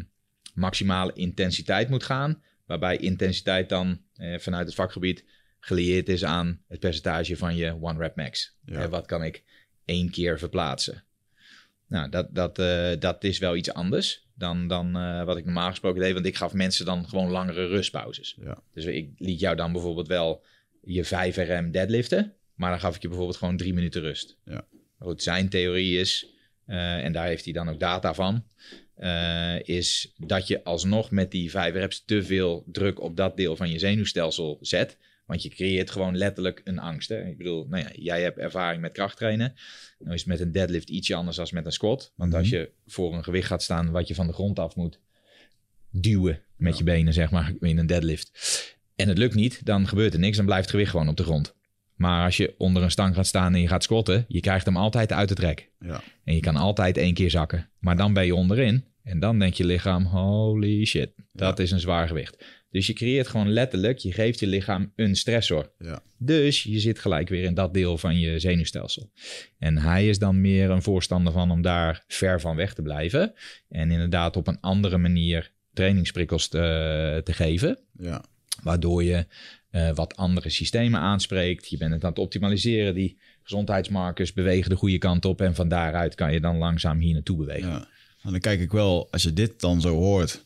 [0.54, 5.24] maximale intensiteit moet gaan, waarbij intensiteit dan eh, vanuit het vakgebied
[5.60, 8.56] gelieerd is aan het percentage van je one rep max.
[8.64, 8.82] Ja.
[8.82, 9.42] Eh, wat kan ik
[9.84, 11.04] één keer verplaatsen?
[11.88, 14.92] Nou, dat, dat, eh, dat is wel iets anders dan, dan
[15.24, 16.12] wat ik normaal gesproken deed.
[16.12, 18.36] Want ik gaf mensen dan gewoon langere rustpauzes.
[18.40, 18.58] Ja.
[18.72, 20.44] Dus ik liet jou dan bijvoorbeeld wel
[20.82, 22.34] je 5 RM deadliften.
[22.54, 24.36] Maar dan gaf ik je bijvoorbeeld gewoon drie minuten rust.
[24.44, 24.66] Ja.
[24.98, 26.35] Goed, zijn theorie is,
[26.66, 28.44] eh, en daar heeft hij dan ook data van,
[28.94, 33.56] eh, is dat je alsnog met die 5 reps te veel druk op dat deel
[33.56, 34.96] van je zenuwstelsel zet.
[35.26, 37.08] Want je creëert gewoon letterlijk een angst.
[37.08, 37.26] Hè?
[37.26, 39.54] Ik bedoel, nou ja, jij hebt ervaring met krachttrainen.
[39.98, 42.12] Nou is het met een deadlift ietsje anders dan met een squat.
[42.16, 45.00] Want als je voor een gewicht gaat staan wat je van de grond af moet
[45.90, 46.78] duwen met Ja.
[46.78, 48.30] je benen, zeg maar, in een deadlift.
[48.96, 50.36] En het lukt niet, dan gebeurt er niks.
[50.36, 51.55] Dan blijft het gewicht gewoon op de grond.
[51.96, 54.76] Maar als je onder een stang gaat staan en je gaat squatten, je krijgt hem
[54.76, 55.70] altijd uit het rek.
[55.80, 56.02] Ja.
[56.24, 57.68] En je kan altijd één keer zakken.
[57.78, 58.84] Maar dan ben je onderin.
[59.02, 62.44] En dan denkt je lichaam, holy shit, dat is een zwaar gewicht.
[62.70, 65.72] Dus je creëert gewoon letterlijk, je geeft je lichaam een stressor.
[65.78, 66.02] Ja.
[66.18, 69.10] Dus je zit gelijk weer in dat deel van je zenuwstelsel.
[69.58, 73.34] En hij is dan meer een voorstander van om daar ver van weg te blijven.
[73.68, 77.78] En inderdaad op een andere manier trainingsprikkels te, te geven.
[77.98, 78.24] Ja.
[78.62, 79.26] Waardoor je
[79.70, 81.68] eh, wat andere systemen aanspreekt.
[81.68, 82.94] Je bent het aan het optimaliseren.
[82.94, 85.40] Die gezondheidsmarkers bewegen de goede kant op.
[85.40, 87.70] En van daaruit kan je dan langzaam hier naartoe bewegen.
[87.70, 87.88] Ja.
[88.22, 90.44] En dan kijk ik wel, als je dit dan zo hoort,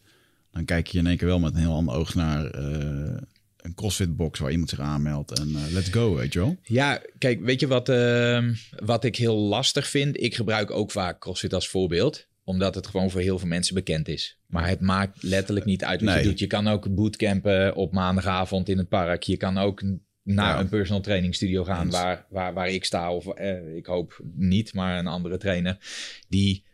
[0.52, 3.22] dan kijk je in één keer wel met een heel ander oog naar eh,
[3.56, 6.56] een CrossFit box waar iemand zich aanmeldt en eh, let's go, weet je wel?
[6.62, 10.22] Ja, kijk, weet je wat, ehm, wat ik heel lastig vind?
[10.22, 14.08] Ik gebruik ook vaak CrossFit als voorbeeld omdat het gewoon voor heel veel mensen bekend
[14.08, 14.38] is.
[14.46, 16.22] Maar het maakt letterlijk niet uit wat Nee.
[16.22, 16.38] je doet.
[16.38, 19.22] Je kan ook bootcampen op maandagavond in het park.
[19.22, 19.82] Je kan ook
[20.22, 20.60] naar Ja.
[20.60, 21.94] een personal training studio gaan Eens.
[21.94, 23.12] waar, waar, waar ik sta.
[23.14, 25.76] Of eh, ik hoop niet, maar een andere trainer.
[26.28, 26.64] Die,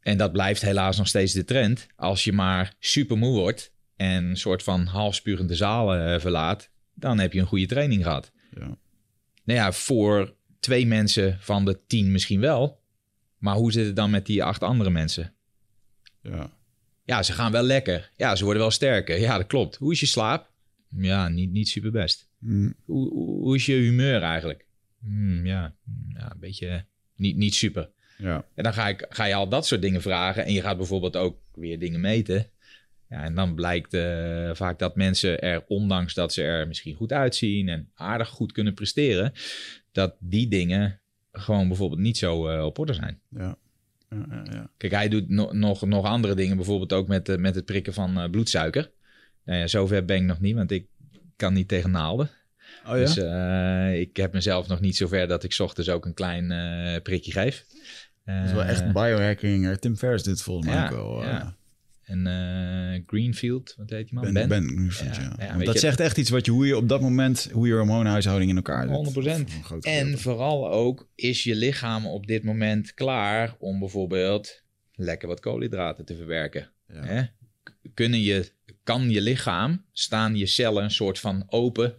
[0.00, 1.86] en dat blijft helaas nog steeds de trend.
[1.96, 6.70] Als je maar super moe wordt en een soort van halfspurende zalen eh, verlaat.
[6.94, 8.32] Dan heb je een goede training gehad.
[8.58, 8.76] Ja.
[9.44, 12.81] Nou ja, voor twee mensen van de tien misschien wel.
[13.42, 15.32] Maar hoe zit het dan met die acht andere mensen?
[16.20, 16.50] Ja.
[17.04, 18.10] Ja, ze gaan wel lekker.
[18.16, 19.20] Ja, ze worden wel sterker.
[19.20, 19.76] Ja, dat klopt.
[19.76, 20.50] Hoe is je slaap?
[20.88, 22.28] Ja, niet, niet super best.
[22.38, 24.64] Mm, Hoe, hoe, is je humeur eigenlijk?
[25.00, 25.74] Hmm, ja,
[26.08, 26.84] ja, een beetje
[27.16, 27.90] niet, niet super.
[28.18, 28.44] ja.
[28.54, 30.44] En dan ga, ik, ga je al dat soort dingen vragen.
[30.44, 32.46] En je gaat bijvoorbeeld ook weer dingen meten.
[33.08, 37.12] Ja, en dan blijkt eh, vaak dat mensen er, ondanks dat ze er misschien goed
[37.12, 39.32] uitzien en aardig goed kunnen presteren,
[39.92, 41.01] dat die dingen
[41.32, 43.20] gewoon bijvoorbeeld niet zo eh, op orde zijn.
[43.28, 43.56] Ja.
[44.10, 44.70] Ja, ja, ja.
[44.76, 47.94] Kijk, hij doet no- nog, nog andere dingen, bijvoorbeeld ook met, eh, met het prikken
[47.94, 48.90] van eh, bloedsuiker.
[49.44, 50.86] Nou ja, zover ben ik nog niet, want ik
[51.36, 52.30] kan niet tegen naalden.
[52.86, 53.04] Oh ja?
[53.04, 53.16] Dus
[54.00, 56.46] ik heb mezelf nog niet zover dat ik ochtends ook een klein
[57.02, 57.64] prikje geef.
[58.24, 59.76] dat is wel echt biohacking.
[59.76, 61.22] Tim Ferriss dit volgens mij ja, ook wel.
[61.24, 61.56] ja.
[62.02, 64.24] En eh, Greenfield, wat heet die man?
[64.24, 64.48] Ben, Ben?
[64.48, 67.48] ben, Greenfield, Ja, dat je- zegt echt iets wat je, hoe je op dat moment,
[67.52, 68.96] hoe je hormoonhuishouding in elkaar zet.
[68.96, 69.50] 100%.
[69.50, 74.62] Voor een groot En vooral ook, is je lichaam op dit moment klaar om bijvoorbeeld
[74.94, 76.70] lekker wat koolhydraten te verwerken?
[76.88, 77.04] Ja.
[77.04, 77.22] Hè?
[77.94, 78.52] Kunnen je,
[78.82, 81.94] kan je lichaam, staan je cellen een soort van open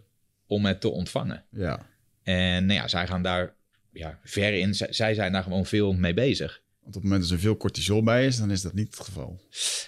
[0.46, 1.44] om het te ontvangen?
[1.50, 1.86] ja.
[2.22, 3.54] En nou ja, zij gaan daar
[3.92, 4.74] ja, ver in.
[4.74, 6.62] Zij, zij zijn daar gewoon veel mee bezig.
[6.84, 9.06] Want op het moment dat er veel cortisol bij is, dan is dat niet het
[9.06, 9.40] geval.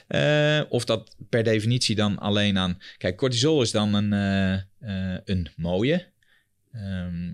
[0.07, 2.79] Eh, of dat per definitie dan alleen aan...
[2.99, 4.53] Kijk, cortisol is dan een, eh,
[5.15, 6.07] eh, een mooie.
[6.73, 7.33] Ehm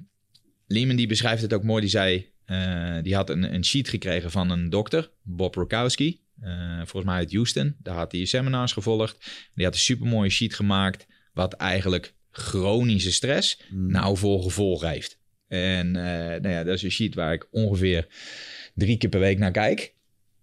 [0.67, 1.81] Lehman die beschrijft het ook mooi.
[1.81, 2.31] Die zei,
[3.03, 6.21] die had een, een sheet gekregen van een dokter, Bob Rokowski.
[6.77, 7.77] volgens mij uit Houston.
[7.79, 9.25] Daar had hij seminars gevolgd.
[9.55, 11.07] Die had een supermooie sheet gemaakt...
[11.33, 13.91] wat eigenlijk chronische stress Mm.
[13.91, 15.19] nou voor gevolg heeft.
[15.49, 18.07] En nou ja, dat is een sheet waar ik ongeveer
[18.75, 19.95] drie keer per week naar kijk.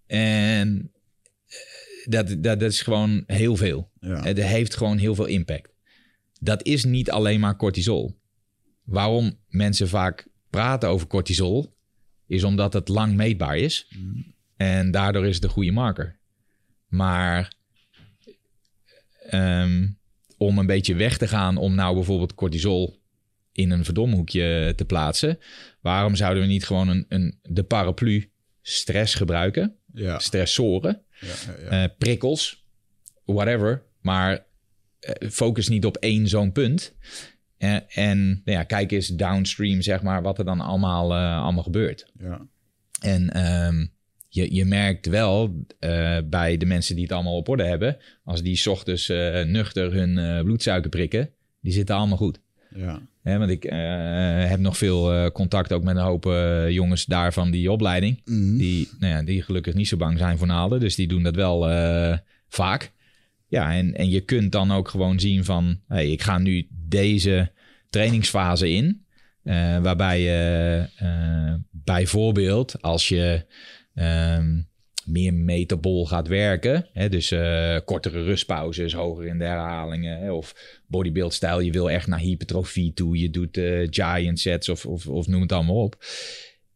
[0.08, 0.92] En
[1.48, 1.56] eh,
[2.06, 3.92] dat, dat, dat is gewoon heel veel.
[4.00, 4.24] Ja.
[4.24, 5.74] Het heeft gewoon heel veel impact.
[6.40, 8.20] Dat is niet alleen maar cortisol.
[8.84, 11.76] Waarom mensen vaak praten over cortisol,
[12.28, 13.88] is omdat het lang meetbaar is.
[13.90, 14.34] Mm.
[14.58, 16.20] En daardoor is het een goede marker.
[16.88, 17.54] Maar
[19.30, 19.88] ehm,
[20.38, 22.99] om een beetje weg te gaan om nou bijvoorbeeld cortisol
[23.60, 25.40] in een verdomhoekje te plaatsen.
[25.82, 28.32] Waarom zouden we niet gewoon een, een, de paraplu
[28.62, 29.76] stress gebruiken?
[29.94, 30.20] Ja.
[30.20, 31.84] stressoren, Ja, ja, ja.
[31.84, 32.66] eh, prikkels,
[33.26, 33.84] whatever.
[34.02, 34.46] Maar
[35.00, 36.96] eh, focus niet op één zo'n punt.
[37.58, 42.12] Eh, en nou ja, kijk eens downstream, zeg maar, wat er dan allemaal, allemaal gebeurt.
[42.20, 42.48] ja.
[43.02, 43.86] En ehm,
[44.30, 45.66] je, je merkt wel
[46.26, 49.08] bij de mensen die het allemaal op orde hebben, als die 's ochtends
[49.46, 51.30] nuchter hun bloedsuiker prikken,
[51.62, 52.40] die zitten allemaal goed.
[52.76, 53.02] ja.
[53.38, 53.80] Want ik eh,
[54.50, 58.22] heb nog veel eh, contact ook met een hoop eh, jongens daar van die opleiding.
[58.26, 58.58] Mhm.
[58.58, 60.80] Die, nou ja, die gelukkig niet zo bang zijn voor naalden.
[60.80, 61.68] Dus die doen dat wel
[62.48, 62.92] vaak.
[63.48, 65.80] Ja, en, en je kunt dan ook gewoon zien van...
[65.88, 67.52] Hey, ik ga nu deze
[67.90, 69.06] trainingsfase in.
[69.82, 70.88] waarbij je
[71.72, 73.46] bijvoorbeeld als je
[73.94, 74.60] ehm,
[75.10, 76.88] meer metabol gaat werken...
[76.94, 80.20] Hè, dus eh, kortere rustpauzes, hoger in de herhalingen...
[80.20, 80.56] Hè, of
[80.88, 83.18] bodybuild-stijl, je wil echt naar hypertrofie toe...
[83.20, 85.96] je doet eh, giant sets of, of, of noem het allemaal op...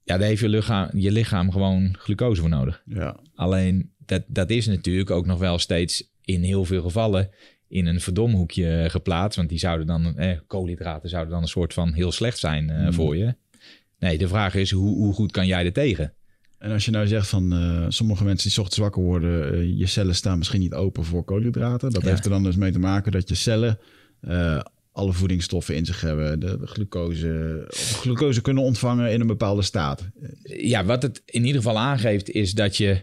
[0.05, 2.83] Ja, daar heeft je lichaam, je lichaam gewoon glucose voor nodig.
[2.85, 3.19] ja.
[3.35, 7.29] Alleen dat, dat is natuurlijk ook nog wel steeds in heel veel gevallen
[7.67, 9.37] in een verdomhoekje geplaatst.
[9.37, 12.85] Want die zouden dan, eh, koolhydraten zouden dan een soort van heel slecht zijn eh,
[12.85, 12.93] Mm.
[12.93, 13.35] voor je.
[13.99, 16.13] Nee, de vraag is hoe, hoe goed kan jij er tegen?
[16.63, 19.85] En als je nou zegt van eh, sommige mensen die ochtends wakker worden, eh, je
[19.85, 21.91] cellen staan misschien niet open voor koolhydraten.
[21.91, 22.09] Dat Ja.
[22.09, 23.79] heeft er dan dus mee te maken dat je cellen
[24.21, 24.59] eh,
[24.91, 29.61] alle voedingsstoffen in zich hebben, de, de glucose, of glucose kunnen ontvangen in een bepaalde
[29.61, 30.09] staat.
[30.43, 33.01] Ja, wat het in ieder geval aangeeft is dat je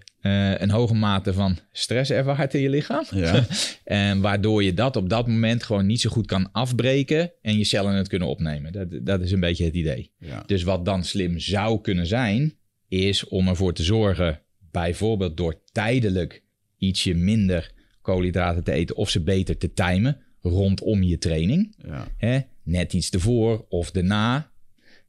[0.59, 3.05] een hoge mate van stress ervaart in je lichaam.
[3.11, 3.47] Ja.
[3.85, 7.65] En waardoor je dat op dat moment gewoon niet zo goed kan afbreken en je
[7.65, 8.73] cellen het kunnen opnemen.
[8.73, 10.11] Dat, dat is een beetje het idee.
[10.19, 10.43] Ja.
[10.47, 12.55] Dus wat dan slim zou kunnen zijn,
[12.91, 14.41] is om ervoor te zorgen,
[14.71, 16.43] bijvoorbeeld door tijdelijk
[16.79, 17.73] ietsje minder
[18.03, 21.75] koolhydraten te eten of ze beter te timen rondom je training.
[21.87, 22.09] Ja.
[22.17, 22.41] Hè?
[22.63, 24.53] Net iets ervoor of daarna.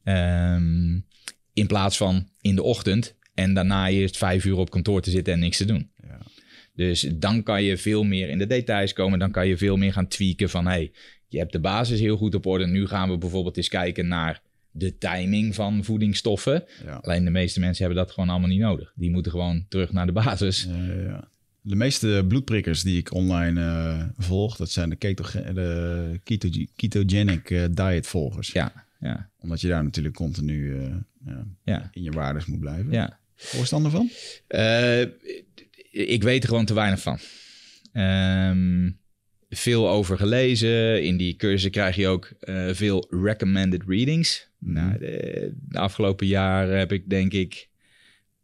[0.02, 1.00] Ehm,
[1.52, 5.32] in plaats van in de ochtend en daarna eerst vijf uur op kantoor te zitten
[5.32, 5.90] en niks te doen.
[6.02, 6.18] Ja.
[6.74, 9.18] Dus dan kan je veel meer in de details komen.
[9.18, 10.66] Dan kan je veel meer gaan tweaken van...
[10.66, 10.92] hey,
[11.28, 12.66] je hebt de basis heel goed op orde.
[12.66, 14.42] Nu gaan we bijvoorbeeld eens kijken naar
[14.74, 16.64] de timing van voedingsstoffen.
[16.84, 16.94] Ja.
[16.94, 18.92] Alleen de meeste mensen hebben dat gewoon allemaal niet nodig.
[18.96, 20.68] Die moeten gewoon terug naar de basis.
[21.06, 21.30] Ja.
[21.64, 27.50] De meeste bloedprikkers die ik online eh, volg, dat zijn de, ketoge- de keto- ketogenic
[27.50, 28.52] eh, diet volgers.
[28.52, 31.34] Ja, ja, Omdat je daar natuurlijk continu eh,
[31.64, 32.92] ja, in je waardes moet blijven.
[32.92, 33.20] ja.
[33.34, 34.10] Voorstander van?
[35.90, 37.18] Ik weet er gewoon te weinig van.
[37.92, 38.90] Ehm,
[39.48, 41.02] veel over gelezen.
[41.04, 42.32] In die cursus krijg je ook
[42.72, 44.50] veel recommended readings.
[44.62, 44.72] Mhm.
[44.72, 47.70] Nou, de, de afgelopen jaren heb ik denk ik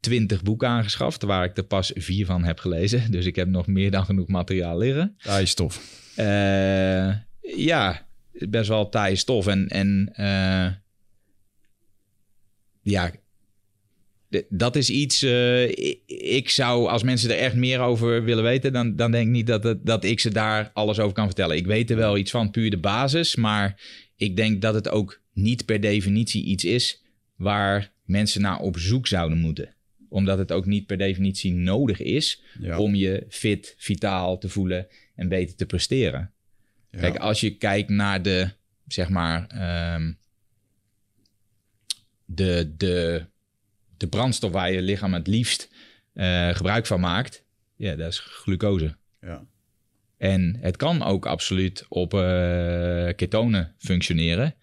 [0.01, 1.23] twintig boeken aangeschaft...
[1.23, 3.11] waar ik er pas vier van heb gelezen.
[3.12, 5.15] Dus ik heb nog meer dan genoeg materiaal liggen.
[5.19, 6.07] Taaie stof.
[6.16, 9.47] Eh, ja, best wel taaie stof.
[9.47, 10.73] En, en eh,
[12.82, 13.12] ja,
[14.49, 15.23] dat is iets.
[15.23, 19.27] eh, ik, ik zou, als mensen er echt meer over willen weten, dan, dan denk
[19.27, 21.57] ik niet dat, het, dat ik ze daar alles over kan vertellen.
[21.57, 23.36] Ik weet er wel iets van, puur de basis.
[23.36, 23.81] Maar
[24.16, 27.02] ik denk dat het ook niet per definitie iets is
[27.36, 29.74] waar mensen naar op zoek zouden moeten.
[30.09, 32.78] Omdat het ook niet per definitie nodig is Ja.
[32.78, 36.32] om je fit, vitaal te voelen en beter te presteren.
[36.90, 36.98] Ja.
[37.01, 38.48] Kijk, als je kijkt naar de,
[38.86, 40.12] zeg maar, ehm,
[42.24, 43.24] de, de,
[43.97, 45.69] de brandstof waar je lichaam het liefst
[46.12, 47.44] eh, gebruik van maakt,
[47.77, 48.97] ja, dat is glucose.
[49.20, 49.47] ja.
[50.16, 52.20] En het kan ook absoluut op eh,
[53.16, 54.55] ketonen functioneren,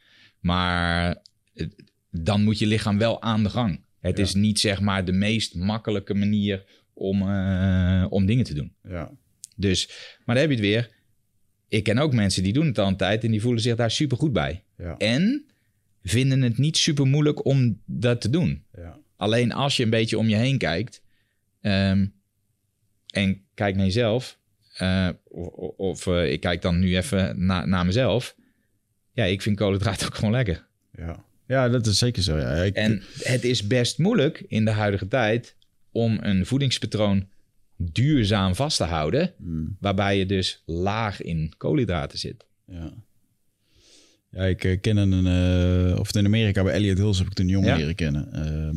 [0.46, 1.16] maar
[1.54, 1.68] eh,
[2.12, 3.82] dan moet je lichaam wel aan de gang.
[4.00, 4.24] Het Ja.
[4.24, 8.74] is niet zeg maar de meest makkelijke manier om, eh, om dingen te doen.
[8.90, 9.12] ja.
[9.58, 9.88] Dus,
[10.26, 10.90] maar dan heb je het weer.
[11.68, 13.92] Ik ken ook mensen die doen het al een tijd en die voelen zich daar
[13.92, 14.64] super goed bij.
[14.78, 14.98] Ja.
[14.98, 15.46] En
[16.04, 18.64] vinden het niet super moeilijk om dat te doen.
[18.76, 18.98] ja.
[19.18, 21.02] Alleen als je een beetje om je heen kijkt
[21.62, 22.06] ehm,
[23.10, 24.40] en kijkt naar jezelf,
[24.78, 28.36] eh, of, of ik kijk dan nu even na, naar mezelf.
[29.16, 30.66] Ja, ik vind koolhydraten ook gewoon lekker.
[30.98, 31.24] Ja.
[31.48, 32.38] ja, dat is zeker zo.
[32.38, 32.50] Ja.
[32.54, 35.56] Ik, En het is best moeilijk in de huidige tijd
[35.92, 37.28] om een voedingspatroon
[37.78, 42.46] duurzaam vast te houden, Mm, waarbij je dus laag in koolhydraten zit.
[42.68, 42.94] ja.
[44.30, 45.26] Ja, ik eh, ken een,
[45.92, 47.76] eh, of in Amerika bij Elliot Hills heb ik toen een jongen Ja.
[47.76, 48.34] leren kennen.
[48.34, 48.76] Ehm,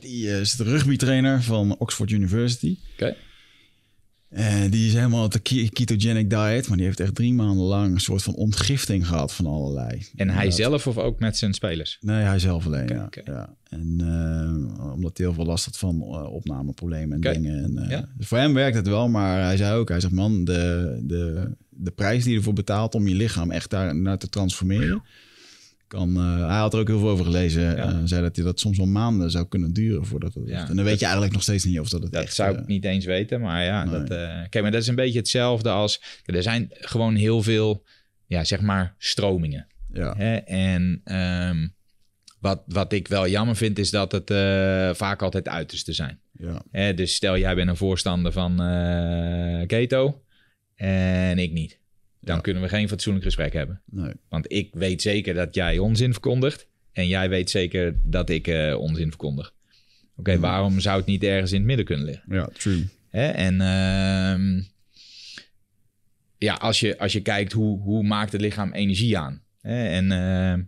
[0.00, 2.78] die eh, is de rugbytrainer van Oxford University.
[2.92, 3.16] Oké.
[4.28, 7.64] En die is helemaal op de ke- ketogenic diet, maar die heeft echt drie maanden
[7.66, 10.06] lang een soort van ontgifting gehad van allerlei.
[10.16, 11.98] En hij zelf of ook met zijn spelers?
[12.00, 13.08] Nee, hij zelf alleen, ja.
[13.24, 13.54] ja.
[13.68, 17.64] En eh, omdat hij heel veel last had van eh, opnameproblemen en dingen.
[17.64, 18.08] En, eh, Ja.
[18.16, 21.50] dus voor hem werkt het wel, maar hij zei ook, hij zegt man, de, de,
[21.70, 25.02] de prijs die je ervoor betaalt om je lichaam echt daar naar te transformeren,
[25.88, 27.62] kan, eh, hij had er ook heel veel over gelezen.
[27.62, 27.76] Ja.
[27.76, 30.48] Eh, zei dat hij dat soms wel maanden zou kunnen duren voordat het.
[30.48, 30.68] Ja.
[30.68, 32.60] en dan weet je eigenlijk nog steeds niet of dat het Dat echt, zou eh,
[32.60, 33.84] ik niet eens weten, maar ja.
[33.84, 33.98] nee.
[33.98, 36.02] Dat, eh, kijk, maar dat is een beetje hetzelfde als...
[36.24, 37.84] Er zijn gewoon heel veel,
[38.26, 39.66] ja, zeg maar, stromingen.
[39.92, 40.14] ja.
[40.16, 40.34] Hè?
[40.36, 41.66] En ehm,
[42.40, 46.20] wat, wat ik wel jammer vind, is dat het eh, vaak altijd uiterste zijn.
[46.32, 46.62] ja.
[46.70, 46.94] Hè?
[46.94, 50.22] Dus stel, jij bent een voorstander van eh, keto
[50.74, 51.77] en ik niet.
[52.28, 52.42] Dan Ja.
[52.42, 53.80] kunnen we geen fatsoenlijk gesprek hebben.
[53.84, 54.12] Nee.
[54.28, 56.66] Want ik weet zeker dat jij onzin verkondigt.
[56.92, 59.52] En jij weet zeker dat ik eh, onzin verkondig.
[60.16, 60.40] Oké, Hmm.
[60.40, 62.24] waarom zou het niet ergens in het midden kunnen liggen?
[62.34, 62.88] Ja, true.
[63.08, 63.26] Hè?
[63.28, 64.62] En ehm,
[66.38, 69.42] ja, als je, als je kijkt hoe, hoe maakt het lichaam energie aan?
[69.60, 69.88] Hè?
[69.88, 70.62] En ehm,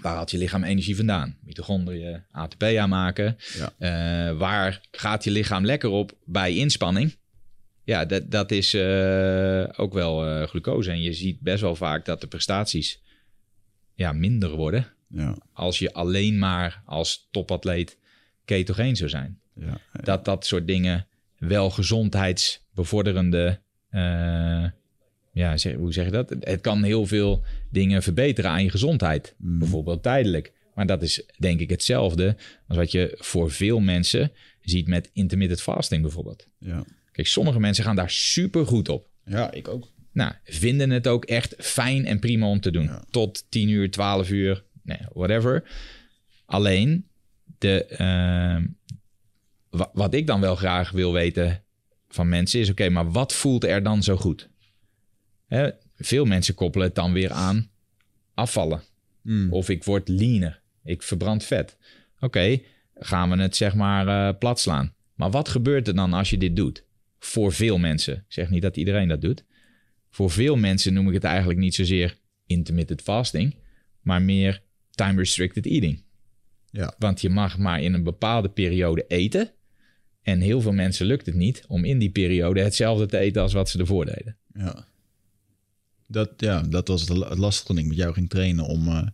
[0.00, 1.36] waar haalt je lichaam energie vandaan?
[1.40, 3.36] Mitochondriën, ATP aanmaken.
[3.58, 3.72] Ja.
[4.28, 7.16] Eh, waar gaat je lichaam lekker op bij inspanning?
[7.84, 10.90] Ja, dat, dat is eh, ook wel eh, glucose.
[10.90, 13.02] En je ziet best wel vaak dat de prestaties
[13.94, 14.86] ja, minder worden.
[15.08, 15.36] Ja.
[15.52, 17.98] Als je alleen maar als topatleet
[18.44, 19.78] ketogeen zou zijn Ja.
[20.02, 21.06] dat dat soort dingen
[21.38, 23.60] wel gezondheidsbevorderende.
[23.90, 24.64] eh,
[25.32, 26.34] ja, zeg, hoe zeg je dat?
[26.40, 29.34] Het kan heel veel dingen verbeteren aan je gezondheid.
[29.38, 29.58] Mm.
[29.58, 30.52] Bijvoorbeeld tijdelijk.
[30.74, 32.36] Maar dat is denk ik hetzelfde
[32.68, 36.48] als wat je voor veel mensen ziet met intermittent fasting bijvoorbeeld.
[36.58, 36.84] Ja.
[37.14, 39.08] Kijk, sommige mensen gaan daar super goed op.
[39.24, 39.92] ja, ik ook.
[40.12, 42.84] Nou, vinden het ook echt fijn en prima om te doen.
[42.84, 43.04] Ja.
[43.10, 45.64] Tot 10 uur, 12 uur, nee, whatever.
[46.46, 47.08] Alleen,
[47.58, 48.66] de, ehm,
[49.70, 51.62] wa- wat ik dan wel graag wil weten
[52.08, 52.70] van mensen is...
[52.70, 54.48] oké, maar wat voelt er dan zo goed?
[55.46, 57.70] Hè, veel mensen koppelen het dan weer aan
[58.34, 58.82] afvallen.
[59.22, 59.52] Mm.
[59.52, 60.60] Of ik word leaner.
[60.84, 61.76] Ik verbrand vet.
[62.20, 62.60] Oké,
[62.94, 64.94] gaan we het zeg maar eh plat slaan.
[65.14, 66.83] Maar wat gebeurt er dan als je dit doet?
[67.24, 68.14] Voor veel mensen.
[68.14, 69.44] Ik zeg niet dat iedereen dat doet.
[70.10, 73.56] Voor veel mensen noem ik het eigenlijk niet zozeer intermittent fasting,
[74.00, 76.02] maar meer time restricted eating.
[76.70, 76.94] Ja.
[76.98, 79.50] Want je mag maar in een bepaalde periode eten.
[80.22, 83.52] En heel veel mensen lukt het niet om in die periode hetzelfde te eten als
[83.52, 84.36] wat ze ervoor deden.
[84.54, 84.86] Ja.
[86.06, 88.88] Dat, ja, dat was het, la- het lastige toen ik met jou ging trainen om
[88.88, 89.06] eh,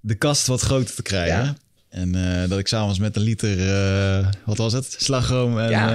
[0.00, 1.44] de kast wat groter te krijgen.
[1.44, 1.56] Ja.
[1.92, 4.94] En eh, dat ik s'avonds met een liter, eh, wat was het?
[4.98, 5.86] Slagroom en, Ja.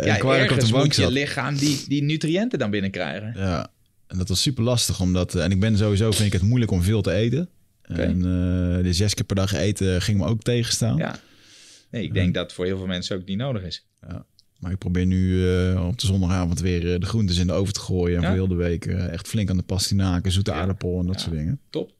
[0.00, 3.32] eh Ja, en op de bank moet je lichaam die, die nutriënten dan binnenkrijgen.
[3.36, 3.70] Ja,
[4.06, 5.00] en dat was super lastig.
[5.00, 7.48] Omdat, en ik ben sowieso, vind ik het moeilijk om veel te eten.
[7.82, 8.20] En
[8.82, 10.96] de zes keer per dag eten ging me ook tegenstaan.
[10.96, 11.16] Ja.
[11.90, 13.86] Nee, ik denk dat voor heel veel mensen ook niet nodig is.
[14.58, 15.44] Maar ik probeer nu
[15.76, 18.16] op de zondagavond weer de groentes in de oven te gooien.
[18.16, 18.28] En Ja.
[18.28, 20.56] voor heel de week echt flink aan de pastinaken, zoete Ja.
[20.56, 21.20] aardappel en dat Ja.
[21.20, 21.60] soort dingen.
[21.70, 21.92] Top.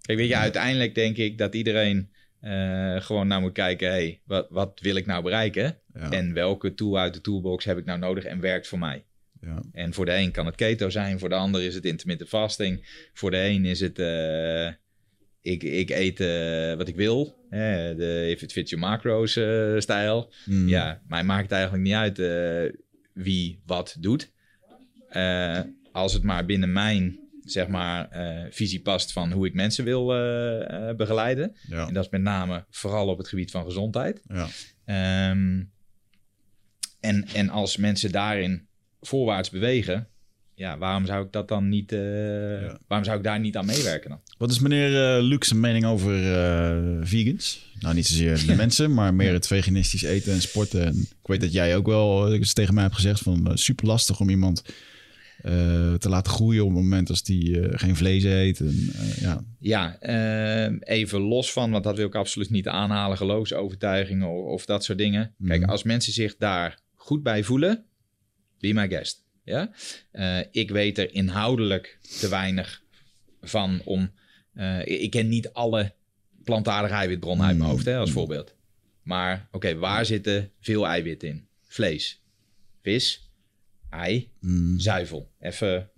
[0.00, 2.08] Kijk, weet je, uiteindelijk denk ik dat iedereen
[2.40, 3.88] eh, gewoon naar moet kijken...
[3.88, 5.78] hey, wat, wat wil ik nou bereiken?
[5.94, 6.10] Ja.
[6.10, 9.04] En welke tool uit de toolbox heb ik nou nodig en werkt voor mij?
[9.40, 9.62] ja.
[9.72, 13.08] En voor de een kan het keto zijn, voor de ander is het intermittent fasting.
[13.12, 14.66] Voor de een is het, eh,
[15.40, 17.38] ik, ik eet eh, wat ik wil.
[17.50, 19.40] hè, de if it fits your macros
[19.82, 20.32] stijl.
[20.44, 20.68] Mm.
[20.68, 22.18] Ja, mij maakt het eigenlijk niet uit
[23.12, 24.32] wie wat doet.
[25.92, 27.18] Als het maar binnen mijn
[27.52, 31.56] zeg maar, eh, visie past van hoe ik mensen wil eh, eh, begeleiden.
[31.68, 31.86] Ja.
[31.86, 34.22] En dat is met name vooral op het gebied van gezondheid.
[34.28, 34.48] Ja.
[34.84, 35.62] Ehm,
[37.00, 38.66] en, en als mensen daarin
[39.00, 40.08] voorwaarts bewegen,
[40.54, 42.78] ja, waarom zou ik dat dan niet, Ja.
[42.86, 44.20] waarom zou ik daar niet aan meewerken dan?
[44.38, 47.72] Wat is meneer uh, Luc zijn mening over eh, vegans?
[47.80, 50.84] Nou, niet zozeer de mensen, maar meer het veganistisch eten en sporten.
[50.86, 54.20] En ik weet dat jij ook wel eens tegen mij hebt gezegd van super lastig
[54.20, 54.62] om iemand
[55.98, 58.60] te laten groeien op het moment als die eh, geen vlees eet.
[58.60, 59.44] En, eh, ja.
[59.58, 64.64] Ja, ehm, even los van, want dat wil ik absoluut niet aanhalen, geloofsovertuigingen of, of
[64.64, 65.34] dat soort dingen.
[65.46, 65.70] Kijk, Mhm.
[65.70, 67.84] als mensen zich daar goed bij voelen,
[68.58, 69.24] be my guest.
[69.44, 69.70] Ja?
[70.10, 72.82] Eh, ik weet er inhoudelijk te weinig
[73.40, 74.10] van om.
[74.54, 75.94] eh, ik ken niet alle
[76.44, 77.74] plantaardige eiwitbronnen uit mijn Mhm.
[77.76, 78.54] hoofd, hè, als voorbeeld.
[79.02, 81.46] Maar oké, waar zitten veel eiwitten in?
[81.66, 82.22] Vlees,
[82.82, 83.29] vis,
[83.90, 85.30] ei, Mm, zuivel.
[85.40, 85.88] Even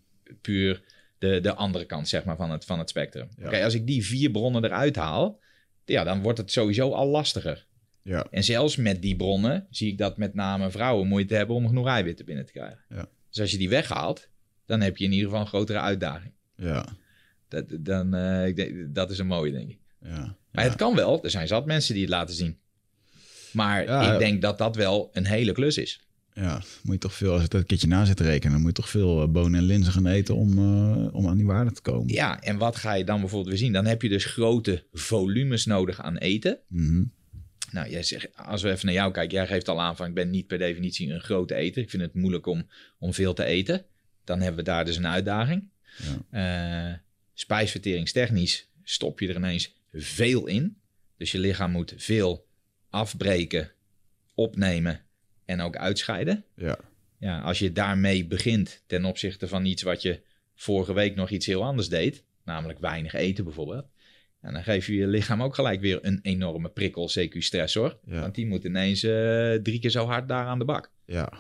[0.41, 0.83] puur
[1.19, 3.29] de, de andere kant zeg maar, van, het, van het spectrum.
[3.39, 3.47] Ja.
[3.47, 5.41] Oké, als ik die vier bronnen eruit haal,
[5.85, 7.67] ja, dan wordt het sowieso al lastiger.
[8.03, 8.27] ja.
[8.31, 11.87] En zelfs met die bronnen zie ik dat met name vrouwen moeite hebben om genoeg
[11.87, 12.79] eiwitten binnen te krijgen.
[12.89, 13.09] Ja.
[13.31, 14.29] Dus als je die weghaalt,
[14.67, 16.33] dan heb je in ieder geval een grotere uitdaging.
[16.57, 16.87] Ja.
[17.49, 19.79] Dat, dan, eh, ik denk, dat is een mooie, denk ik.
[20.01, 20.09] Ja.
[20.53, 20.71] Maar Ja.
[20.71, 21.25] het kan wel.
[21.25, 22.59] Er zijn zat mensen die het laten zien.
[23.53, 26.01] Maar Ja, ik denk dat dat wel een hele klus is.
[26.35, 28.77] Ja, moet je toch veel, als dat een keertje na zit te rekenen, dan moet
[28.77, 31.73] je toch veel eh, bonen en linzen gaan eten om, eh, om aan die waarde
[31.73, 32.13] te komen.
[32.13, 33.73] Ja, en wat ga je dan bijvoorbeeld weer zien?
[33.73, 36.59] Dan heb je dus grote volumes nodig aan eten.
[36.67, 37.05] Mhm.
[37.71, 40.15] Nou, jij zegt, als we even naar jou kijken, jij geeft al aan van ik
[40.15, 41.83] ben niet per definitie een grote eter.
[41.83, 42.69] Ik vind het moeilijk om,
[42.99, 43.85] om veel te eten.
[44.25, 45.65] Dan hebben we daar dus een uitdaging.
[46.31, 46.91] Ja.
[46.91, 46.99] Eh,
[47.35, 50.77] spijsverteringstechnisch stop je er ineens veel in.
[51.17, 52.47] Dus je lichaam moet veel
[52.91, 53.71] afbreken,
[54.35, 55.01] opnemen
[55.45, 56.45] en ook uitscheiden.
[56.57, 56.79] Ja.
[57.19, 60.21] Ja, als je daarmee begint ten opzichte van iets wat je
[60.55, 63.85] vorige week nog iets heel anders deed, namelijk weinig eten bijvoorbeeld.
[64.41, 67.99] En dan geef je je lichaam ook gelijk weer een enorme prikkel, CQ-stressor.
[68.07, 68.21] Ja.
[68.21, 70.91] Want die moet ineens eh, drie keer zo hard daar aan de bak.
[71.07, 71.33] Ja.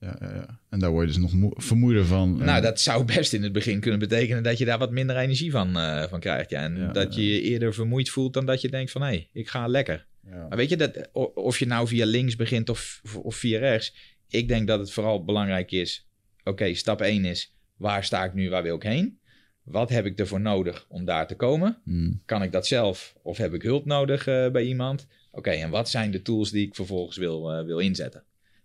[0.00, 0.60] Ja, ja, ja.
[0.70, 2.36] En daar word je dus nog moe- vermoeider van.
[2.36, 5.16] Nou, En- dat zou best in het begin kunnen betekenen dat je daar wat minder
[5.16, 6.50] energie van, eh, van krijgt.
[6.50, 6.62] Ja.
[6.62, 9.02] En dat je je eerder vermoeid voelt dan dat je denkt van...
[9.02, 10.06] hé, hey, ik ga lekker.
[10.26, 10.46] Ja.
[10.48, 13.94] Maar weet je, dat, of je nou via links begint of, of via rechts...
[14.28, 16.08] ik denk dat het vooral belangrijk is...
[16.44, 19.18] oké, stap 1 is, waar sta ik nu, waar wil ik heen?
[19.62, 21.78] Wat heb ik ervoor nodig om daar te komen?
[21.84, 25.06] Mm, Kan ik dat zelf of heb ik hulp nodig eh, bij iemand?
[25.30, 28.22] Oké, en wat zijn de tools die ik vervolgens wil, eh, wil inzetten?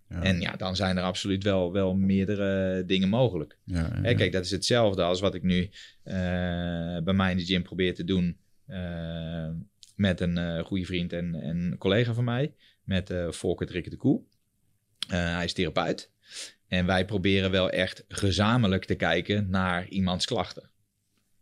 [0.08, 0.22] ja.
[0.22, 3.56] En ja, dan zijn er absoluut wel, wel meerdere dingen mogelijk.
[3.64, 5.70] ja, ja, Hè, kijk, dat is hetzelfde als wat ik nu
[6.02, 6.14] eh,
[7.04, 8.36] bij mij in de gym probeer te doen
[9.98, 12.54] met een eh, goede vriend en, en collega van mij,
[12.84, 14.22] met eh Volker Rikke de Koe.
[15.08, 16.10] Eh, hij is therapeut.
[16.68, 20.70] En wij proberen wel echt gezamenlijk te kijken naar iemands klachten.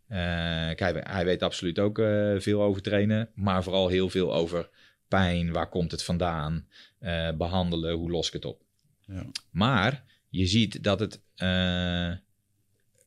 [0.07, 1.97] Kijk, hij, hij weet absoluut ook
[2.37, 4.69] veel over trainen, maar vooral heel veel over
[5.07, 6.67] pijn, waar komt het vandaan,
[6.99, 8.61] eh, behandelen, hoe los ik het op.
[9.07, 9.25] Ja.
[9.51, 11.21] Maar je ziet dat het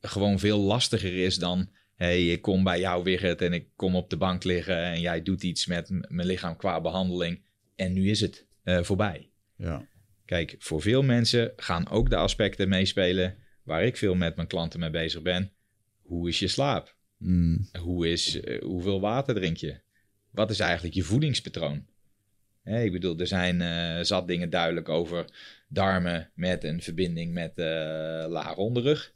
[0.01, 1.70] gewoon veel lastiger is dan...
[2.06, 4.77] hey, ik kom bij jou, Wigert, en ik kom op de bank liggen...
[4.77, 7.43] en jij doet iets met mijn lichaam qua behandeling...
[7.77, 9.31] en nu is het eh, voorbij.
[9.56, 9.89] ja.
[10.24, 13.36] Kijk, voor veel mensen gaan ook de aspecten meespelen...
[13.62, 15.52] waar ik veel met mijn klanten mee bezig ben.
[16.02, 16.94] Hoe is je slaap?
[17.16, 19.81] Mm, Hoe is, eh, hoeveel water drink je?
[20.31, 21.86] Wat is eigenlijk je voedingspatroon?
[22.62, 25.24] Hè, ik bedoel, er zijn eh, zat dingen duidelijk over
[25.68, 27.52] darmen met een verbinding met
[28.28, 29.14] lage onderrug.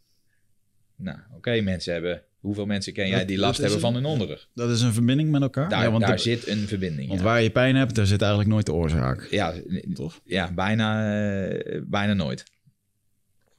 [0.97, 2.25] Nou, oké, mensen hebben...
[2.45, 4.49] Hoeveel mensen ken jij die last hebben van hun onderrug?
[4.55, 5.69] Dat is een verbinding met elkaar?
[5.69, 7.09] Daar, ja, want daar de- zit een verbinding.
[7.09, 7.27] Want ja.
[7.27, 9.27] waar je pijn hebt, daar zit eigenlijk nooit de oorzaak.
[9.31, 9.55] Ja,
[9.95, 10.21] Toch?
[10.25, 11.19] ja bijna,
[11.51, 12.45] eh, bijna nooit.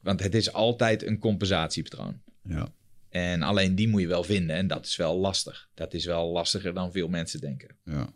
[0.02, 2.22] Want het is altijd een compensatiepatroon.
[2.44, 2.68] Ja.
[3.10, 5.70] En alleen die moet je wel vinden en dat is wel lastig.
[5.74, 7.76] Dat is wel lastiger dan veel mensen denken.
[7.84, 8.07] Ja.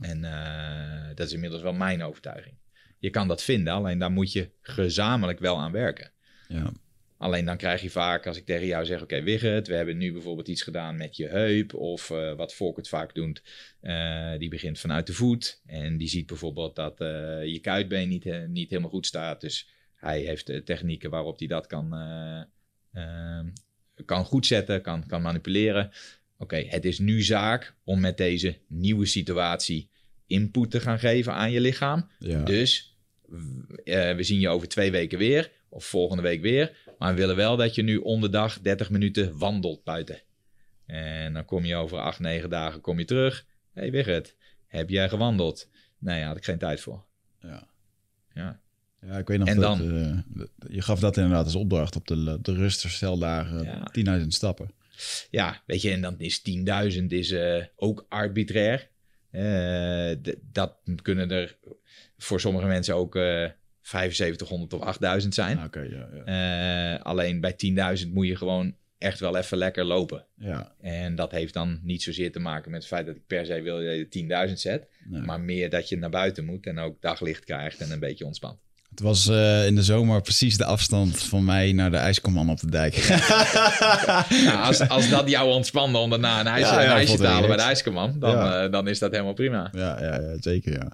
[0.00, 2.54] En eh, dat is inmiddels wel mijn overtuiging.
[2.98, 6.10] Je kan dat vinden, alleen daar moet je gezamenlijk wel aan werken.
[6.48, 6.72] Ja.
[7.22, 10.12] Alleen dan krijg je vaak, als ik tegen jou zeg: Oké, Wigert, we hebben nu
[10.12, 11.74] bijvoorbeeld iets gedaan met je heup.
[11.74, 13.42] Of eh, wat Volkert vaak doet,
[13.80, 15.60] eh, die begint vanuit de voet.
[15.66, 19.40] En die ziet bijvoorbeeld dat eh, je kuitbeen niet, niet helemaal goed staat.
[19.40, 22.42] Dus hij heeft technieken waarop hij dat kan, eh,
[22.92, 23.46] ehm,
[24.04, 25.90] kan goed zetten, kan, kan manipuleren.
[26.38, 29.90] Oké, het is nu zaak om met deze nieuwe situatie
[30.26, 32.10] input te gaan geven aan je lichaam.
[32.18, 32.42] Ja.
[32.42, 32.96] Dus
[33.84, 36.76] we zien je over twee weken weer, of volgende week weer.
[37.02, 40.20] Maar we willen wel dat je nu om de dag 30 minuten wandelt buiten.
[40.86, 43.46] En dan kom je over acht, negen dagen kom je terug.
[43.72, 44.34] Hé hey Wigert,
[44.66, 45.68] heb jij gewandeld?
[45.98, 47.04] Nee, daar had ik geen tijd voor.
[47.40, 47.66] Ja.
[48.34, 48.60] Ja.
[49.00, 49.78] Ja, ik weet nog En dat...
[49.78, 49.96] dan?
[50.36, 53.64] eh, je gaf dat inderdaad als opdracht op de, de rusthersteldagen.
[54.02, 54.18] Ja.
[54.20, 54.70] 10.000 stappen.
[55.30, 56.42] ja, weet je, en dan is
[56.98, 58.88] 10.000 is eh, ook arbitrair.
[59.30, 60.12] Eh,
[60.52, 61.58] dat kunnen er
[62.18, 63.14] voor sommige mensen ook
[63.82, 65.58] 7500 of 8000 zijn.
[65.58, 66.94] Ah, ja, ja.
[66.94, 67.56] Eh, alleen bij
[68.04, 70.26] 10.000 moet je gewoon echt wel even lekker lopen.
[70.36, 70.74] ja.
[70.80, 73.60] En dat heeft dan niet zozeer te maken met het feit dat ik per se
[73.60, 74.88] wil dat je 10.000 zet.
[75.04, 75.20] Nee.
[75.20, 78.58] Maar meer dat je naar buiten moet en ook daglicht krijgt en een beetje ontspant.
[78.92, 82.60] Het was eh, in de zomer precies de afstand van mij naar de ijskomman op
[82.60, 82.94] de dijk.
[84.44, 87.16] Nou, als, als dat jou ontspande om daarna een ijsje, Ja, ja, een ik ijsje
[87.16, 88.64] te halen bij de ijskerman, dan, Ja.
[88.64, 89.68] eh, dan is dat helemaal prima.
[89.72, 90.92] ja, ja, ja, zeker ja.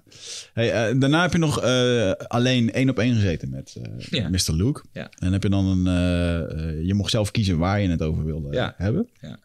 [0.53, 4.29] Hey, eh, daarna heb je nog eh, alleen één op één gezeten met eh, Ja.
[4.29, 4.53] Mr.
[4.53, 4.81] Luke.
[4.91, 5.09] Ja.
[5.19, 6.85] En heb je dan een...
[6.85, 8.73] je mocht zelf kiezen waar je het over wilde Ja.
[8.77, 9.09] hebben.
[9.21, 9.37] Ja.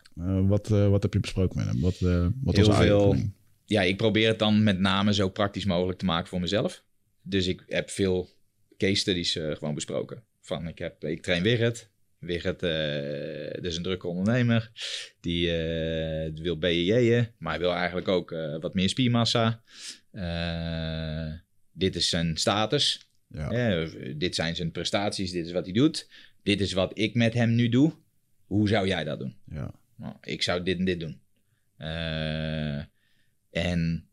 [0.47, 1.81] Wat, eh, wat heb je besproken met hem?
[1.81, 3.17] Wat, eh wat Heel was de veel.
[3.65, 6.83] Ja, ik probeer het dan met name zo praktisch mogelijk te maken voor mezelf.
[7.23, 8.29] Dus ik heb veel
[8.85, 10.23] case studies eh, gewoon besproken.
[10.41, 11.89] Van ik, heb, ik train Wigert.
[12.19, 14.71] Wigert eh is een drukke ondernemer.
[15.21, 18.31] Die eh, wil BJJ'en, maar hij wil eigenlijk ook
[18.61, 19.63] wat meer spiermassa.
[21.73, 23.09] Dit is zijn status.
[23.29, 23.87] Ja.
[24.17, 26.09] Dit zijn zijn prestaties, dit is wat hij doet.
[26.43, 27.93] Dit is wat ik met hem nu doe.
[28.47, 29.37] Hoe zou jij dat doen?
[29.51, 29.75] Ja.
[29.97, 31.21] Nou, ik zou dit en dit doen.
[33.51, 34.09] En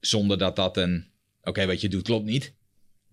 [0.00, 1.06] zonder dat dat een...
[1.42, 2.54] Oké, wat je doet klopt niet.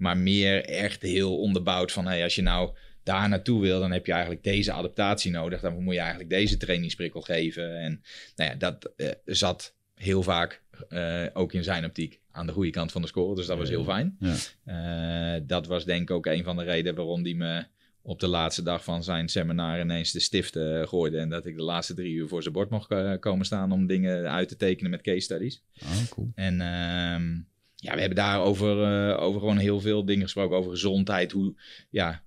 [0.01, 2.05] Maar meer echt heel onderbouwd van...
[2.05, 3.79] Hey, als je nou daar naartoe wil...
[3.79, 5.61] dan heb je eigenlijk deze adaptatie nodig.
[5.61, 7.77] Dan moet je eigenlijk deze trainingsprikkel geven.
[7.77, 8.03] En
[8.35, 12.69] nou ja, dat eh, zat heel vaak eh, ook in zijn optiek aan de goede
[12.69, 13.35] kant van de score.
[13.35, 14.17] Dus dat was heel fijn.
[14.19, 14.35] Ja.
[14.63, 17.65] Eh, dat was denk ik ook een van de redenen waarom die me
[18.01, 21.17] op de laatste dag van zijn seminar ineens de stift eh, gooide.
[21.17, 24.31] En dat ik de laatste drie uur voor zijn bord mocht komen staan om dingen
[24.31, 25.63] uit te tekenen met case studies.
[25.83, 26.31] Oh, cool.
[26.35, 27.39] En ehm,
[27.81, 30.57] ja, we hebben daar over, eh, over gewoon heel veel dingen gesproken.
[30.57, 31.31] Over gezondheid.
[31.31, 31.53] Hoe,
[31.89, 32.23] ja,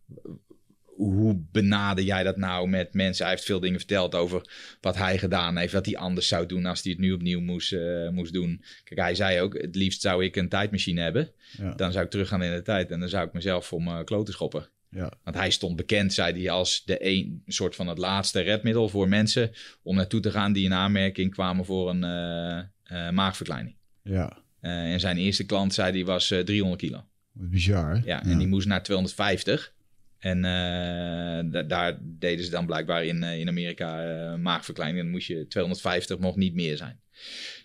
[0.84, 3.24] hoe benader jij dat nou met mensen?
[3.24, 4.50] Hij heeft veel dingen verteld over
[4.80, 5.72] wat hij gedaan heeft.
[5.72, 8.64] Wat hij anders zou doen als hij het nu opnieuw moest, eh, moest doen.
[8.84, 11.30] Kijk, hij zei ook, het liefst zou ik een tijdmachine hebben.
[11.58, 11.74] Ja.
[11.74, 12.90] Dan zou ik teruggaan in de tijd.
[12.90, 14.68] En dan zou ik mezelf voor mijn kloten schoppen.
[14.88, 15.12] Ja.
[15.24, 19.08] Want hij stond bekend, zei hij, als de een soort van het laatste redmiddel voor
[19.08, 19.50] mensen
[19.82, 23.76] om naartoe te gaan die in aanmerking kwamen voor een eh, eh, maagverkleining.
[24.02, 24.43] Ja.
[24.64, 27.04] Eh, en zijn eerste klant, zei hij, was eh, 300 kilo.
[27.32, 28.00] Wat bizar.
[28.04, 29.72] Ja, en die moest naar 250.
[30.18, 35.02] En eh, da- daar deden ze dan blijkbaar in, eh, in Amerika eh maagverkleining.
[35.02, 37.00] Dan moest je 250, mocht niet meer zijn.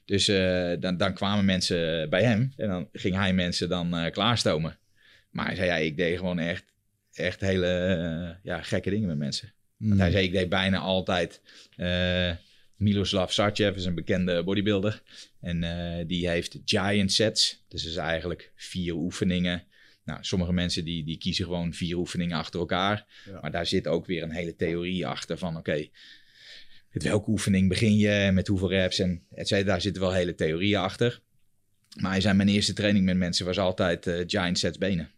[0.06, 4.12] Dus eh, dan, dan kwamen mensen bij hem en dan ging hij mensen dan eh,
[4.12, 4.78] klaarstomen.
[5.30, 6.64] Maar hij zei, ja, ik deed gewoon echt,
[7.14, 9.54] echt hele eh, ja, gekke dingen met mensen.
[9.78, 11.42] Want hij zei, ik deed bijna altijd...
[12.80, 15.02] Miloslav Sarcev is een bekende bodybuilder.
[15.40, 17.64] En eh, die heeft giant sets.
[17.68, 19.64] Dus is eigenlijk vier oefeningen.
[20.06, 23.06] Nou, sommige mensen die, die kiezen gewoon vier oefeningen achter elkaar.
[23.26, 23.40] Ja.
[23.42, 25.58] Maar daar zit ook weer een hele theorie achter van...
[25.58, 25.88] oké,
[26.92, 29.68] met welke oefening begin je en met hoeveel reps en et cetera.
[29.68, 31.22] Daar zitten wel hele theorieën achter.
[32.02, 35.12] Maar hij zei, mijn eerste training met mensen was altijd eh, giant sets benen.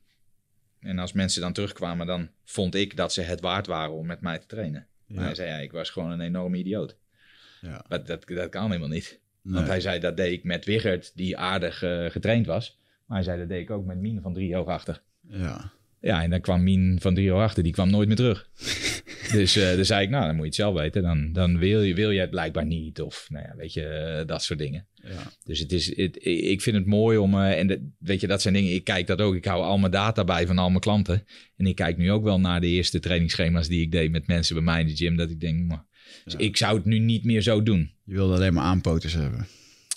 [0.79, 4.21] En als mensen dan terugkwamen, dan vond ik dat ze het waard waren om met
[4.21, 4.87] mij te trainen.
[5.07, 6.99] Maar hij zei, ja, ik was gewoon een enorme idioot.
[7.61, 7.85] Ja.
[7.87, 9.19] Dat, dat, dat kan helemaal niet.
[9.41, 9.53] Nee.
[9.53, 12.79] Want hij zei, dat deed ik met Wigert, die aardig eh, getraind was.
[13.05, 15.01] Maar hij zei, dat deed ik ook met Mien van drie achter.
[15.27, 15.71] Ja.
[16.01, 18.49] Ja, en dan kwam Mien van drie achter, die kwam nooit meer terug.
[19.31, 21.01] dus uh, dan zei ik, nou, dan moet je het zelf weten.
[21.01, 23.01] Dan, dan wil, je, wil je het blijkbaar niet.
[23.01, 24.85] Of, nou ja, weet je, uh, dat soort dingen.
[24.93, 25.31] Ja.
[25.43, 28.41] Dus het is, het, ik vind het mooi om, uh, en de, weet je, dat
[28.41, 29.35] zijn dingen, ik kijk dat ook.
[29.35, 31.23] Ik hou al mijn data bij van al mijn klanten.
[31.57, 34.55] En ik kijk nu ook wel naar de eerste trainingsschema's die ik deed met mensen
[34.55, 35.15] bij mij in de gym.
[35.15, 35.85] Dat ik denk, maar,
[36.23, 37.91] dus ik zou het nu niet meer zo doen.
[38.03, 39.47] Je wilde alleen maar aanpoters hebben.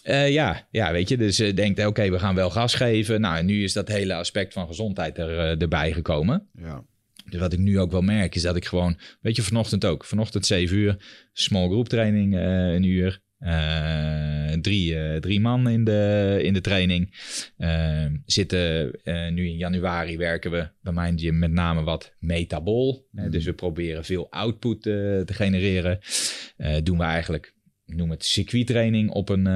[0.05, 3.21] Uh, ja, ja, weet je, dus uh, denkt, oké, okay, we gaan wel gas geven.
[3.21, 6.49] Nou, en nu is dat hele aspect van gezondheid er, uh, erbij gekomen.
[6.59, 6.85] Ja.
[7.31, 10.05] Dus wat ik nu ook wel merk, is dat ik gewoon, weet je, vanochtend ook.
[10.05, 10.97] Vanochtend 7 uur,
[11.33, 13.23] small group training, een uur.
[14.61, 17.15] Drie, drie man in de, in de training.
[18.27, 18.91] zitten
[19.35, 23.09] nu in januari werken we bij mijn gym met name wat metabol.
[23.11, 23.31] Mm.
[23.31, 25.99] dus we proberen veel output te genereren.
[26.83, 27.55] doen we eigenlijk
[27.87, 29.47] noem het circuittraining op een,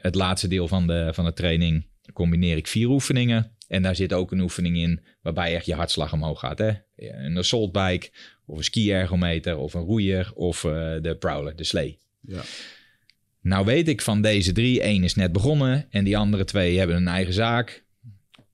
[0.00, 1.86] het laatste deel van de, van de training.
[2.12, 3.56] Combineer ik vier oefeningen.
[3.68, 6.58] En daar zit ook een oefening in waarbij echt je hartslag omhoog gaat.
[6.58, 6.72] Hè?
[6.96, 8.10] Een assault bike
[8.46, 11.98] of een ski-ergometer of een roeier of de prowler, de slee.
[12.20, 12.42] Ja.
[13.42, 16.96] Nou weet ik van deze drie, één is net begonnen en die andere twee hebben
[16.96, 17.84] een eigen zaak.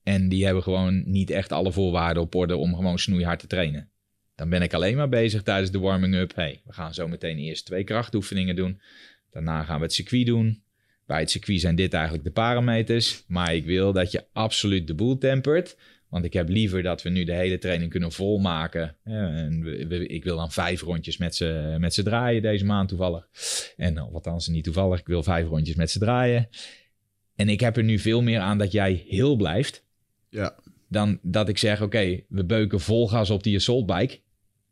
[0.03, 3.89] En die hebben gewoon niet echt alle voorwaarden op orde om gewoon snoeihard te trainen.
[4.35, 6.35] Dan ben ik alleen maar bezig tijdens de warming-up.
[6.35, 8.81] Hey, we gaan zo meteen eerst twee krachtoefeningen doen.
[9.31, 10.63] Daarna gaan we het circuit doen.
[11.07, 13.25] Bij het circuit zijn dit eigenlijk de parameters.
[13.27, 15.77] Maar ik wil dat je absoluut de boel tempert.
[16.09, 18.97] Want ik heb liever dat we nu de hele training kunnen volmaken.
[19.05, 22.89] En we, we, ik wil dan vijf rondjes met ze, met ze draaien deze maand
[22.89, 23.29] toevallig.
[23.77, 26.49] En of althans niet toevallig, ik wil vijf rondjes met ze draaien.
[27.37, 29.85] En ik heb er nu veel meer aan dat jij heel blijft.
[30.31, 30.55] Ja.
[30.89, 34.19] Dan dat ik zeg, oké, okay, we beuken vol gas op die assault bike.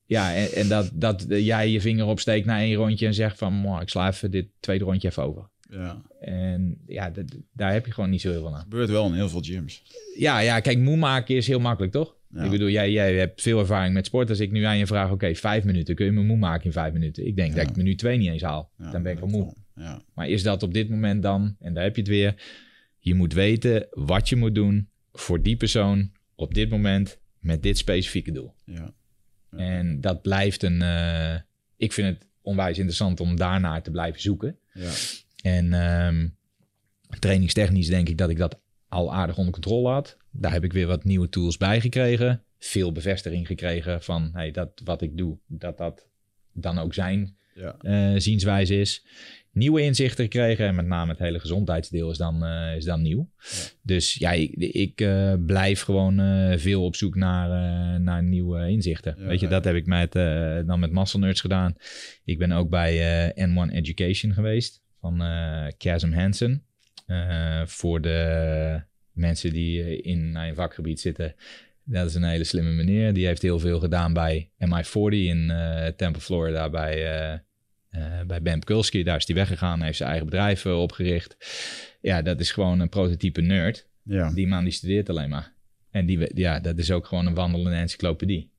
[0.04, 3.80] Ja, en, en, dat, dat jij je vinger opsteekt na één rondje en zegt van...
[3.80, 5.48] ik sla even dit tweede rondje even over.
[5.70, 6.02] Ja.
[6.20, 7.12] En ja,
[7.52, 8.55] daar heb je gewoon niet zo heel veel aan.
[8.55, 9.82] Dat gebeurt wel in heel veel gyms.
[10.16, 12.16] Ja, ja kijk, moe maken is heel makkelijk, toch?
[12.30, 12.44] Ja.
[12.44, 14.28] Ik bedoel, jij, jij hebt veel ervaring met sport.
[14.28, 16.64] Als ik nu aan je vraag, oké, okay, vijf minuten, kun je me moe maken
[16.64, 17.26] in vijf minuten?
[17.26, 17.56] Ik denk ja.
[17.56, 18.70] dat ik minuut twee niet eens haal.
[18.78, 19.55] Ja, dan ben ik al moe.
[19.74, 20.02] Ja.
[20.14, 22.34] Maar is dat op dit moment dan, en daar heb je het weer...
[22.98, 27.78] Je moet weten wat je moet doen voor die persoon op dit moment met dit
[27.78, 28.55] specifieke doel.
[29.51, 30.80] En dat blijft een.
[30.80, 31.34] Uh,
[31.76, 34.59] ik vind het onwijs interessant om daarnaar te blijven zoeken.
[34.72, 34.90] Ja.
[35.47, 36.36] En um,
[37.18, 40.16] trainingstechnisch denk ik dat ik dat al aardig onder controle had.
[40.31, 42.44] Daar heb ik weer wat nieuwe tools bij gekregen.
[42.59, 46.09] Veel bevestiging gekregen van hey, dat wat ik doe, dat dat
[46.52, 47.77] dan ook zijn ja.
[47.82, 49.06] uh, zienswijze is.
[49.52, 53.31] Nieuwe inzichten gekregen en met name het hele gezondheidsdeel is dan, uh, is dan nieuw.
[53.39, 53.48] Ja.
[53.82, 56.20] Dus ja, ik, ik uh, blijf gewoon
[56.59, 59.14] veel op zoek naar, naar nieuwe inzichten.
[59.18, 60.12] Ja, Weet je, dat heb ik met,
[60.66, 61.74] dan met Muscle Nerds gedaan.
[62.24, 65.22] Ik ben ook bij N1 Education geweest van
[65.78, 66.62] Chasm Hansen.
[67.66, 68.80] voor de
[69.12, 71.34] mensen die in mijn vakgebied zitten.
[71.84, 73.12] Dat is een hele slimme meneer.
[73.12, 75.52] Die heeft heel veel gedaan bij MI40 in
[75.96, 77.34] Tampa, Florida bij...
[77.90, 81.36] Uh, bij Ben Kulski, daar is hij weggegaan, heeft zijn eigen bedrijf uh, opgericht.
[82.00, 83.86] Ja, dat is gewoon een prototype nerd.
[84.02, 84.32] Ja.
[84.32, 85.52] Die man die studeert alleen maar.
[85.90, 88.50] En die, ja, dat is ook gewoon een wandelende encyclopedie.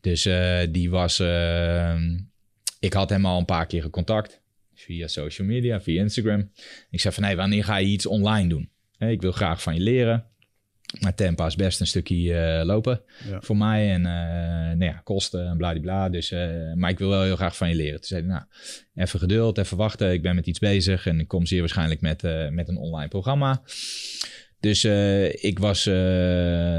[0.00, 1.20] Dus uh, die was...
[1.20, 2.00] Uh,
[2.80, 4.40] ik had hem al een paar keer gecontact.
[4.86, 6.50] Via social media, via Instagram.
[6.90, 8.70] Ik zei van, hey, wanneer ga je iets online doen?
[8.96, 10.24] Hey, ik wil graag van je leren.
[11.00, 13.40] Maar Tempa is best een stukje uh, lopen ja.
[13.40, 13.92] voor mij.
[13.92, 14.02] En
[14.78, 16.08] nou ja, kosten en bladibla.
[16.08, 16.30] Dus,
[16.74, 17.94] maar ik wil wel heel graag van je leren.
[17.94, 18.44] Toen zei hij, nou,
[18.94, 20.12] even geduld, even wachten.
[20.12, 21.06] Ik ben met iets bezig.
[21.06, 23.62] En ik kom zeer waarschijnlijk met, met een online programma.
[24.60, 25.94] Dus uh, ik was uh,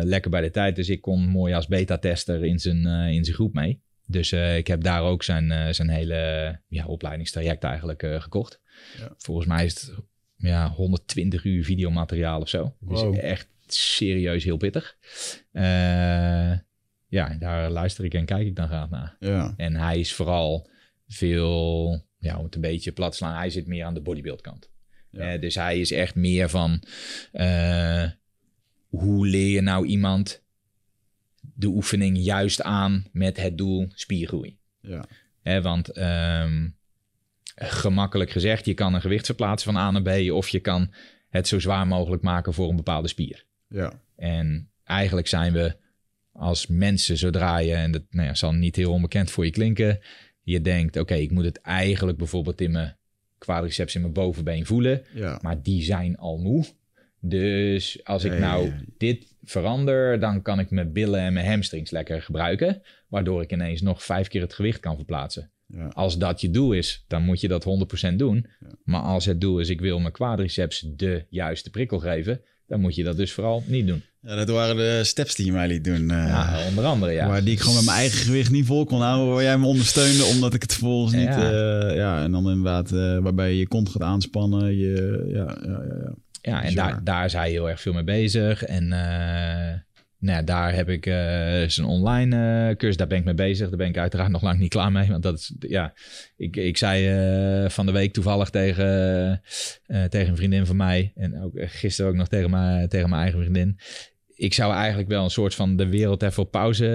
[0.01, 0.75] lekker bij de tijd.
[0.75, 3.81] Dus ik kon mooi als beta-tester in zijn, uh, in zijn groep mee.
[4.09, 8.61] Dus ik heb daar ook zijn, zijn hele ja, opleidingstraject eigenlijk gekocht.
[8.97, 9.13] Ja.
[9.17, 9.95] Volgens mij is het
[10.35, 12.75] ja, 120 uur videomateriaal of zo.
[12.79, 14.97] Dus echt serieus heel pittig.
[17.07, 19.15] ja, daar luister ik en kijk ik dan graag naar.
[19.19, 19.53] Ja.
[19.57, 20.69] En hij is vooral
[21.07, 24.41] veel, ja, om het een beetje plat te slaan, hij zit meer aan de bodybuild
[24.41, 24.71] kant.
[25.39, 26.83] Dus hij is echt meer van
[28.87, 30.45] hoe leer je nou iemand
[31.57, 34.57] de oefening juist aan met het doel spiergroei.
[34.79, 35.05] Ja.
[35.61, 36.75] Want um,
[37.55, 40.93] gemakkelijk gezegd, je kan een gewicht verplaatsen van A naar B of je kan
[41.29, 43.45] het zo zwaar mogelijk maken voor een bepaalde spier.
[43.67, 44.01] Ja.
[44.15, 45.75] En eigenlijk zijn we
[46.31, 49.99] als mensen, zodra je, en dat nou ja, zal niet heel onbekend voor je klinken,
[50.41, 52.97] je denkt, oké, okay, ik moet het eigenlijk bijvoorbeeld in mijn
[53.37, 55.05] quadriceps in mijn bovenbeen voelen.
[55.13, 55.39] Ja.
[55.41, 56.65] Maar die zijn al moe.
[57.19, 62.21] Dus als ik nou dit verander, dan kan ik mijn billen en mijn hamstrings lekker
[62.21, 62.81] gebruiken.
[63.07, 65.51] Waardoor ik ineens nog vijf keer het gewicht kan verplaatsen.
[65.65, 65.87] Ja.
[65.87, 67.65] Als dat je doel is, dan moet je dat
[68.11, 68.47] 100% doen.
[68.59, 68.67] Ja.
[68.83, 72.95] Maar als het doel is, ik wil mijn quadriceps de juiste prikkel geven, dan moet
[72.95, 74.03] je dat dus vooral niet doen.
[74.27, 76.01] Ja, dat waren de steps die je mij liet doen.
[76.01, 77.27] Uh, ja, onder andere, ja.
[77.27, 79.33] Waar die ik gewoon met mijn eigen gewicht niet vol kon houden.
[79.33, 81.27] Waar jij me ondersteunde, omdat ik het vervolgens niet...
[81.27, 84.77] Ja, uh, ja en dan inderdaad uh, waarbij je je kont gaat aanspannen.
[84.77, 86.63] Je, ja, ja, ja, ja.
[86.63, 88.63] en daar, daar is hij heel erg veel mee bezig.
[88.63, 88.87] En
[90.19, 91.03] nou ja, daar heb ik
[91.71, 93.67] zijn online cursus, daar ben ik mee bezig.
[93.67, 95.07] Daar ben ik uiteraard nog lang niet klaar mee.
[95.07, 95.93] Want dat is, ja,
[96.37, 99.41] ik, ik zei van de week toevallig tegen,
[100.09, 101.11] tegen een vriendin van mij.
[101.15, 103.79] En ook gisteren ook nog tegen, mijn tegen mijn eigen vriendin.
[104.37, 106.85] Ik zou eigenlijk wel een soort van de wereld even op pauze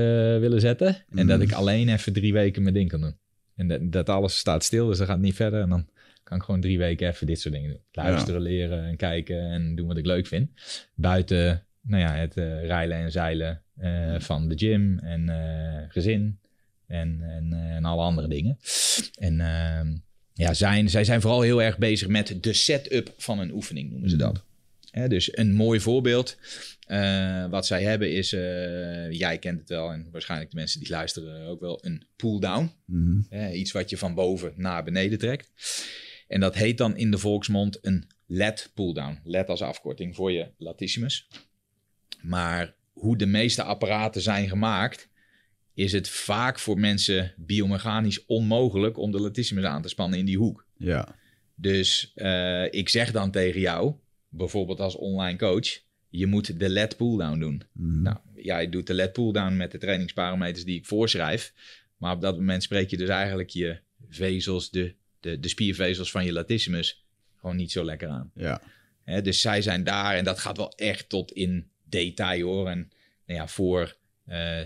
[0.40, 0.96] willen zetten.
[1.14, 3.16] En dat ik alleen even drie weken mijn ding kan doen.
[3.56, 5.62] En dat, dat alles staat stil, dus dat gaat niet verder.
[5.62, 5.88] En dan
[6.22, 7.80] kan ik gewoon drie weken even dit soort dingen doen.
[7.92, 8.48] Luisteren, ja.
[8.48, 10.50] leren en kijken en doen wat ik leuk vind.
[10.94, 16.38] Buiten nou ja, het uh, rijlen en zeilen uh, van de gym en uh, gezin
[16.86, 18.58] en, en, en alle andere dingen.
[19.18, 19.96] En ehm,
[20.32, 24.10] ja, zijn, zij zijn vooral heel erg bezig met de setup van een oefening, noemen
[24.10, 24.44] ze dat.
[25.08, 26.36] Dus een mooi voorbeeld
[27.50, 28.30] wat zij hebben is,
[29.10, 32.70] jij kent het wel en waarschijnlijk de mensen die luisteren ook wel, een pull-down.
[32.84, 35.52] Mm iets wat je van boven naar beneden trekt.
[36.28, 39.20] En dat heet dan in de volksmond een LED pull-down.
[39.24, 41.28] LED als afkorting voor je latissimus.
[42.22, 45.08] Maar hoe de meeste apparaten zijn gemaakt,
[45.74, 50.38] is het vaak voor mensen biomechanisch onmogelijk om de latissimus aan te spannen in die
[50.38, 50.66] hoek.
[50.76, 51.14] Ja.
[51.54, 53.94] Dus uh, ik zeg dan tegen jou,
[54.32, 57.62] bijvoorbeeld als online coach, je moet de LED pull-down doen.
[57.72, 58.02] Mm.
[58.02, 61.52] Nou, jij doet de LED pull-down met de trainingsparameters die ik voorschrijf.
[61.96, 63.78] Maar op dat moment spreek je dus eigenlijk je
[64.08, 67.04] vezels, de, de, de spiervezels van je latissimus,
[67.36, 68.30] gewoon niet zo lekker aan.
[68.34, 68.62] Ja.
[69.02, 72.68] He, dus zij zijn daar en dat gaat wel echt tot in detail hoor.
[72.68, 72.90] En
[73.26, 73.96] nou ja, voor
[74.28, 74.60] uh,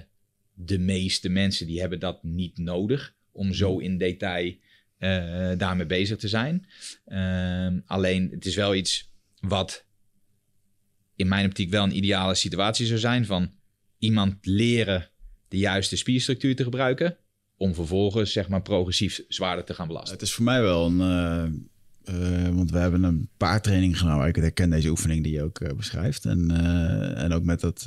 [0.55, 4.55] de meeste mensen die hebben dat niet nodig om zo in detail
[4.99, 6.67] uh, daarmee bezig te zijn.
[7.07, 9.11] Uh, alleen het is wel iets
[9.49, 9.85] wat
[11.15, 13.51] in mijn optiek wel een ideale situatie zou zijn van
[13.99, 15.11] iemand leren
[15.49, 17.17] de juiste spierstructuur te gebruiken
[17.57, 20.13] om vervolgens zeg maar progressief zwaarder te gaan belasten.
[20.13, 21.71] Het is voor mij wel een
[22.11, 24.27] uh, want we hebben een paar trainingen gedaan.
[24.27, 26.25] Ik herken deze oefening die je ook uh, beschrijft.
[26.25, 26.51] En,
[27.17, 27.85] en ook met dat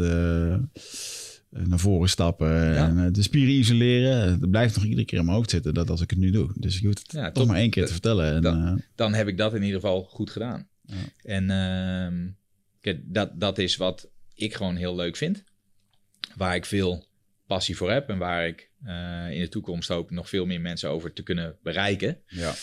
[1.50, 2.88] naar voren stappen ja.
[2.88, 4.32] en de spieren isoleren.
[4.32, 6.50] Het blijft nog iedere keer in mijn hoofd zitten dat als ik het nu doe.
[6.56, 8.34] Dus ik hoef het ja, toch maar één keer te vertellen.
[8.34, 10.68] En, dan, dan, heb ik dat in ieder geval goed gedaan.
[10.90, 10.96] Ja.
[11.24, 12.28] En ehm,
[12.82, 15.44] kijk, dat, dat is wat ik gewoon heel leuk vind.
[16.36, 17.06] Waar ik veel
[17.48, 18.70] passie voor heb en waar ik
[19.32, 22.22] in de toekomst hoop nog veel meer mensen over te kunnen bereiken.
[22.28, 22.54] Ja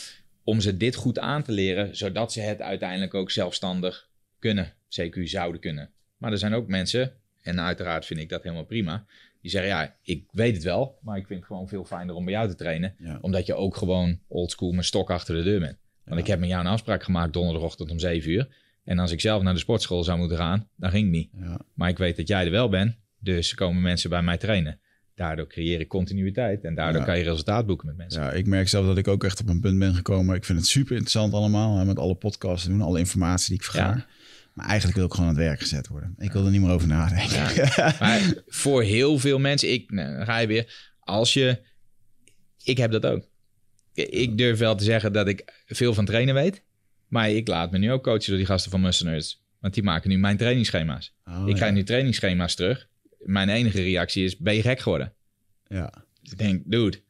[0.47, 4.09] om ze dit goed aan te leren, zodat ze het uiteindelijk ook zelfstandig
[4.39, 5.91] kunnen, CQ zouden kunnen.
[6.17, 7.13] Maar er zijn ook mensen,
[7.43, 9.07] en uiteraard vind ik dat helemaal prima,
[9.41, 12.25] die zeggen ja, ik weet het wel, maar ik vind het gewoon veel fijner om
[12.25, 13.19] bij jou te trainen, ja.
[13.21, 15.79] omdat je ook gewoon oldschool met stok achter de deur bent.
[16.07, 18.49] Want ik heb met jou een afspraak gemaakt donderdagochtend om 7 uur.
[18.85, 21.31] En als ik zelf naar de sportschool zou moeten gaan, dan ging het niet.
[21.75, 24.81] Maar ik weet dat jij er wel bent, dus komen mensen bij mij trainen.
[25.15, 27.07] Daardoor creëer ik continuïteit en daardoor Ja.
[27.07, 28.23] kan je resultaat boeken met mensen.
[28.23, 30.35] Ja, ik merk zelf dat ik ook echt op een punt ben gekomen.
[30.37, 31.79] Ik vind het super interessant allemaal.
[31.79, 33.97] Hè, met alle podcasts doen, alle informatie die ik vergaar.
[33.97, 34.07] Ja.
[34.53, 36.15] Maar eigenlijk wil ik gewoon aan het werk gezet worden.
[36.19, 37.69] Ik wil er niet meer over nadenken.
[38.01, 40.93] Maar voor heel veel mensen, ik, nou, ga je weer.
[41.01, 41.59] als je...
[42.63, 43.25] Ik heb dat ook.
[43.97, 46.63] Ik durf wel te zeggen dat ik veel van trainen weet.
[47.09, 49.25] Maar ik laat me nu ook coachen door die gasten van Muscle.
[49.61, 51.15] Want die maken nu mijn trainingsschema's.
[51.25, 51.55] Oh, ik ja.
[51.55, 52.89] krijg nu trainingsschema's terug.
[53.19, 55.13] Mijn enige reactie is, ben je gek geworden?
[55.69, 55.93] Ja.
[56.23, 57.01] Dus ik denk, dude,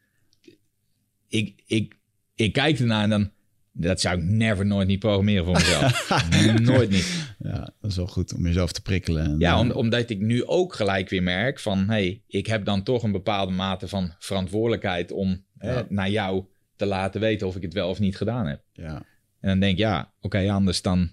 [1.28, 1.94] ik, ik,
[2.34, 3.30] ik kijk ernaar en dan...
[3.78, 6.08] Dat zou ik never, nooit niet programmeren voor mezelf.
[6.60, 7.34] nooit niet.
[7.38, 9.24] ja, dat is wel goed om jezelf te prikkelen.
[9.24, 11.88] En, Ja, eh, om, omdat ik nu ook gelijk weer merk van...
[11.88, 15.12] hey, ik heb dan toch een bepaalde mate van verantwoordelijkheid...
[15.12, 15.86] om hè, Ja.
[15.88, 16.44] naar jou
[16.76, 18.60] te laten weten of ik het wel of niet gedaan heb.
[18.72, 19.02] ja.
[19.40, 21.10] En dan denk ik, ja, oké, anders dan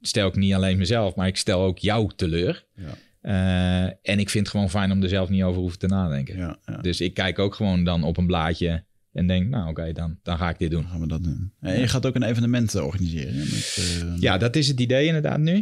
[0.00, 1.14] stel ik niet alleen mezelf...
[1.14, 2.64] maar ik stel ook jou teleur.
[2.74, 2.94] Ja.
[3.20, 6.36] Eh, en ik vind het gewoon fijn om er zelf niet over hoeven te nadenken.
[6.36, 6.76] Ja, ja.
[6.76, 8.84] Dus ik kijk ook gewoon dan op een blaadje...
[9.12, 10.82] en denk, nou oké, dan, dan ga ik dit doen.
[10.82, 11.52] Dan gaan we dat doen.
[11.60, 13.36] En je gaat ook een evenement eh, organiseren.
[13.36, 15.56] Met, eh, Ja, dat is het idee inderdaad nu.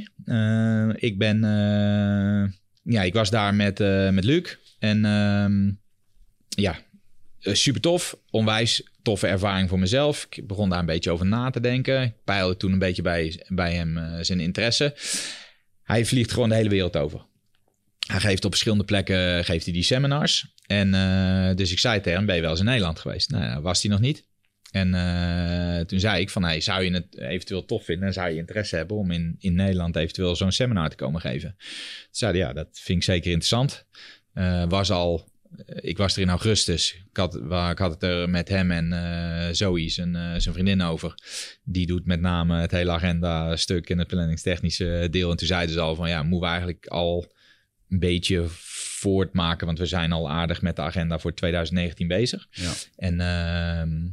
[0.94, 1.40] Ik ben,
[2.82, 3.78] ja, ik was daar met,
[4.12, 5.70] met Luc en ehm,
[6.48, 6.76] ja,
[7.38, 10.26] super tof, onwijs toffe ervaring voor mezelf.
[10.30, 12.02] Ik begon daar een beetje over na te denken.
[12.02, 14.94] Ik peilde toen een beetje bij, bij hem eh, zijn interesse.
[15.82, 17.26] Hij vliegt gewoon de hele wereld over.
[18.06, 20.54] Hij geeft op verschillende plekken geeft hij die seminars.
[20.66, 23.30] En eh, dus ik zei tegen hem, ben je wel eens in Nederland geweest?
[23.30, 24.24] Nou, was hij nog niet.
[24.70, 28.30] En eh, toen zei ik van, hey, zou je het eventueel tof vinden en zou
[28.30, 31.54] je interesse hebben om in, in Nederland eventueel zo'n seminar te komen geven?
[31.58, 33.86] Toen zei ja, dat vind ik zeker interessant.
[34.32, 35.28] Eh, was al,
[35.66, 36.94] ik was er in augustus.
[37.10, 40.54] Ik had, waar, ik had het er met hem en eh Zoe, zijn, eh, zijn
[40.54, 41.14] vriendin, over.
[41.64, 45.30] Die doet met name het hele agenda-stuk en het planningstechnische deel.
[45.30, 47.32] En toen zeiden ze al van, ja, moeten we eigenlijk al
[47.88, 48.44] een beetje
[48.98, 52.46] voortmaken, want we zijn al aardig met de agenda voor 2019 bezig.
[52.50, 52.72] Ja.
[52.96, 54.08] En ehm,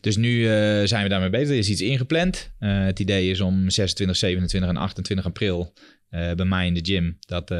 [0.00, 0.50] dus nu eh,
[0.84, 1.48] zijn we daarmee bezig.
[1.48, 2.52] Er is iets ingepland.
[2.58, 5.72] Eh, het idee is om 26, 27 en 28 april
[6.10, 7.54] eh, bij mij in de gym dat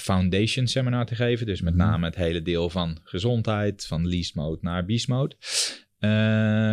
[0.00, 1.46] foundation seminar te geven.
[1.46, 1.86] Dus met Mhm.
[1.86, 5.36] name het hele deel van gezondheid, van least mode naar beast mode.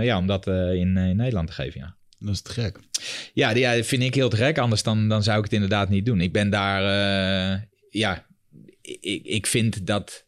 [0.04, 1.96] Ja, om dat in, in Nederland te geven, ja.
[2.20, 2.80] Dat is te gek.
[3.34, 4.58] Ja, die, ja, dat vind ik heel te gek.
[4.58, 6.22] Anders dan, dan zou ik het inderdaad niet doen.
[6.22, 6.82] Ik ben daar,
[7.90, 8.26] ja,
[8.82, 10.26] ik, ik vind dat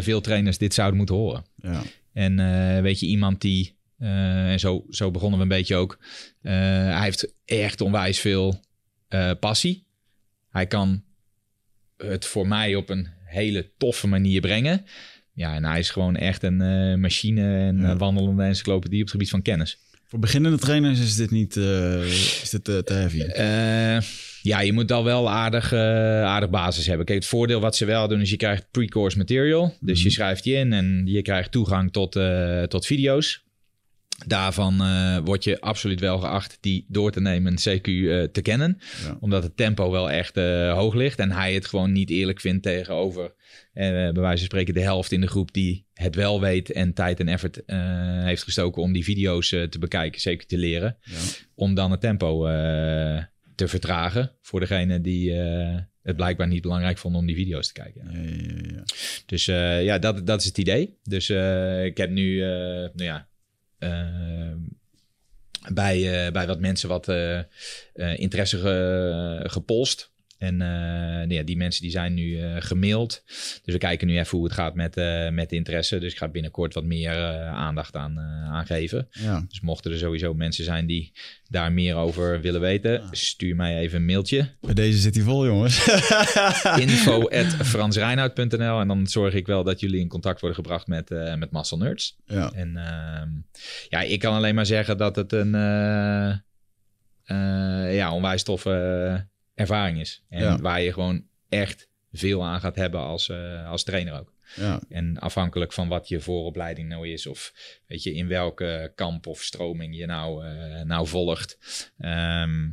[0.00, 1.44] veel trainers dit zouden moeten horen.
[1.56, 1.82] Ja.
[2.16, 5.98] En eh, weet je, iemand die, eh, en zo, zo begonnen we een beetje ook,
[6.42, 8.60] eh, hij heeft echt onwijs veel
[9.40, 9.86] passie.
[10.50, 11.02] Hij kan
[11.96, 14.84] het voor mij op een hele toffe manier brengen.
[15.32, 17.96] Ja, en hij is gewoon echt een machine en Ja.
[17.96, 19.78] wandelende encyclopedie op het gebied van kennis.
[20.04, 23.18] Voor beginnende trainers is dit niet is dit, te heavy.
[24.46, 25.80] Ja, je moet al wel aardig, eh,
[26.22, 27.06] aardig basis hebben.
[27.06, 29.74] Kijk, het voordeel wat ze wel doen is je krijgt pre-course material.
[29.80, 33.44] Dus je schrijft je in en je krijgt toegang tot, eh, tot video's.
[34.26, 37.84] Daarvan eh word je absoluut wel geacht die door te nemen en CQ
[38.32, 38.78] te kennen.
[39.04, 39.16] Ja.
[39.20, 40.36] Omdat het tempo wel echt
[40.70, 41.18] hoog ligt.
[41.18, 43.34] En hij het gewoon niet eerlijk vindt tegenover,
[43.72, 47.20] bij wijze van spreken, de helft in de groep die het wel weet en tijd
[47.20, 47.62] en effort
[48.24, 51.16] heeft gestoken om die video's te bekijken, zeker te leren Ja.
[51.54, 52.46] om dan het tempo
[53.56, 57.72] te vertragen voor degene die eh, het blijkbaar niet belangrijk vonden om die video's te
[57.72, 58.10] kijken.
[58.12, 58.82] Ja, ja, ja.
[59.26, 60.96] Dus eh, ja, dat, dat is het idee.
[61.02, 63.28] Dus eh, ik heb nu, nou ja,
[65.72, 67.08] bij, bij wat mensen wat
[68.16, 70.14] interesse ge- gepolst.
[70.38, 73.22] En eh, ja, die mensen die zijn nu eh, gemaild.
[73.64, 75.98] Dus we kijken nu even hoe het gaat met, eh, met de interesse.
[75.98, 77.14] Dus ik ga binnenkort wat meer
[77.46, 78.18] aandacht aan,
[78.50, 79.08] aan geven.
[79.10, 79.44] Ja.
[79.48, 81.12] Dus mochten er sowieso mensen zijn die
[81.48, 84.54] daar meer over willen weten, stuur mij even een mailtje.
[84.60, 85.86] Bij deze zit hij vol, jongens.
[86.86, 91.78] info.fransreinoud.nl En dan zorg ik wel dat jullie in contact worden gebracht met, met Muscle
[91.78, 92.16] Nerds.
[92.24, 92.52] ja.
[92.52, 93.28] En ehm,
[93.88, 95.50] ja, ik kan alleen maar zeggen dat het een
[97.92, 100.22] ja, onwijs toffe ervaring is.
[100.28, 100.58] En Ja.
[100.58, 104.34] waar je gewoon echt veel aan gaat hebben als, eh, als trainer ook.
[104.56, 104.80] ja.
[104.88, 107.52] En afhankelijk van wat je vooropleiding nou is, of
[107.86, 111.58] weet je, in welke kamp of stroming je nou, eh, nou volgt.
[111.98, 112.68] Ehm,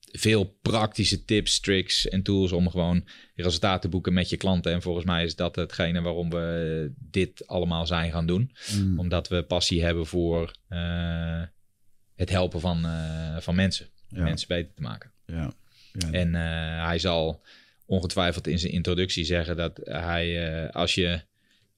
[0.00, 4.72] veel praktische tips, tricks en tools om gewoon resultaten te boeken met je klanten.
[4.72, 8.52] En volgens mij is dat hetgene waarom we dit allemaal zijn gaan doen.
[8.76, 8.98] Mm.
[8.98, 11.42] Omdat we passie hebben voor eh,
[12.14, 12.86] het helpen van,
[13.40, 13.86] van mensen.
[14.08, 14.22] Ja.
[14.22, 15.12] Mensen beter te maken.
[15.26, 15.52] Ja.
[15.98, 16.10] Ja.
[16.10, 17.42] En eh, hij zal
[17.86, 21.20] ongetwijfeld in zijn introductie zeggen dat hij, eh, als je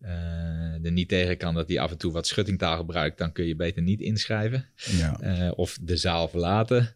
[0.00, 3.46] eh, er niet tegen kan dat hij af en toe wat schuttingtaal gebruikt, dan kun
[3.46, 5.50] je beter niet inschrijven ja.
[5.50, 6.94] of de zaal verlaten.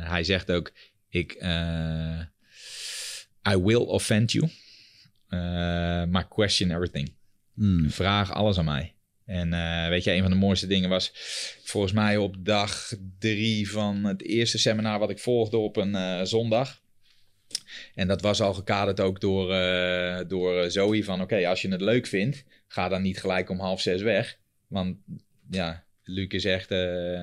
[0.00, 0.72] Hij zegt ook:
[1.08, 1.32] ik,
[3.50, 4.48] I will offend you,
[6.08, 7.12] maar question everything.
[7.54, 7.90] Mm.
[7.90, 8.94] Vraag alles aan mij.
[9.26, 11.12] En eh, weet je, een van de mooiste dingen was
[11.64, 16.22] volgens mij op dag drie van het eerste seminar wat ik volgde op een eh,
[16.22, 16.82] zondag.
[17.94, 21.20] En dat was al gekaderd ook door, uh, door Zoe van...
[21.20, 24.38] oké, als je het leuk vindt, ga dan niet gelijk om half zes weg.
[24.66, 24.96] Want
[25.50, 26.70] ja, Luc is echt...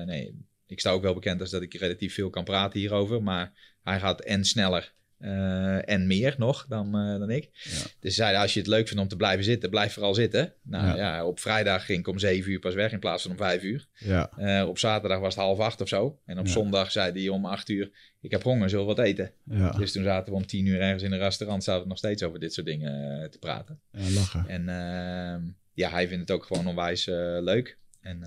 [0.06, 0.34] nee,
[0.66, 3.22] ik sta ook wel bekend als dat ik relatief veel kan praten hierover.
[3.22, 3.52] Maar
[3.82, 4.92] hij gaat en sneller
[5.22, 7.50] uh, en meer nog dan, uh, dan ik.
[7.52, 7.84] Ja.
[8.00, 10.52] Dus zeiden, als je het leuk vindt om te blijven zitten, blijf vooral zitten.
[10.62, 10.96] Nou ja.
[10.96, 11.26] ja.
[11.26, 13.86] op vrijdag ging ik om zeven uur pas weg in plaats van om vijf uur.
[13.98, 14.30] Ja.
[14.38, 16.18] Uh, op zaterdag was het half acht of zo.
[16.24, 17.90] En op zondag zei hij om acht uur,
[18.20, 19.32] ik heb honger, zullen we wat eten?
[19.76, 22.22] Dus toen zaten we om tien uur ergens in een restaurant, zaten we nog steeds
[22.22, 23.80] over dit soort dingen te praten.
[23.90, 24.44] Ja, lachen.
[24.48, 25.42] En ehm,
[25.72, 27.06] ja, hij vindt het ook gewoon onwijs
[27.40, 27.78] leuk.
[28.00, 28.22] En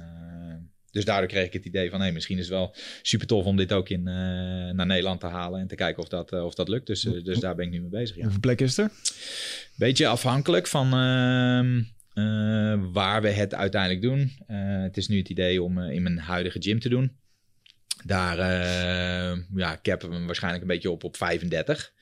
[0.96, 3.58] dus daardoor kreeg ik het idee van, hey, misschien is het wel super tof om
[3.58, 4.06] dit ook in, uh,
[4.74, 6.88] naar Nederland te halen en te kijken of dat, uh, of dat lukt.
[6.88, 8.16] Dus, uh, dus daar ben ik nu mee bezig.
[8.16, 8.22] Ja.
[8.22, 8.92] Hoeveel plek is er?
[9.76, 14.32] Beetje afhankelijk van ehm, waar we het uiteindelijk doen.
[14.82, 17.18] het is nu het idee om in mijn huidige gym te doen.
[18.06, 18.38] Daar
[19.56, 21.94] ja, cappen we waarschijnlijk een beetje op op 35.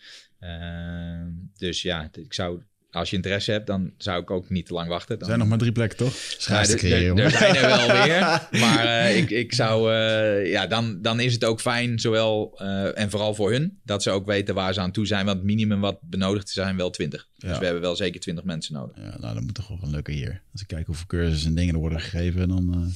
[1.58, 2.62] dus ja, ik zou
[2.94, 5.10] als je interesse hebt, dan zou ik ook niet te lang wachten.
[5.10, 5.20] Dan...
[5.20, 6.14] Er zijn nog maar drie plekken, toch?
[6.38, 7.18] Schaarste creëren.
[7.18, 8.22] Er zijn er wel weer.
[8.64, 9.94] Maar uh, ik, ik zou...
[9.94, 12.60] Uh, ja, dan, dan is het ook fijn, zowel...
[12.62, 15.26] Uh, en vooral voor hun, dat ze ook weten waar ze aan toe zijn.
[15.26, 17.28] Want het minimum wat benodigd zijn wel 20.
[17.44, 17.50] Ja.
[17.50, 18.98] Dus we hebben wel zeker 20 mensen nodig.
[18.98, 20.42] Ja, nou, dan moet toch wel een leuke hier.
[20.52, 22.92] Als ik kijk hoeveel cursussen en dingen er worden gegeven, dan...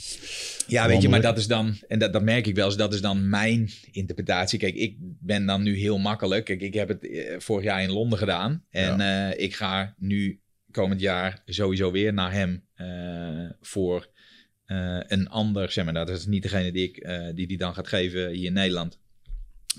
[0.67, 1.77] ja, weet je, maar dat is dan...
[1.87, 4.59] En dat, dat merk ik wel eens, dat is dan mijn interpretatie.
[4.59, 6.45] Kijk, ik ben dan nu heel makkelijk.
[6.45, 7.09] Kijk, ik heb het
[7.43, 8.63] vorig jaar in Londen gedaan.
[8.69, 9.33] En ja.
[9.33, 10.41] ik ga nu
[10.71, 14.09] komend jaar sowieso weer naar hem uh, voor
[15.07, 16.05] een ander seminar.
[16.05, 18.99] Dat is niet degene die, ik, die die dan gaat geven hier in Nederland.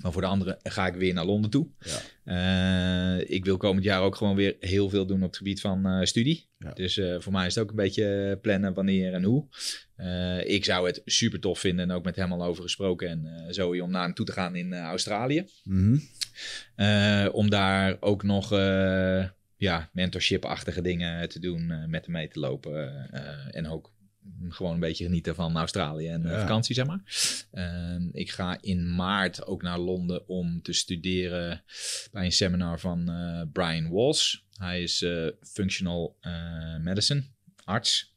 [0.02, 1.68] Maar voor de andere ga ik weer naar Londen toe.
[2.24, 3.18] Ja.
[3.18, 6.48] ik wil komend jaar ook gewoon weer heel veel doen op het gebied van studie.
[6.58, 6.72] Ja.
[6.72, 9.46] Dus voor mij is het ook een beetje plannen wanneer en hoe.
[10.44, 13.08] ik zou het super tof vinden en ook met hem al over gesproken.
[13.08, 15.44] En zo om naar hem toe te gaan in Australië.
[15.64, 16.00] Mm
[16.76, 17.28] -hmm.
[17.28, 18.50] om daar ook nog
[19.56, 23.10] ja, mentorship-achtige dingen te doen, met hem mee te lopen.
[23.52, 23.92] En ook
[24.48, 26.40] gewoon een beetje genieten van Australië en ja.
[26.40, 27.00] vakantie, zeg maar.
[27.52, 31.62] Uh, ik ga in maart ook naar Londen om te studeren
[32.12, 34.46] bij een seminar van uh, Brian Walls.
[34.56, 35.06] Hij is
[35.42, 36.16] functional
[36.80, 37.24] medicine,
[37.64, 38.16] arts.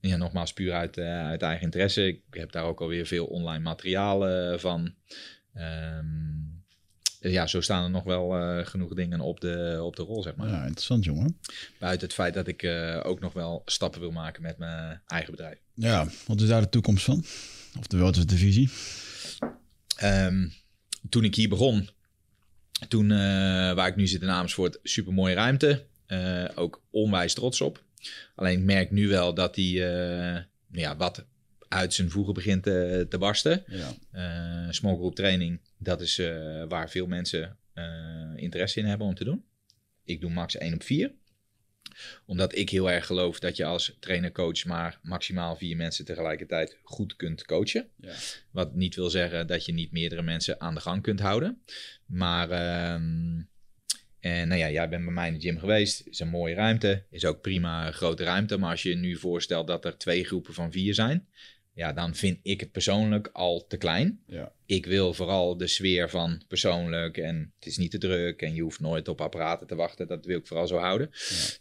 [0.00, 2.06] ja, nogmaals puur uit, uit eigen interesse.
[2.06, 4.94] Ik heb daar ook alweer veel online materialen van.
[5.54, 6.51] Um,
[7.30, 10.36] ja, zo staan er nog wel uh, genoeg dingen op de, op de rol, zeg
[10.36, 10.48] maar.
[10.48, 11.38] Ja, interessant, jongen.
[11.78, 15.30] Buiten het feit dat ik uh, ook nog wel stappen wil maken met mijn eigen
[15.30, 15.58] bedrijf.
[15.74, 17.24] Ja, wat is daar de toekomst van?
[17.78, 18.70] Of de wat is de visie?
[20.02, 20.52] Um,
[21.08, 21.88] toen ik hier begon,
[22.88, 23.18] toen uh,
[23.72, 25.86] waar ik nu zit in Amersfoort, super mooie ruimte.
[26.54, 27.82] ook onwijs trots op.
[28.34, 29.78] Alleen ik merk nu wel dat die
[30.70, 31.24] ja, wat
[31.72, 33.64] uit zijn voegen begint te, te barsten.
[33.66, 33.92] Ja.
[34.66, 37.84] Uh, small group training, dat is uh, waar veel mensen uh,
[38.36, 39.44] interesse in hebben om te doen.
[40.04, 41.12] Ik doe max 1 op 4
[42.26, 47.16] omdat ik heel erg geloof dat je als trainer-coach maar maximaal vier mensen tegelijkertijd goed
[47.16, 47.88] kunt coachen.
[47.96, 48.14] Ja.
[48.50, 51.62] Wat niet wil zeggen dat je niet meerdere mensen aan de gang kunt houden.
[52.06, 52.50] Maar
[54.22, 56.06] en nou ja, jij bent bij mij in de gym geweest.
[56.06, 57.04] Is een mooie ruimte.
[57.10, 58.56] Is ook prima grote ruimte.
[58.56, 61.26] Maar als je je nu voorstelt dat er twee groepen van vier zijn
[61.74, 64.20] ja, dan vind ik het persoonlijk al te klein.
[64.26, 64.52] Ja.
[64.66, 68.62] Ik wil vooral de sfeer van persoonlijk en het is niet te druk en je
[68.62, 70.06] hoeft nooit op apparaten te wachten.
[70.06, 71.10] Dat wil ik vooral zo houden.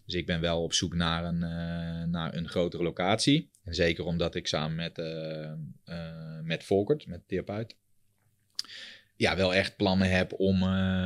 [0.05, 3.49] Dus ik ben wel op zoek naar een, uh, naar een grotere locatie.
[3.63, 5.51] En zeker omdat ik samen met, uh,
[5.85, 7.75] uh, met Volkert, met therapeut,
[9.15, 10.63] ja, wel echt plannen heb om,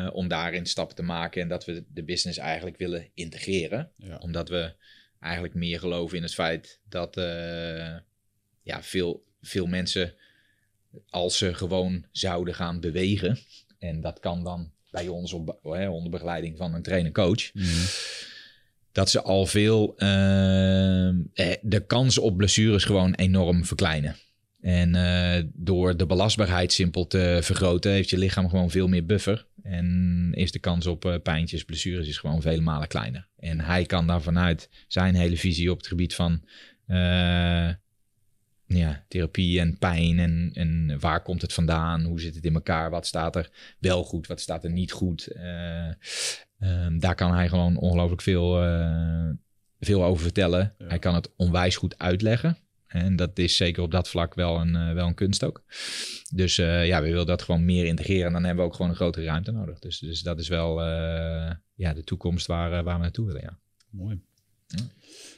[0.09, 3.91] om daarin stappen te maken en dat we de business eigenlijk willen integreren.
[3.95, 4.17] Ja.
[4.17, 4.73] Omdat we
[5.19, 7.15] eigenlijk meer geloven in het feit dat
[8.65, 10.13] ja, veel, veel mensen,
[11.09, 13.39] als ze gewoon zouden gaan bewegen,
[13.79, 17.85] en dat kan dan bij ons op, hè, onder begeleiding van een trainer-coach, mhm.
[18.91, 19.99] dat ze al veel uh,
[21.61, 24.15] de kans op blessures gewoon enorm verkleinen.
[24.61, 29.45] En uh, door de belastbaarheid simpel te vergroten, heeft je lichaam gewoon veel meer buffer.
[29.63, 33.27] En is de kans op uh, pijntjes, blessures is gewoon vele malen kleiner.
[33.39, 36.41] En hij kan daar vanuit zijn hele visie op het gebied van
[36.87, 37.69] uh,
[38.67, 42.03] ja, therapie en pijn en, en waar komt het vandaan?
[42.03, 42.89] Hoe zit het in elkaar?
[42.89, 44.27] Wat staat er wel goed?
[44.27, 45.29] Wat staat er niet goed?
[45.35, 45.87] Uh,
[46.59, 49.29] um, daar kan hij gewoon ongelooflijk veel, uh,
[49.79, 50.73] veel over vertellen.
[50.77, 52.57] Hij kan het onwijs goed uitleggen.
[52.87, 55.63] En dat is zeker op dat vlak wel een, uh, wel een kunst ook.
[56.33, 58.27] Dus ja, we willen dat gewoon meer integreren.
[58.27, 59.79] En dan hebben we ook gewoon een grotere ruimte nodig.
[59.79, 60.83] Dus, dus dat is wel
[61.73, 63.41] ja, de toekomst waar, waar we naartoe willen.
[63.41, 63.59] Ja.
[63.89, 64.21] Mooi.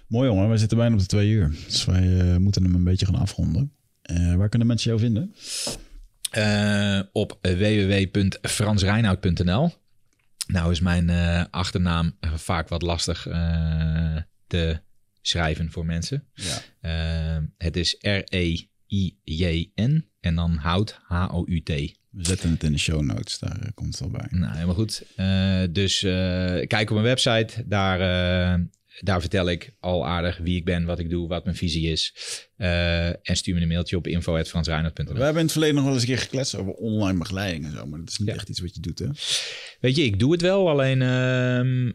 [0.07, 1.55] Mooi jongen, we zitten bijna op de twee uur.
[1.65, 3.71] Dus wij uh, moeten hem een beetje gaan afronden.
[4.11, 5.35] Uh, waar kunnen mensen jou vinden?
[6.37, 9.73] Uh, op www.fransreinoud.nl.
[10.47, 11.09] Nou is mijn
[11.49, 13.21] achternaam vaak wat lastig
[14.47, 14.79] te
[15.21, 16.23] schrijven voor mensen.
[16.33, 16.61] Ja.
[17.57, 21.69] het is R-E-I-J-N en dan hout, H-O-U-T.
[22.09, 24.27] We zetten het in de show notes, daar komt het wel bij.
[24.29, 25.03] Nou, helemaal goed.
[25.73, 25.99] dus
[26.67, 27.99] kijk op mijn website, daar
[28.99, 32.13] daar vertel ik al aardig wie ik ben, wat ik doe, wat mijn visie is.
[32.57, 35.13] Uh, en stuur me een mailtje op info.fransreinert.nl.
[35.13, 37.71] We hebben in het verleden nog wel eens een keer gekletst over online begeleiding en
[37.71, 37.85] zo.
[37.85, 39.07] Maar dat is niet echt iets wat je doet, hè?
[39.79, 40.69] Weet je, ik doe het wel.
[40.69, 41.93] Alleen uh,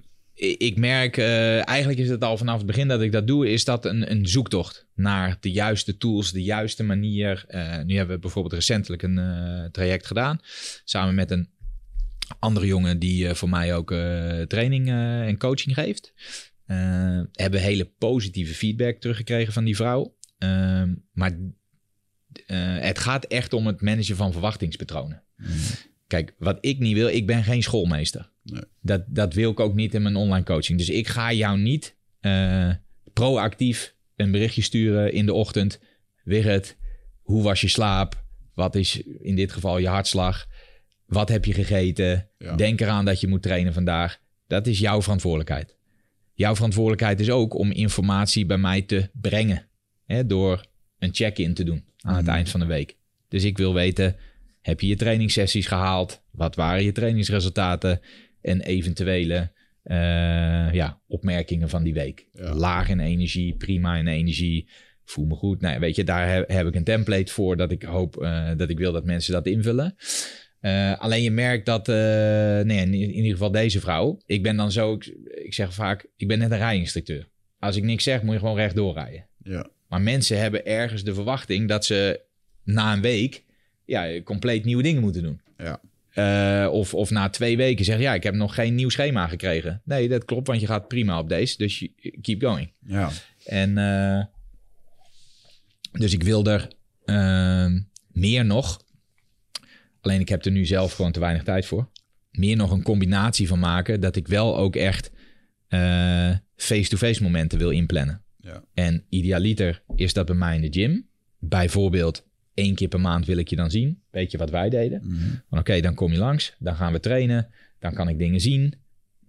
[0.59, 3.65] ik merk, uh, eigenlijk is het al vanaf het begin dat ik dat doe, is
[3.65, 7.45] dat een, een zoektocht naar de juiste tools, de juiste manier.
[7.49, 10.41] Uh, nu hebben we bijvoorbeeld recentelijk een traject gedaan.
[10.85, 11.51] Samen met een
[12.39, 13.89] andere jongen die voor mij ook
[14.47, 16.13] training en coaching geeft.
[16.67, 20.17] Uh, hebben hele positieve feedback teruggekregen van die vrouw.
[20.39, 20.83] Uh,
[21.13, 21.33] maar
[22.47, 25.23] uh, het gaat echt om het managen van verwachtingspatronen.
[25.37, 25.49] Mm.
[26.07, 28.31] Kijk, wat ik niet wil, ik ben geen schoolmeester.
[28.43, 28.63] Nee.
[28.81, 30.79] Dat, dat wil ik ook niet in mijn online coaching.
[30.79, 32.75] Dus ik ga jou niet uh,
[33.13, 35.81] proactief een berichtje sturen in de ochtend.
[36.25, 36.77] het?
[37.23, 38.25] hoe was je slaap?
[38.55, 40.47] Wat is in dit geval je hartslag?
[41.07, 42.29] Wat heb je gegeten?
[42.39, 42.57] Ja.
[42.57, 44.21] Denk eraan dat je moet trainen vandaag.
[44.47, 45.77] Dat is jouw verantwoordelijkheid
[46.35, 49.67] jouw verantwoordelijkheid is ook om informatie bij mij te brengen.
[50.07, 50.65] Hè, door
[50.99, 52.35] een check-in te doen aan het mhm.
[52.35, 52.97] eind van de week.
[53.29, 54.17] Dus ik wil weten,
[54.61, 56.23] heb je je trainingssessies gehaald?
[56.31, 58.01] Wat waren je trainingsresultaten?
[58.41, 59.51] En eventuele
[59.85, 62.27] uh, ja, opmerkingen van die week.
[62.33, 64.69] Laag in energie, prima in energie.
[65.05, 65.61] Voel me goed.
[65.61, 68.71] Nou, weet je, daar heb, heb ik een template voor dat ik hoop uh, dat
[68.71, 69.95] ik wil dat mensen dat invullen.
[70.63, 71.95] Uh, alleen je merkt dat, uh,
[72.61, 74.21] nee, in, in, ieder geval deze vrouw.
[74.27, 75.07] Ik ben dan zo, ik,
[75.45, 77.29] ik, zeg vaak, ik ben net een rijinstructeur.
[77.59, 79.27] Als ik niks zeg, moet je gewoon rechtdoor rijden.
[79.43, 79.69] Ja.
[79.89, 82.21] Maar mensen hebben ergens de verwachting dat ze
[82.65, 83.45] na een week
[83.85, 85.41] ja, compleet nieuwe dingen moeten doen.
[85.57, 85.81] Ja.
[86.15, 89.83] Uh, of, of na twee weken zeggen, ja, ik heb nog geen nieuw schema gekregen.
[89.85, 91.57] Nee, dat klopt, want je gaat prima op deze.
[91.57, 91.89] Dus
[92.21, 92.73] keep going.
[92.87, 93.11] Ja.
[93.45, 93.75] En
[95.93, 96.69] dus ik wil er
[98.13, 98.85] meer nog
[100.03, 101.89] Alleen ik heb er nu zelf gewoon te weinig tijd voor.
[102.31, 105.11] Meer nog een combinatie van maken dat ik wel ook echt
[105.69, 108.23] eh, face-to-face momenten wil inplannen.
[108.37, 108.65] Ja.
[108.75, 111.07] En idealiter is dat bij mij in de gym.
[111.39, 114.03] Bijvoorbeeld één keer per maand wil ik je dan zien.
[114.11, 115.03] Weet je wat wij deden?
[115.05, 117.49] Mm Oké, dan kom je langs, dan gaan we trainen,
[117.79, 118.75] dan kan ik dingen zien.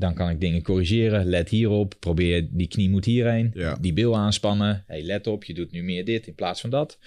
[0.04, 1.26] Dan kan ik dingen corrigeren.
[1.26, 1.96] Let hierop.
[2.00, 3.52] Probeer die knie moet hierheen.
[3.54, 3.78] Ja.
[3.82, 4.84] Die bil aanspannen.
[4.88, 6.98] Hey, let op, je doet nu meer dit in plaats van dat.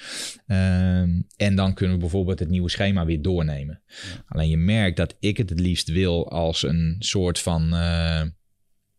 [0.46, 3.80] Um, en dan kunnen we bijvoorbeeld het nieuwe schema weer doornemen.
[4.26, 7.62] Alleen je merkt dat ik het het liefst wil als een soort van...
[7.62, 8.22] Uh,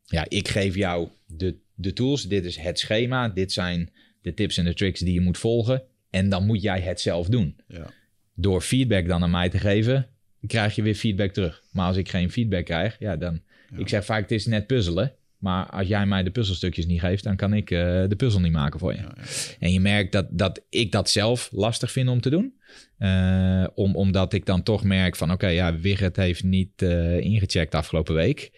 [0.05, 2.27] ja, ik geef jou de, de tools.
[2.27, 3.29] Dit is het schema.
[3.29, 3.89] Dit zijn
[4.21, 5.83] de tips en de tricks die je moet volgen.
[6.09, 7.55] En dan moet jij het zelf doen.
[7.67, 7.89] Ja.
[8.35, 10.07] Door feedback dan aan mij te geven,
[10.47, 11.63] krijg je weer feedback terug.
[11.71, 13.41] Maar als ik geen feedback krijg, ja, dan
[13.75, 15.13] ik zeg vaak, het is net puzzelen.
[15.37, 18.51] Maar als jij mij de puzzelstukjes niet geeft, dan kan ik uh, de puzzel niet
[18.51, 18.97] maken voor je.
[18.97, 19.23] Ja, ja.
[19.59, 22.53] En je merkt dat, dat ik dat zelf lastig vind om te doen.
[22.99, 27.19] Uh, om, omdat ik dan toch merk van, oké, okay, ja, Wigert heeft niet uh,
[27.19, 28.51] ingecheckt afgelopen week.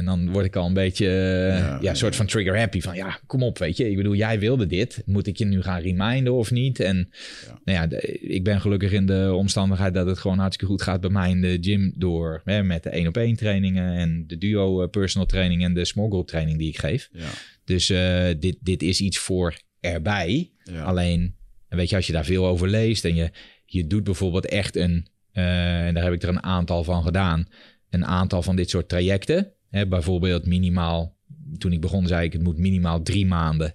[0.00, 2.80] En dan word ik al een beetje, uh, ja, ja, soort van trigger happy.
[2.80, 3.90] Van ja, kom op, weet je.
[3.90, 5.02] Ik bedoel, jij wilde dit.
[5.06, 6.80] Moet ik je nu gaan reminden of niet?
[6.80, 7.10] En
[7.46, 7.60] ja.
[7.64, 11.00] nou ja, de, ik ben gelukkig in de omstandigheid dat het gewoon hartstikke goed gaat
[11.00, 11.92] bij mij in de gym.
[11.96, 15.84] Door hè, met de één op één trainingen en de duo personal training en de
[15.84, 17.08] small group training die ik geef.
[17.12, 17.28] Ja.
[17.64, 20.50] Dus uh, dit, dit is iets voor erbij.
[20.84, 21.34] Alleen,
[21.68, 23.30] weet je, als je daar veel over leest en je,
[23.64, 27.48] je doet bijvoorbeeld echt een, uh, en daar heb ik er een aantal van gedaan,
[27.90, 29.52] een aantal van dit soort trajecten.
[29.70, 31.16] Hè, bijvoorbeeld minimaal,
[31.58, 33.74] toen ik begon zei ik het moet minimaal drie maanden.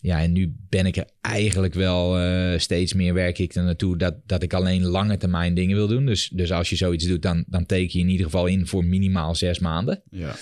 [0.00, 3.96] Ja, en nu ben ik er eigenlijk wel uh, steeds meer werk ik er naartoe
[3.96, 6.06] dat, dat ik alleen lange termijn dingen wil doen.
[6.06, 8.84] Dus, dus als je zoiets doet, dan, dan teken je in ieder geval in voor
[8.84, 10.02] minimaal zes maanden.
[10.10, 10.36] Ja.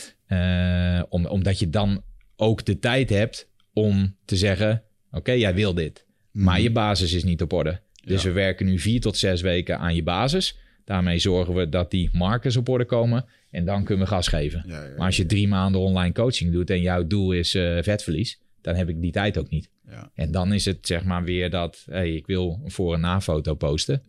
[0.99, 2.03] Uh, om, omdat je dan
[2.37, 6.07] ook de tijd hebt om te zeggen, oké, jij wil dit.
[6.33, 6.43] Mm.
[6.43, 7.81] Maar je basis is niet op orde.
[8.05, 8.29] Dus ja.
[8.29, 10.59] we werken nu vier tot zes weken aan je basis.
[10.85, 13.24] Daarmee zorgen we dat die markers op orde komen.
[13.51, 14.65] En dan kunnen we gas geven.
[14.66, 17.82] Ja, ja, maar als je drie maanden online coaching doet en jouw doel is uh,
[17.82, 19.70] vetverlies, dan heb ik die tijd ook niet.
[20.15, 23.55] En dan is het zeg maar weer dat, hey, ik wil een voor- en na-foto
[23.55, 24.02] posten.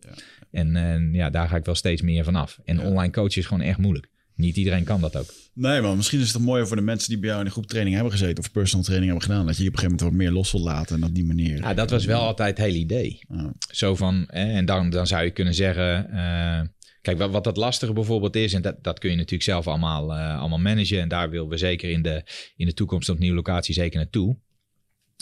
[0.50, 2.60] En uh, ja, daar ga ik wel steeds meer vanaf.
[2.64, 4.08] En online coachen is gewoon echt moeilijk.
[4.36, 5.34] Niet iedereen kan dat ook.
[5.52, 7.66] Nee, maar misschien is het mooier voor de mensen die bij jou in de groep
[7.66, 9.46] training hebben gezeten of personal training hebben gedaan.
[9.46, 11.24] Dat je, je op een gegeven moment wat meer los wil laten en op die
[11.24, 11.58] manier.
[11.58, 13.20] Ja, dat was wel altijd het hele idee.
[13.70, 16.06] Zo van, en dan, dan zou je kunnen zeggen.
[16.12, 16.60] Uh,
[17.06, 20.16] Kijk, wat, wat dat lastige bijvoorbeeld is, en dat, dat kun je natuurlijk zelf allemaal,
[20.16, 21.00] uh, allemaal managen.
[21.00, 22.22] En daar willen we zeker in de,
[22.56, 24.36] in de toekomst op nieuwe locatie zeker naartoe.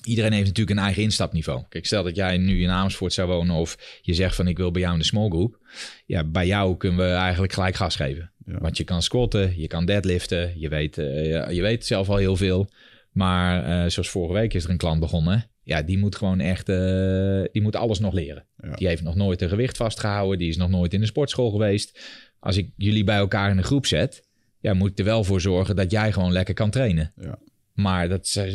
[0.04, 1.62] Iedereen heeft natuurlijk een eigen instapniveau.
[1.68, 4.70] Kijk, stel dat jij nu in Amersfoort zou wonen of je zegt van ik wil
[4.70, 5.58] bij jou in de small group.
[6.06, 8.32] Ja, bij jou kunnen we eigenlijk gelijk gas geven.
[8.46, 8.58] Ja.
[8.58, 12.36] Want je kan squatten, je kan deadliften, je weet, eh, je weet zelf al heel
[12.36, 12.68] veel.
[13.12, 15.50] Maar eh, zoals vorige week is er een klant begonnen.
[15.62, 18.46] Ja, die moet gewoon echt, eh, die moet alles nog leren.
[18.62, 18.74] Ja.
[18.74, 22.00] Die heeft nog nooit een gewicht vastgehouden, die is nog nooit in de sportschool geweest.
[22.38, 24.28] Als ik jullie bij elkaar in een groep zet,
[24.60, 27.12] ja, moet ik er wel voor zorgen dat jij gewoon lekker kan trainen.
[27.16, 27.38] Ja.
[27.74, 28.46] Maar dat,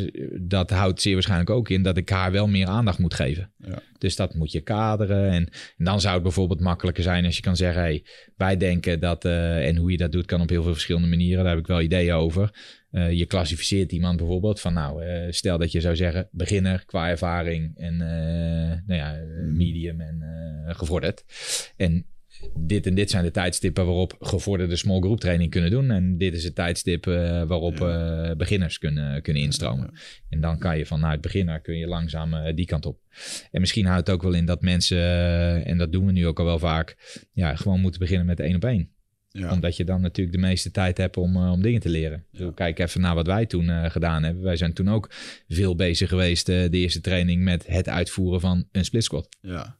[0.41, 3.51] dat houdt zeer waarschijnlijk ook in dat ik haar wel meer aandacht moet geven.
[3.57, 3.81] Ja.
[3.97, 5.29] Dus dat moet je kaderen.
[5.29, 8.03] En, en dan zou het bijvoorbeeld makkelijker zijn als je kan zeggen: hey,
[8.37, 9.25] wij denken dat.
[9.25, 11.43] eh, en hoe je dat doet, kan op heel veel verschillende manieren.
[11.43, 12.53] Daar heb ik wel ideeën over.
[12.91, 17.09] Eh, je klassificeert iemand bijvoorbeeld van: nou, eh, stel dat je zou zeggen: beginner qua
[17.09, 17.97] ervaring en
[18.85, 19.15] nou ja,
[19.45, 20.23] medium en
[20.67, 21.23] gevorderd.
[21.77, 22.05] En
[22.55, 25.91] dit en dit zijn de tijdstippen waarop gevorderde small group training kunnen doen.
[25.91, 29.91] En dit is het tijdstip eh, waarop eh, beginners kunnen, kunnen instromen.
[30.29, 32.99] En dan kan je vanuit beginner kun je langzaam eh, die kant op.
[33.51, 34.99] En misschien houdt het ook wel in dat mensen,
[35.65, 38.55] en dat doen we nu ook al wel vaak, ja, gewoon moeten beginnen met één
[38.55, 38.89] op één.
[39.31, 39.51] Ja.
[39.51, 42.25] Omdat je dan natuurlijk de meeste tijd hebt om, om dingen te leren.
[42.31, 44.43] Bedoel, Kijk even naar wat wij toen gedaan hebben.
[44.43, 45.09] Wij zijn toen ook
[45.47, 49.37] veel bezig geweest, de eerste training, met het uitvoeren van een split squat.
[49.41, 49.77] ja.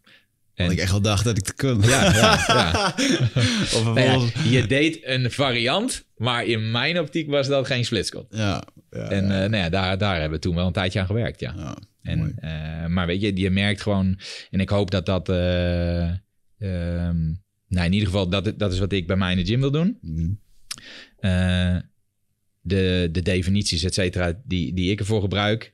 [0.66, 1.82] En- ik echt wel dacht dat ik te kon.
[1.82, 2.94] Ja, ja, ja.
[3.76, 4.50] of Nou ja, vervolgens...
[4.50, 8.28] je deed een variant, maar in mijn optiek was dat geen split squat.
[8.30, 8.64] Ja.
[8.90, 11.78] En eh, nou ja, daar, daar hebben we toen wel een tijdje aan gewerkt, ja.
[12.02, 14.20] En, eh, maar weet je, je merkt gewoon,
[14.52, 17.26] en ik hoop dat dat, eh, ehm,
[17.68, 19.72] nou in ieder geval, dat, dat is wat ik bij mij in de gym wil
[19.72, 19.98] doen.
[20.02, 20.32] Mhm.
[22.62, 25.74] De, de definities, et cetera, die, die ik ervoor gebruik.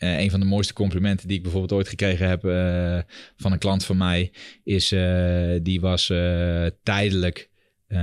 [0.00, 2.98] Eh, een van de mooiste complimenten die ik bijvoorbeeld ooit gekregen heb eh,
[3.36, 4.32] van een klant van mij,
[4.64, 6.06] is eh, die was
[6.82, 7.50] tijdelijk
[7.86, 7.98] eh,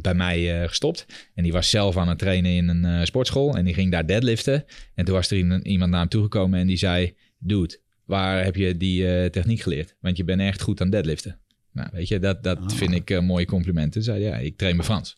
[0.00, 1.06] bij mij gestopt.
[1.34, 4.64] En die was zelf aan het trainen in een sportschool en die ging daar deadliften.
[4.94, 5.36] En toen was er
[5.66, 9.96] iemand- naar hem toegekomen en die zei, dude, waar heb je die techniek geleerd?
[10.00, 11.38] Want je bent echt goed aan deadliften.
[11.72, 12.70] Nou, weet je, dat, dat Ah.
[12.70, 14.02] vind ik mooie complimenten.
[14.02, 15.16] Zei, ja, ik train me Frans.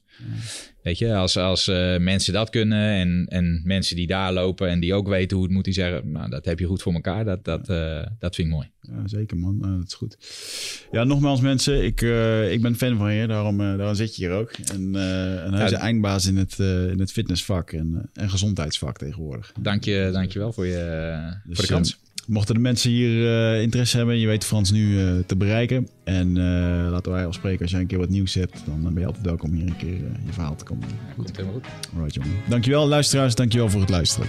[0.83, 4.81] Weet je, als, als eh, mensen dat kunnen en, en mensen die daar lopen en
[4.81, 7.25] die ook weten hoe het moet, die zeggen, nou, dat heb je goed voor elkaar.
[7.25, 8.71] Dat, dat, eh, dat vind ik mooi.
[8.81, 9.59] Ja, zeker man.
[9.61, 10.17] Nou, dat is goed.
[10.91, 14.35] Ja, nogmaals mensen, ik, eh, ik ben fan van je, daarom, daarom zit je hier
[14.35, 14.51] ook.
[14.73, 14.97] En,
[15.45, 15.79] en hij is Ja.
[15.79, 19.53] eindbaas in het, in het fitnessvak en, en gezondheidsvak tegenwoordig.
[19.61, 21.99] Dank je, dank je wel voor, je, Dus, voor de kans.
[22.31, 25.89] Mochten de mensen hier eh, interesse hebben, je weet Frans nu eh, te bereiken.
[26.05, 29.07] En eh, laten wij afspreken, als jij een keer wat nieuws hebt, dan ben je
[29.07, 30.89] altijd welkom hier een keer je verhaal te komen.
[31.17, 31.67] Komt helemaal goed.
[31.95, 32.33] Alright jongen.
[32.49, 34.29] Dankjewel luisteraars, dankjewel voor het luisteren.